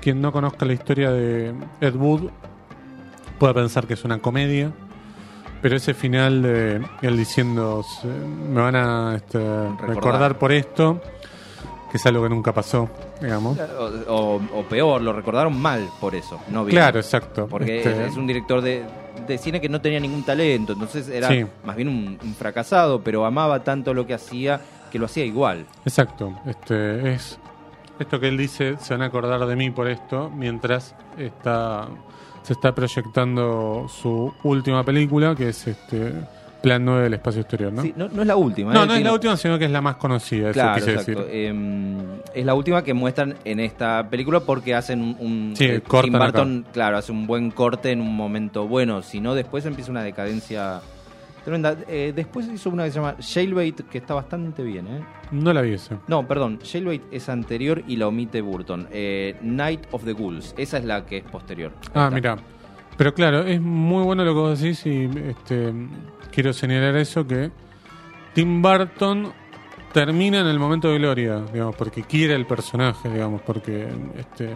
quien 0.00 0.20
no 0.20 0.30
conozca 0.30 0.64
la 0.64 0.72
historia 0.74 1.10
de 1.10 1.52
Ed 1.80 1.96
Wood 1.96 2.30
pueda 3.40 3.52
pensar 3.54 3.86
que 3.88 3.94
es 3.94 4.04
una 4.04 4.18
comedia, 4.18 4.70
pero 5.60 5.74
ese 5.74 5.92
final 5.94 6.42
de 6.42 6.80
él 7.02 7.16
diciendo, 7.16 7.82
"Se- 7.82 8.06
me 8.06 8.60
van 8.60 8.76
a 8.76 9.14
este, 9.16 9.38
recordar. 9.88 10.38
por 10.38 10.52
esto, 10.52 11.00
que 11.96 12.00
es 12.00 12.06
algo 12.06 12.22
que 12.24 12.28
nunca 12.28 12.52
pasó, 12.52 12.88
digamos. 13.22 13.58
O, 13.78 14.12
o- 14.14 14.58
o 14.60 14.62
peor, 14.64 15.00
lo 15.00 15.12
recordaron 15.14 15.58
mal 15.58 15.88
por 16.00 16.14
eso, 16.14 16.38
no 16.48 16.64
bien. 16.64 16.76
Claro, 16.76 16.98
exacto. 16.98 17.46
Porque 17.48 17.78
Este, 17.78 18.06
es, 18.06 18.16
un 18.16 18.26
director 18.26 18.60
de, 18.60 18.84
de 19.26 19.38
cine 19.38 19.60
que 19.60 19.68
no 19.70 19.80
tenía 19.80 19.98
ningún 19.98 20.22
talento, 20.24 20.74
entonces 20.74 21.08
era 21.08 21.28
Sí. 21.28 21.44
más 21.64 21.74
bien 21.76 21.88
un, 21.88 22.18
un 22.22 22.34
fracasado, 22.34 23.00
pero 23.02 23.24
amaba 23.24 23.64
tanto 23.64 23.94
lo 23.94 24.06
que 24.06 24.12
hacía 24.14 24.60
que 24.92 24.98
lo 24.98 25.06
hacía 25.06 25.24
igual. 25.24 25.64
Exacto, 25.84 26.34
este 26.46 27.14
es 27.14 27.38
esto 27.98 28.20
que 28.20 28.28
él 28.28 28.36
dice, 28.36 28.76
se 28.78 28.92
van 28.92 29.00
a 29.02 29.06
acordar 29.06 29.46
de 29.46 29.56
mí 29.56 29.70
por 29.70 29.88
esto, 29.88 30.30
mientras 30.30 30.94
está 31.16 31.88
se 32.42 32.52
está 32.52 32.74
proyectando 32.74 33.86
su 33.88 34.32
última 34.44 34.84
película, 34.84 35.34
que 35.34 35.48
es 35.48 35.66
este 35.66 36.12
Plan 36.66 36.84
9 36.84 37.02
del 37.04 37.14
espacio 37.14 37.42
exterior, 37.42 37.72
¿no? 37.72 37.80
Sí, 37.82 37.94
no, 37.96 38.08
no 38.08 38.22
es 38.22 38.26
la 38.26 38.34
última. 38.34 38.72
no, 38.74 38.82
¿eh? 38.82 38.86
no 38.88 38.94
es 38.94 39.02
la 39.04 39.12
última, 39.12 39.36
sino 39.36 39.56
que 39.56 39.66
es 39.66 39.70
la 39.70 39.80
más 39.80 39.94
conocida, 39.98 40.50
eso 40.50 40.54
Claro, 40.54 40.74
quise 40.74 40.90
exacto. 40.94 41.20
decir. 41.20 41.26
Eh, 41.30 42.18
es 42.34 42.44
la 42.44 42.54
última 42.54 42.82
que 42.82 42.92
muestran 42.92 43.36
en 43.44 43.60
esta 43.60 44.10
película 44.10 44.40
porque 44.40 44.74
hacen 44.74 45.00
un... 45.00 45.16
un- 45.20 45.52
Sí, 45.56 45.64
eh, 45.66 45.80
Tim 46.02 46.12
Burton, 46.12 46.66
claro, 46.72 46.96
hace 46.98 47.12
un 47.12 47.24
buen 47.28 47.52
corte 47.52 47.92
en 47.92 48.00
un 48.00 48.16
momento 48.16 48.66
bueno, 48.66 49.00
si 49.02 49.20
no 49.20 49.36
después 49.36 49.64
empieza 49.64 49.92
una 49.92 50.02
decadencia 50.02 50.80
tremenda. 51.44 51.76
Eh, 51.86 52.12
después 52.16 52.48
hizo 52.52 52.68
una 52.70 52.82
que 52.82 52.90
se 52.90 52.96
llama 52.96 53.14
Jailbait, 53.20 53.88
que 53.88 53.98
está 53.98 54.14
bastante 54.14 54.64
bien, 54.64 54.88
¿eh? 54.88 55.00
No 55.30 55.52
la 55.52 55.60
vi 55.62 55.74
esa. 55.74 56.00
No, 56.08 56.26
perdón, 56.26 56.58
Jailbait 56.64 57.02
es 57.12 57.28
anterior 57.28 57.84
y 57.86 57.94
la 57.94 58.08
omite 58.08 58.40
Burton. 58.40 58.88
Night 59.40 59.82
of 59.92 60.04
the 60.04 60.12
Ghouls, 60.14 60.52
esa 60.58 60.78
es 60.78 60.84
la 60.84 61.06
que 61.06 61.18
es 61.18 61.22
posterior. 61.24 61.70
Ah, 61.94 62.10
mira. 62.12 62.36
Pero 62.96 63.14
claro, 63.14 63.40
es 63.40 63.60
muy 63.60 64.04
bueno 64.04 64.24
lo 64.24 64.32
que 64.32 64.40
vos 64.40 64.60
decís 64.60 64.86
y 64.86 65.10
este, 65.28 65.72
quiero 66.32 66.52
señalar 66.52 66.96
eso 66.96 67.26
que 67.26 67.50
Tim 68.34 68.62
Burton 68.62 69.32
termina 69.92 70.40
en 70.40 70.46
el 70.46 70.58
momento 70.58 70.88
de 70.88 70.98
gloria, 70.98 71.40
digamos, 71.52 71.74
porque 71.76 72.02
quiere 72.02 72.34
el 72.34 72.46
personaje, 72.46 73.08
digamos, 73.10 73.42
porque 73.42 73.88
este, 74.16 74.54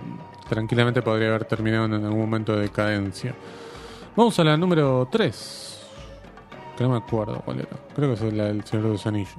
tranquilamente 0.49 1.03
podría 1.03 1.29
haber 1.29 1.45
terminado 1.45 1.87
en 1.87 1.95
algún 1.95 2.21
momento 2.21 2.55
de 2.55 2.63
decadencia. 2.63 3.35
Vamos 4.17 4.39
a 4.39 4.45
la 4.45 4.57
número 4.57 5.09
3, 5.11 5.87
que 6.77 6.85
no 6.85 6.91
me 6.91 6.97
acuerdo 6.97 7.41
cuál 7.45 7.61
era. 7.61 7.71
Creo 7.95 8.15
que 8.15 8.27
es 8.29 8.35
la 8.35 8.45
del 8.45 8.65
Señor 8.65 8.87
de 8.87 8.93
los 8.93 9.07
Anillos. 9.07 9.39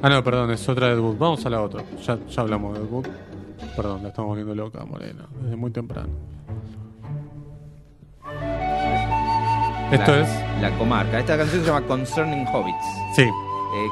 Ah, 0.00 0.08
no, 0.08 0.22
perdón, 0.22 0.50
es 0.50 0.68
otra 0.68 0.88
de 0.88 0.94
Ed 0.94 1.00
Wood. 1.00 1.18
Vamos 1.18 1.44
a 1.44 1.50
la 1.50 1.60
otra. 1.60 1.82
Ya, 2.02 2.18
ya 2.26 2.42
hablamos 2.42 2.78
de 2.78 2.84
Ed 2.84 2.90
Wood. 2.90 3.06
Perdón, 3.74 4.02
la 4.02 4.08
estamos 4.10 4.34
viendo 4.36 4.54
loca, 4.54 4.84
Morena, 4.84 5.26
desde 5.42 5.56
muy 5.56 5.70
temprano. 5.70 6.10
Esto 9.92 10.12
La- 10.16 10.20
es. 10.22 10.60
La 10.62 10.70
comarca. 10.78 11.18
Esta 11.20 11.36
canción 11.36 11.60
se 11.62 11.66
llama 11.66 11.86
Concerning 11.86 12.46
Hobbits. 12.52 12.84
Sí, 13.16 13.22
eh, 13.22 13.30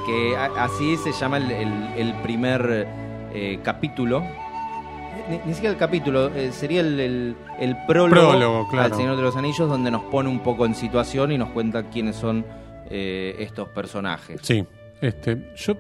que 0.07 0.37
a- 0.37 0.65
así 0.65 0.97
se 0.97 1.13
llama 1.13 1.37
el, 1.39 1.51
el- 1.51 1.93
el 1.97 2.15
primer 2.23 2.87
eh, 3.35 3.59
capítulo. 3.63 4.23
Ni, 5.31 5.39
ni 5.47 5.55
siquiera 5.55 5.73
el 5.73 5.79
capítulo, 5.79 6.29
eh, 6.35 6.51
sería 6.53 6.81
el, 6.81 6.99
el- 7.59 7.77
prólogo, 7.87 8.31
Prólogo, 8.31 8.69
claro. 8.69 8.87
al 8.93 8.95
Señor 9.01 9.17
de 9.17 9.23
los 9.23 9.37
Anillos, 9.37 9.69
donde 9.69 9.91
nos 9.91 10.03
pone 10.05 10.29
un 10.29 10.41
poco 10.41 10.67
en 10.67 10.75
situación 10.75 11.31
y 11.33 11.39
nos 11.39 11.51
cuenta 11.51 11.85
quiénes 11.85 12.17
son 12.17 12.45
eh, 12.91 13.37
estos 13.39 13.69
personajes. 13.69 14.41
sí. 14.43 14.65
Este, 15.01 15.51
yo 15.57 15.75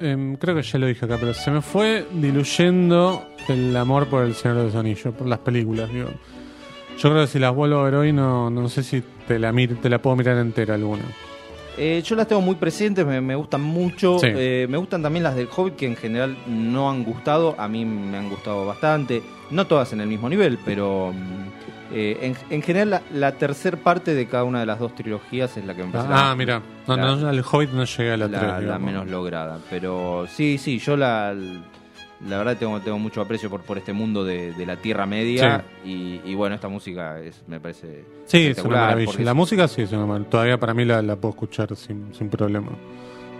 em, 0.00 0.34
creo 0.36 0.54
que 0.54 0.62
ya 0.62 0.78
lo 0.78 0.86
dije 0.86 1.04
acá, 1.04 1.18
pero 1.20 1.34
se 1.34 1.50
me 1.50 1.60
fue 1.60 2.06
diluyendo 2.10 3.22
el 3.48 3.76
amor 3.76 4.06
por 4.06 4.22
el 4.24 4.34
Señor 4.34 4.56
de 4.58 4.64
los 4.64 4.74
Anillos, 4.74 5.12
por 5.14 5.26
las 5.26 5.40
películas, 5.40 5.90
digo. 5.92 6.08
Yo 6.98 7.10
creo 7.10 7.22
que 7.22 7.26
si 7.26 7.38
las 7.38 7.54
vuelvo 7.54 7.80
a 7.80 7.84
ver 7.84 7.94
hoy, 7.96 8.12
no, 8.14 8.48
no 8.48 8.68
sé 8.70 8.82
si 8.82 9.02
te 9.26 9.38
la, 9.38 9.52
mir- 9.52 9.80
te 9.80 9.88
la 9.88 10.00
puedo 10.00 10.16
mirar 10.16 10.38
entera 10.38 10.74
alguna. 10.74 11.02
Eh, 11.78 12.02
yo 12.04 12.16
las 12.16 12.28
tengo 12.28 12.42
muy 12.42 12.56
presentes, 12.56 13.06
me, 13.06 13.20
me 13.22 13.34
gustan 13.34 13.62
mucho. 13.62 14.18
Sí. 14.18 14.26
Eh, 14.30 14.66
me 14.68 14.76
gustan 14.76 15.02
también 15.02 15.22
las 15.22 15.34
del 15.34 15.48
Hobbit, 15.54 15.76
que 15.76 15.86
en 15.86 15.96
general 15.96 16.36
no 16.46 16.90
han 16.90 17.02
gustado. 17.02 17.54
A 17.58 17.66
mí 17.66 17.84
me 17.86 18.18
han 18.18 18.28
gustado 18.28 18.66
bastante. 18.66 19.22
No 19.50 19.66
todas 19.66 19.92
en 19.94 20.02
el 20.02 20.08
mismo 20.08 20.28
nivel, 20.28 20.58
pero 20.66 21.12
mm, 21.14 21.94
eh, 21.94 22.18
en, 22.22 22.36
en 22.50 22.62
general 22.62 22.90
la, 22.90 23.02
la 23.14 23.32
tercer 23.32 23.78
parte 23.78 24.14
de 24.14 24.26
cada 24.26 24.44
una 24.44 24.60
de 24.60 24.66
las 24.66 24.78
dos 24.80 24.94
trilogías 24.94 25.56
es 25.56 25.64
la 25.64 25.74
que 25.74 25.82
me 25.84 25.92
parece 25.92 26.10
Ah, 26.12 26.26
la- 26.28 26.34
mira. 26.36 26.62
No, 26.86 26.96
no, 26.98 27.26
al 27.28 27.40
Hobbit 27.50 27.70
no 27.70 27.84
llegué 27.84 28.12
a 28.12 28.16
la, 28.18 28.28
la, 28.28 28.56
3. 28.58 28.68
la 28.68 28.78
menos 28.78 29.06
lograda. 29.08 29.58
Pero 29.70 30.26
sí, 30.28 30.58
sí, 30.58 30.78
yo 30.78 30.94
la, 30.98 31.34
la 32.28 32.38
verdad 32.38 32.56
tengo, 32.56 32.80
tengo 32.80 32.98
mucho 32.98 33.20
aprecio 33.20 33.50
por, 33.50 33.62
por 33.62 33.78
este 33.78 33.92
mundo 33.92 34.24
de, 34.24 34.52
de 34.52 34.66
la 34.66 34.76
Tierra 34.76 35.06
Media. 35.06 35.64
Y, 35.84 36.20
y 36.24 36.34
bueno, 36.34 36.54
esta 36.54 36.68
música 36.68 37.18
es, 37.20 37.42
me 37.48 37.58
parece. 37.60 38.04
Sí, 38.26 38.46
es 38.46 38.58
una 38.58 38.76
maravilla. 38.76 39.12
La 39.20 39.30
es- 39.32 39.36
música 39.36 39.66
sí 39.68 39.82
es 39.82 39.92
una 39.92 40.06
maravilla. 40.06 40.30
Todavía 40.30 40.58
para 40.60 40.74
mí 40.74 40.84
la, 40.84 41.02
la 41.02 41.16
puedo 41.16 41.30
escuchar 41.34 41.74
sin, 41.76 42.14
sin 42.14 42.28
problema. 42.28 42.70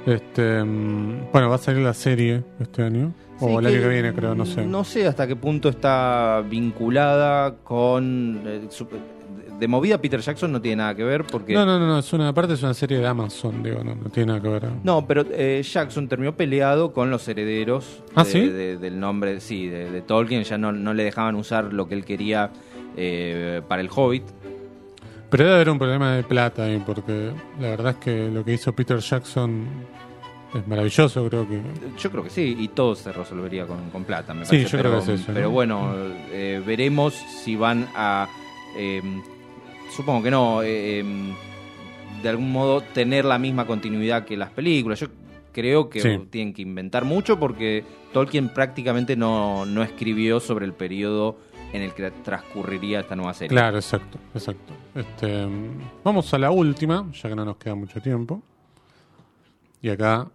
Este, 0.06 0.62
mm, 0.64 1.30
bueno, 1.32 1.48
va 1.48 1.54
a 1.54 1.58
salir 1.58 1.82
la 1.82 1.94
serie 1.94 2.42
este 2.60 2.82
año. 2.82 3.12
O 3.38 3.46
Sí, 3.48 3.54
el 3.54 3.66
año 3.66 3.80
que 3.82 3.88
viene, 3.88 4.12
creo, 4.12 4.34
no 4.34 4.44
sé. 4.46 4.64
No 4.66 4.84
sé 4.84 5.06
hasta 5.06 5.26
qué 5.26 5.36
punto 5.36 5.68
está 5.68 6.42
vinculada 6.48 7.56
con. 7.64 8.42
eh, 8.46 8.66
de 9.62 9.68
movida 9.68 9.96
Peter 9.98 10.20
Jackson 10.20 10.50
no 10.50 10.60
tiene 10.60 10.76
nada 10.78 10.94
que 10.96 11.04
ver 11.04 11.24
porque. 11.24 11.54
No, 11.54 11.64
no, 11.64 11.78
no, 11.78 11.86
no, 11.86 11.98
es 12.00 12.12
una 12.12 12.28
aparte 12.28 12.54
es 12.54 12.62
una 12.64 12.74
serie 12.74 12.98
de 12.98 13.06
Amazon, 13.06 13.62
digo, 13.62 13.84
no, 13.84 13.94
no 13.94 14.10
tiene 14.10 14.26
nada 14.32 14.40
que 14.42 14.48
ver. 14.48 14.64
No, 14.82 15.06
pero 15.06 15.24
eh, 15.30 15.62
Jackson 15.62 16.08
terminó 16.08 16.34
peleado 16.34 16.92
con 16.92 17.10
los 17.10 17.28
herederos 17.28 18.02
¿Ah, 18.16 18.24
de- 18.24 18.30
sí? 18.30 18.40
de- 18.40 18.76
del 18.76 18.98
nombre, 18.98 19.38
sí, 19.40 19.68
de, 19.68 19.88
de 19.88 20.02
Tolkien. 20.02 20.42
Ya 20.42 20.58
no, 20.58 20.72
no 20.72 20.92
le 20.94 21.04
dejaban 21.04 21.36
usar 21.36 21.72
lo 21.72 21.86
que 21.86 21.94
él 21.94 22.04
quería 22.04 22.50
eh, 22.96 23.62
para 23.68 23.80
el 23.82 23.88
Hobbit. 23.94 24.24
Pero 25.30 25.44
debe 25.44 25.54
haber 25.54 25.70
un 25.70 25.78
problema 25.78 26.12
de 26.16 26.24
plata 26.24 26.64
ahí, 26.64 26.82
porque 26.84 27.30
la 27.60 27.68
verdad 27.70 27.92
es 27.92 27.96
que 28.04 28.28
lo 28.30 28.44
que 28.44 28.54
hizo 28.54 28.72
Peter 28.74 28.98
Jackson 28.98 29.64
es 30.54 30.66
maravilloso, 30.66 31.26
creo 31.28 31.48
que. 31.48 31.60
Yo 31.98 32.10
creo 32.10 32.24
que 32.24 32.30
sí, 32.30 32.54
y 32.58 32.68
todo 32.68 32.94
se 32.96 33.12
resolvería 33.12 33.64
con, 33.66 33.88
con 33.90 34.04
plata, 34.04 34.34
me 34.34 34.44
Sí, 34.44 34.50
parece. 34.56 34.70
yo 34.70 34.78
pero, 34.78 34.90
creo 34.90 35.04
que 35.06 35.14
es 35.14 35.20
eso, 35.20 35.30
Pero 35.32 35.46
¿no? 35.46 35.50
bueno, 35.52 35.94
eh, 36.32 36.60
veremos 36.66 37.14
si 37.14 37.56
van 37.56 37.88
a. 37.94 38.28
eh, 38.76 39.00
supongo 39.96 40.22
que 40.22 40.30
no. 40.30 40.62
eh, 40.62 40.98
em, 41.00 41.34
de 42.22 42.28
algún 42.28 42.52
modo 42.52 42.80
tener 42.82 43.24
la 43.24 43.38
misma 43.38 43.66
continuidad 43.66 44.24
que 44.24 44.36
las 44.36 44.50
películas. 44.50 45.00
Yo 45.00 45.08
creo 45.52 45.90
que 45.90 46.00
Sí. 46.00 46.18
tienen 46.30 46.54
que 46.54 46.62
inventar 46.62 47.04
mucho 47.04 47.38
porque 47.38 47.84
Tolkien 48.12 48.48
prácticamente 48.50 49.16
no, 49.16 49.66
no 49.66 49.82
escribió 49.82 50.38
sobre 50.40 50.64
el 50.66 50.72
periodo 50.72 51.36
en 51.72 51.82
el 51.82 51.92
que 51.94 52.10
transcurriría 52.10 53.00
esta 53.00 53.16
nueva 53.16 53.34
serie. 53.34 53.48
Claro, 53.48 53.76
exacto, 53.78 54.18
exacto. 54.34 54.72
Este, 54.94 55.46
vamos 56.04 56.32
a 56.32 56.38
la 56.38 56.50
última, 56.50 57.10
ya 57.12 57.28
que 57.28 57.34
no 57.34 57.44
nos 57.44 57.56
queda 57.56 57.74
mucho 57.74 58.00
tiempo. 58.00 58.42
Y 59.80 59.88
acá. 59.88 60.28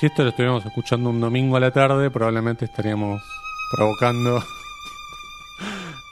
Si 0.00 0.06
esto 0.06 0.22
lo 0.22 0.30
estuviéramos 0.30 0.64
escuchando 0.64 1.10
un 1.10 1.20
domingo 1.20 1.56
a 1.56 1.60
la 1.60 1.70
tarde, 1.70 2.10
probablemente 2.10 2.64
estaríamos 2.64 3.20
provocando 3.76 4.42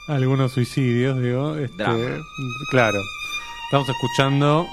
algunos 0.09 0.51
suicidios, 0.53 1.21
digo. 1.21 1.55
Este, 1.55 1.83
claro. 2.71 2.97
Estamos 3.65 3.87
escuchando 3.89 4.65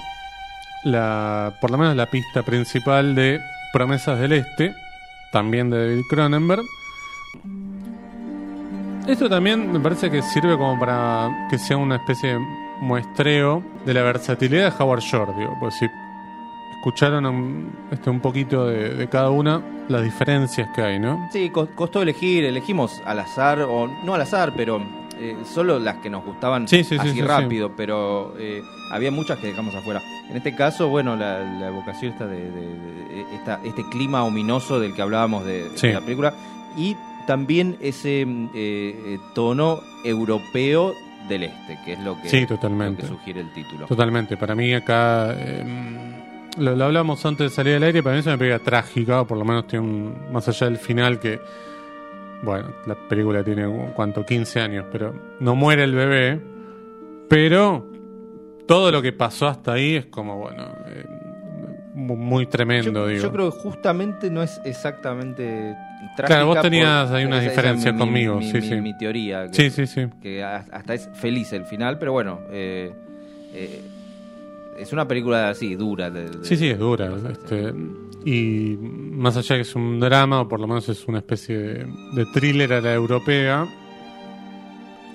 la, 0.83 1.53
por 1.61 1.71
lo 1.71 1.77
menos 1.77 1.95
la 1.95 2.07
pista 2.07 2.43
principal 2.43 3.13
de 3.15 3.39
Promesas 3.73 4.19
del 4.19 4.33
Este, 4.33 4.73
también 5.31 5.69
de 5.69 5.89
David 5.89 6.03
Cronenberg. 6.09 6.63
Esto 9.07 9.29
también 9.29 9.71
me 9.71 9.79
parece 9.79 10.09
que 10.11 10.21
sirve 10.21 10.57
como 10.57 10.77
para 10.79 11.47
que 11.49 11.57
sea 11.57 11.77
una 11.77 11.95
especie 11.97 12.33
de 12.33 12.39
muestreo 12.81 13.63
de 13.85 13.93
la 13.93 14.01
versatilidad 14.03 14.71
de 14.75 14.83
Howard 14.83 14.99
Shore, 15.01 15.31
digo, 15.37 15.55
pues 15.59 15.75
si 15.75 15.87
escucharon 16.77 17.25
un, 17.25 17.71
este, 17.91 18.09
un 18.09 18.19
poquito 18.19 18.67
de, 18.67 18.89
de 18.95 19.07
cada 19.07 19.29
una, 19.29 19.61
las 19.87 20.03
diferencias 20.03 20.69
que 20.75 20.81
hay, 20.81 20.99
¿no? 20.99 21.27
Sí, 21.31 21.49
co- 21.49 21.67
costó 21.75 22.01
elegir, 22.01 22.43
elegimos 22.43 23.01
al 23.05 23.19
azar, 23.19 23.61
o 23.61 23.87
no 23.87 24.13
al 24.13 24.21
azar, 24.21 24.53
pero 24.57 24.81
eh, 25.19 25.35
solo 25.45 25.79
las 25.79 25.97
que 25.97 26.09
nos 26.09 26.23
gustaban 26.25 26.67
Sí, 26.67 26.83
sí, 26.83 26.95
sí, 26.95 26.97
así 26.99 27.11
sí, 27.11 27.21
rápido, 27.21 27.71
pero 27.75 28.33
eh, 28.39 28.61
había 28.91 29.11
muchas 29.11 29.37
que 29.39 29.47
dejamos 29.47 29.73
afuera. 29.75 30.01
En 30.29 30.37
este 30.37 30.55
caso, 30.55 30.87
bueno, 30.89 31.15
la, 31.15 31.39
la 31.39 31.67
evocación 31.67 32.11
esta 32.13 32.25
de, 32.27 32.37
de- 32.39 32.51
de- 32.51 33.35
esta- 33.35 33.59
este 33.63 33.83
clima 33.89 34.23
ominoso 34.23 34.79
del 34.79 34.93
que 34.93 35.01
hablábamos 35.01 35.45
de, 35.45 35.69
la 35.93 36.01
película, 36.01 36.33
y 36.77 36.95
también 37.25 37.77
ese 37.81 38.21
eh, 38.21 38.25
eh, 38.53 39.19
tono 39.33 39.79
europeo 40.03 40.93
del 41.27 41.43
este, 41.43 41.77
que 41.83 41.93
es 41.93 41.99
lo 41.99 42.15
que, 42.21 42.41
lo 42.41 42.47
totalmente. 42.47 43.01
que 43.01 43.07
sugiere 43.09 43.41
el 43.41 43.51
título. 43.53 43.85
Totalmente, 43.87 44.37
para 44.37 44.55
mí 44.55 44.73
acá 44.73 45.33
eh, 45.35 45.65
lo, 46.57 46.75
lo 46.75 46.85
hablamos 46.85 47.25
antes 47.25 47.49
de 47.51 47.55
salir 47.55 47.75
al 47.75 47.83
aire, 47.83 48.01
para 48.01 48.15
mí 48.15 48.19
es 48.21 48.25
una 48.27 48.37
película 48.37 48.63
trágica, 48.63 49.21
o 49.21 49.27
por 49.27 49.37
lo 49.37 49.43
menos 49.45 49.67
tiene 49.67 49.85
un, 49.85 50.31
más 50.31 50.47
allá 50.47 50.67
del 50.67 50.77
final 50.77 51.19
que, 51.19 51.39
bueno, 52.43 52.69
la 52.85 52.95
película 52.95 53.43
tiene 53.43 53.65
cuánto, 53.95 54.25
15 54.25 54.59
años, 54.59 54.85
pero 54.91 55.13
no 55.39 55.55
muere 55.55 55.83
el 55.83 55.93
bebé, 55.95 56.39
pero 57.29 57.85
todo 58.67 58.91
lo 58.91 59.01
que 59.01 59.11
pasó 59.13 59.47
hasta 59.47 59.73
ahí 59.73 59.95
es 59.95 60.05
como, 60.07 60.37
bueno, 60.37 60.63
eh, 60.87 61.05
mu- 61.93 62.15
muy 62.15 62.45
tremendo, 62.45 62.91
yo, 63.03 63.07
digo. 63.07 63.23
yo 63.23 63.31
creo 63.31 63.51
que 63.51 63.57
justamente 63.59 64.29
no 64.29 64.43
es 64.43 64.59
exactamente 64.65 65.75
trágica. 66.15 66.27
Claro, 66.27 66.47
vos 66.47 66.61
tenías 66.61 67.09
ahí 67.11 67.25
una 67.25 67.37
esa- 67.37 67.45
esa 67.45 67.49
es 67.51 67.55
diferencia 67.55 67.91
mi- 67.93 67.99
conmigo, 67.99 68.37
mi, 68.37 68.45
sí, 68.51 68.57
mi- 68.61 68.67
sí. 68.67 68.75
mi 68.81 68.97
teoría. 68.97 69.47
que- 69.47 69.53
Sí, 69.53 69.69
sí, 69.69 69.87
sí. 69.87 70.07
que 70.21 70.43
hasta 70.43 70.93
es 70.93 71.09
feliz 71.13 71.51
el 71.53 71.65
final, 71.65 71.97
pero 71.97 72.11
bueno, 72.11 72.41
eh, 72.51 72.93
eh, 73.53 73.81
es 74.77 74.93
una 74.93 75.07
película 75.07 75.49
así, 75.49 75.75
dura. 75.75 76.09
de- 76.11 76.29
de- 76.29 76.45
Sí, 76.45 76.55
sí, 76.55 76.69
es 76.69 76.77
dura. 76.77 77.09
Este, 77.31 77.73
y 78.27 78.77
más 78.81 79.37
allá 79.37 79.55
que 79.55 79.61
es 79.61 79.73
un 79.73 80.01
drama, 80.01 80.41
o 80.41 80.49
por 80.49 80.59
lo 80.59 80.67
menos 80.67 80.89
es 80.89 81.07
una 81.07 81.19
especie 81.19 81.57
de, 81.57 81.85
de 82.13 82.25
thriller 82.33 82.73
a 82.73 82.81
la 82.81 82.93
europea, 82.93 83.65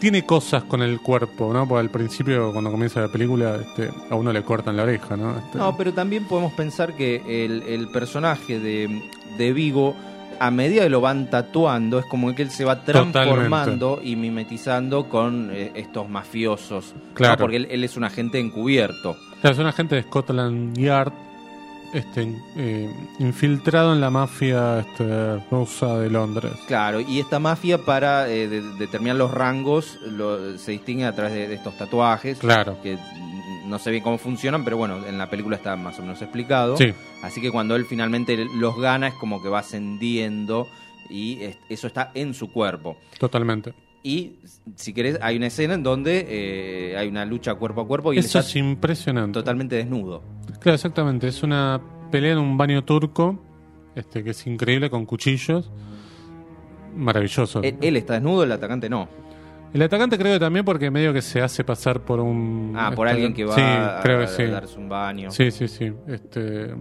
tiene 0.00 0.24
cosas 0.24 0.64
con 0.64 0.80
el 0.80 0.98
cuerpo, 0.98 1.52
¿no? 1.52 1.68
Porque 1.68 1.80
al 1.80 1.90
principio, 1.90 2.52
cuando 2.52 2.70
comienza 2.70 3.02
la 3.02 3.12
película, 3.12 3.56
este, 3.56 3.90
a 4.08 4.14
uno 4.14 4.32
le 4.32 4.42
cortan 4.42 4.78
la 4.78 4.84
oreja, 4.84 5.14
¿no? 5.18 5.36
Este, 5.36 5.58
No, 5.58 5.76
pero 5.76 5.92
también 5.92 6.24
podemos 6.24 6.54
pensar 6.54 6.94
que 6.96 7.44
el, 7.44 7.62
el 7.64 7.88
personaje 7.88 8.58
de, 8.58 9.02
de 9.36 9.52
Vigo, 9.52 9.94
a 10.40 10.50
medida 10.50 10.84
que 10.84 10.88
lo 10.88 11.02
van 11.02 11.28
tatuando, 11.28 11.98
es 11.98 12.06
como 12.06 12.34
que 12.34 12.40
él 12.40 12.50
se 12.50 12.64
va 12.64 12.82
transformando 12.82 14.00
y 14.02 14.16
mimetizando 14.16 15.10
con 15.10 15.50
eh, 15.52 15.70
estos 15.74 16.08
mafiosos. 16.08 16.94
¿no? 16.96 17.12
Claro. 17.12 17.36
Porque 17.42 17.56
él, 17.56 17.68
él 17.70 17.84
es 17.84 17.94
un 17.98 18.04
agente 18.04 18.40
encubierto. 18.40 19.18
Claro, 19.42 19.52
es 19.52 19.60
un 19.60 19.66
agente 19.66 19.96
de 19.96 20.02
Scotland 20.04 20.78
Yard 20.78 21.12
este, 21.92 22.34
eh, 22.56 22.90
infiltrado 23.18 23.92
en 23.92 24.00
la 24.00 24.10
mafia 24.10 24.80
este, 24.80 25.38
rusa 25.50 25.98
de 25.98 26.10
Londres. 26.10 26.52
Claro, 26.66 27.00
y 27.00 27.18
esta 27.20 27.38
mafia 27.38 27.78
para 27.78 28.28
eh, 28.30 28.48
de- 28.48 28.62
determinar 28.78 29.16
los 29.16 29.30
rangos 29.30 29.98
lo- 30.06 30.56
se 30.58 30.72
distingue 30.72 31.04
a 31.04 31.14
través 31.14 31.32
de, 31.34 31.48
de 31.48 31.54
estos 31.54 31.76
tatuajes. 31.76 32.38
Claro. 32.38 32.78
Que 32.82 32.98
no 33.66 33.78
sé 33.78 33.90
bien 33.90 34.02
cómo 34.02 34.18
funcionan, 34.18 34.64
pero 34.64 34.76
bueno, 34.76 35.06
en 35.06 35.16
la 35.18 35.30
película 35.30 35.56
está 35.56 35.76
más 35.76 35.98
o 35.98 36.02
menos 36.02 36.20
explicado. 36.22 36.76
Sí, 36.76 36.92
Así 37.22 37.40
que 37.40 37.50
cuando 37.50 37.76
él 37.76 37.84
finalmente 37.84 38.36
los 38.56 38.76
gana 38.80 39.08
es 39.08 39.14
como 39.14 39.42
que 39.42 39.48
va 39.48 39.60
ascendiendo 39.60 40.68
y 41.08 41.40
es- 41.42 41.58
eso 41.68 41.86
está 41.86 42.10
en 42.14 42.34
su 42.34 42.50
cuerpo. 42.50 42.96
totalmente. 43.18 43.74
Y 44.04 44.32
si 44.74 44.92
querés, 44.92 45.16
hay 45.22 45.36
una 45.36 45.46
escena 45.46 45.74
en 45.74 45.84
donde 45.84 46.26
eh, 46.28 46.96
hay 46.98 47.06
una 47.06 47.24
lucha 47.24 47.54
cuerpo 47.54 47.82
a 47.82 47.86
cuerpo 47.86 48.12
y 48.12 48.18
él 48.18 48.24
Eso 48.24 48.40
está 48.40 48.50
es 48.50 48.56
impresionante. 48.56 49.32
totalmente 49.34 49.76
desnudo. 49.76 50.22
Claro, 50.62 50.74
exactamente. 50.74 51.28
Es 51.28 51.42
una 51.42 51.80
pelea 52.10 52.32
en 52.32 52.38
un 52.38 52.56
baño 52.56 52.84
turco, 52.84 53.38
este 53.94 54.22
que 54.22 54.30
es 54.30 54.46
increíble 54.46 54.88
con 54.90 55.04
cuchillos. 55.06 55.70
Maravilloso. 56.96 57.62
Él, 57.62 57.76
él 57.80 57.96
está 57.96 58.14
desnudo, 58.14 58.42
el 58.44 58.52
atacante 58.52 58.88
no. 58.88 59.08
El 59.72 59.80
atacante 59.80 60.18
creo 60.18 60.34
que 60.34 60.40
también 60.40 60.64
porque 60.64 60.90
medio 60.90 61.14
que 61.14 61.22
se 61.22 61.40
hace 61.40 61.64
pasar 61.64 62.00
por 62.00 62.20
un 62.20 62.74
Ah, 62.76 62.92
por 62.94 63.06
este, 63.06 63.14
alguien 63.14 63.32
que 63.34 63.44
va 63.46 63.54
sí, 63.54 63.60
a, 63.62 64.00
creo 64.02 64.18
que 64.18 64.24
a 64.24 64.28
sí. 64.28 64.44
darse 64.44 64.78
un 64.78 64.88
baño. 64.88 65.30
Sí, 65.30 65.50
sí, 65.50 65.66
sí. 65.66 65.90
Este, 66.06 66.74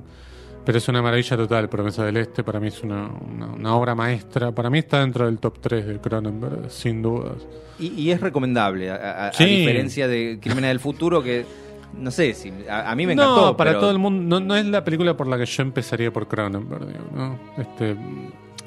pero 0.65 0.77
es 0.77 0.87
una 0.89 1.01
maravilla 1.01 1.37
total, 1.37 1.69
Promesa 1.69 2.03
del 2.03 2.17
Este. 2.17 2.43
Para 2.43 2.59
mí 2.59 2.67
es 2.67 2.83
una, 2.83 3.07
una, 3.07 3.45
una 3.47 3.75
obra 3.75 3.95
maestra. 3.95 4.51
Para 4.51 4.69
mí 4.69 4.79
está 4.79 4.99
dentro 4.99 5.25
del 5.25 5.39
top 5.39 5.59
3 5.61 5.85
de 5.87 5.99
Cronenberg, 6.01 6.69
sin 6.69 7.01
dudas. 7.01 7.47
Y, 7.79 7.93
y 7.93 8.11
es 8.11 8.19
recomendable, 8.19 8.91
a, 8.91 9.27
a- 9.27 9.31
diferencia 9.31 10.09
de 10.09 10.39
Crímenes 10.41 10.67
del 10.71 10.81
Futuro, 10.81 11.23
que 11.23 11.45
no 11.97 12.11
sé 12.11 12.33
si 12.33 12.51
a, 12.69 12.91
a 12.91 12.95
mí 12.95 13.05
me 13.05 13.15
no, 13.15 13.23
encantó. 13.23 13.57
para 13.57 13.71
pero- 13.71 13.79
todo 13.81 13.91
el 13.91 13.99
mundo. 13.99 14.39
No, 14.39 14.45
no 14.45 14.55
es 14.55 14.65
la 14.65 14.83
película 14.83 15.15
por 15.15 15.27
la 15.27 15.37
que 15.37 15.45
yo 15.45 15.61
empezaría 15.63 16.11
por 16.11 16.27
Cronenberg, 16.27 16.85
digo, 16.87 17.05
¿no? 17.13 17.39
Este, 17.57 17.95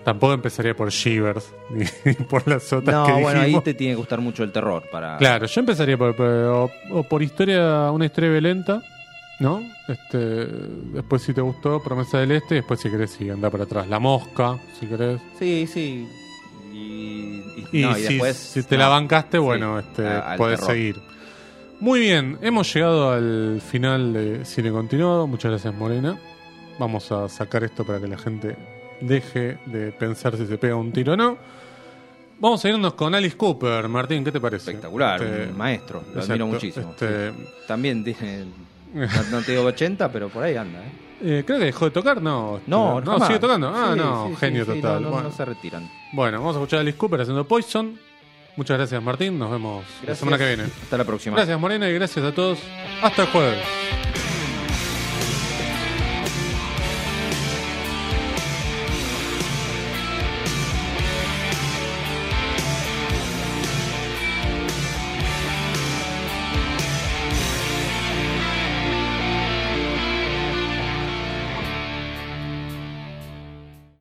tampoco 0.05 0.35
empezaría 0.35 0.75
por 0.77 0.91
Shivers 0.91 1.53
ni 2.05 2.12
por 2.14 2.47
las 2.47 2.72
otras 2.72 2.95
No, 2.95 3.07
que 3.07 3.22
bueno, 3.22 3.41
ahí 3.41 3.59
te 3.61 3.75
tiene 3.75 3.95
que 3.95 3.97
gustar 3.99 4.20
mucho 4.20 4.43
el 4.45 4.53
terror. 4.53 4.83
para 4.93 5.16
Claro, 5.18 5.47
yo 5.47 5.61
empezaría 5.61 5.97
por, 5.97 6.14
por- 6.14 6.27
o, 6.27 6.70
o 6.91 7.03
por 7.05 7.22
historia, 7.22 7.91
una 7.91 8.07
historia 8.07 8.31
violenta, 8.31 8.83
¿no? 9.41 9.61
Este, 9.89 10.18
después 10.47 11.22
si 11.22 11.33
te 11.35 11.41
gustó, 11.41 11.83
Promesa 11.83 12.18
del 12.18 12.33
Este, 12.33 12.55
y 12.55 12.59
después 12.59 12.81
si 12.81 12.91
querés, 12.91 13.11
sí, 13.11 13.29
anda 13.31 13.51
para 13.51 13.64
atrás. 13.64 13.89
La 13.89 13.99
Mosca, 13.99 14.59
si 14.79 14.87
querés. 14.87 15.20
Sí, 15.39 15.66
sí. 15.66 16.07
Y, 16.72 16.77
y- 16.77 17.66
Y, 17.72 17.83
no, 17.83 17.93
y 17.93 18.03
si, 18.03 18.09
después. 18.14 18.37
si 18.37 18.62
te 18.62 18.77
no. 18.77 18.83
la 18.83 18.89
bancaste, 18.89 19.39
Sí, 19.39 19.43
bueno, 19.43 19.79
este, 19.79 20.03
podés 20.37 20.61
terror. 20.61 20.75
seguir. 20.75 20.97
Muy 21.81 22.01
bien, 22.01 22.39
hemos 22.41 22.72
llegado 22.72 23.11
al 23.12 23.61
final 23.61 24.12
de 24.12 24.45
Cine 24.45 24.70
Continuado. 24.70 25.27
Muchas 25.27 25.51
gracias, 25.51 25.75
Morena. 25.75 26.18
Vamos 26.79 27.11
a 27.12 27.29
sacar 27.29 27.62
esto 27.64 27.85
para 27.85 28.01
que 28.01 28.09
la 28.09 28.16
gente 28.18 28.57
deje 29.01 29.59
de 29.66 29.93
pensar 29.93 30.37
si 30.37 30.47
se 30.47 30.57
pega 30.57 30.77
un 30.77 30.93
tiro 30.93 31.12
o 31.12 31.16
no. 31.16 31.37
Vamos 32.39 32.64
a 32.64 32.68
irnos 32.68 32.95
con 32.95 33.14
Alice 33.14 33.37
Cooper. 33.37 33.89
Martín, 33.89 34.25
¿qué 34.25 34.33
te 34.33 34.41
parece? 34.41 34.70
Espectacular, 34.70 35.22
Este, 35.22 35.51
un 35.51 35.57
maestro. 35.59 36.01
Lo 36.01 36.07
exacto, 36.20 36.33
admiro 36.33 36.47
muchísimo. 36.47 36.91
este-. 36.91 37.33
También 37.66 38.03
tiene. 38.03 38.45
No, 38.95 39.07
no 39.31 39.43
te 39.43 39.53
digo 39.53 39.64
80, 39.66 40.11
pero 40.11 40.29
por 40.29 40.43
ahí 40.43 40.57
anda. 40.57 40.81
¿eh? 40.81 40.93
eh, 41.22 41.45
creo 41.47 41.59
que 41.59 41.66
dejó 41.66 41.85
de 41.87 41.91
tocar, 41.91 42.20
no. 42.22 42.57
este, 42.59 42.70
No, 42.70 43.01
no, 43.01 43.25
sigue 43.27 43.39
tocando. 43.39 43.68
Ah, 43.75 43.91
Sí, 43.93 43.99
no, 44.01 44.29
sí, 44.31 44.37
genio 44.37 44.64
sí, 44.64 44.72
total. 44.81 44.95
no, 44.95 45.01
no, 45.01 45.11
bueno. 45.11 45.29
no 45.29 45.35
se 45.35 45.45
retiran. 45.45 45.89
Bueno, 46.12 46.39
vamos 46.39 46.57
a 46.57 46.59
escuchar 46.61 46.79
a 46.79 46.83
Alice 46.83 46.99
Cooper 46.99 47.20
haciendo 47.20 47.47
Poison. 47.47 47.99
Muchas 48.57 48.79
gracias, 48.79 49.03
Martín. 49.03 49.39
Nos 49.39 49.51
vemos 49.51 49.85
la 49.85 49.91
Gracias. 50.07 50.19
semana 50.19 50.39
que 50.39 50.47
viene. 50.47 50.65
Hasta 50.65 50.97
la 50.97 51.05
próxima. 51.05 51.37
Gracias, 51.37 51.59
Morena, 51.59 51.89
y 51.89 51.95
gracias 51.95 52.25
a 52.25 52.33
todos. 52.33 52.59
Hasta 53.03 53.23
el 53.23 53.29
jueves. 53.29 53.65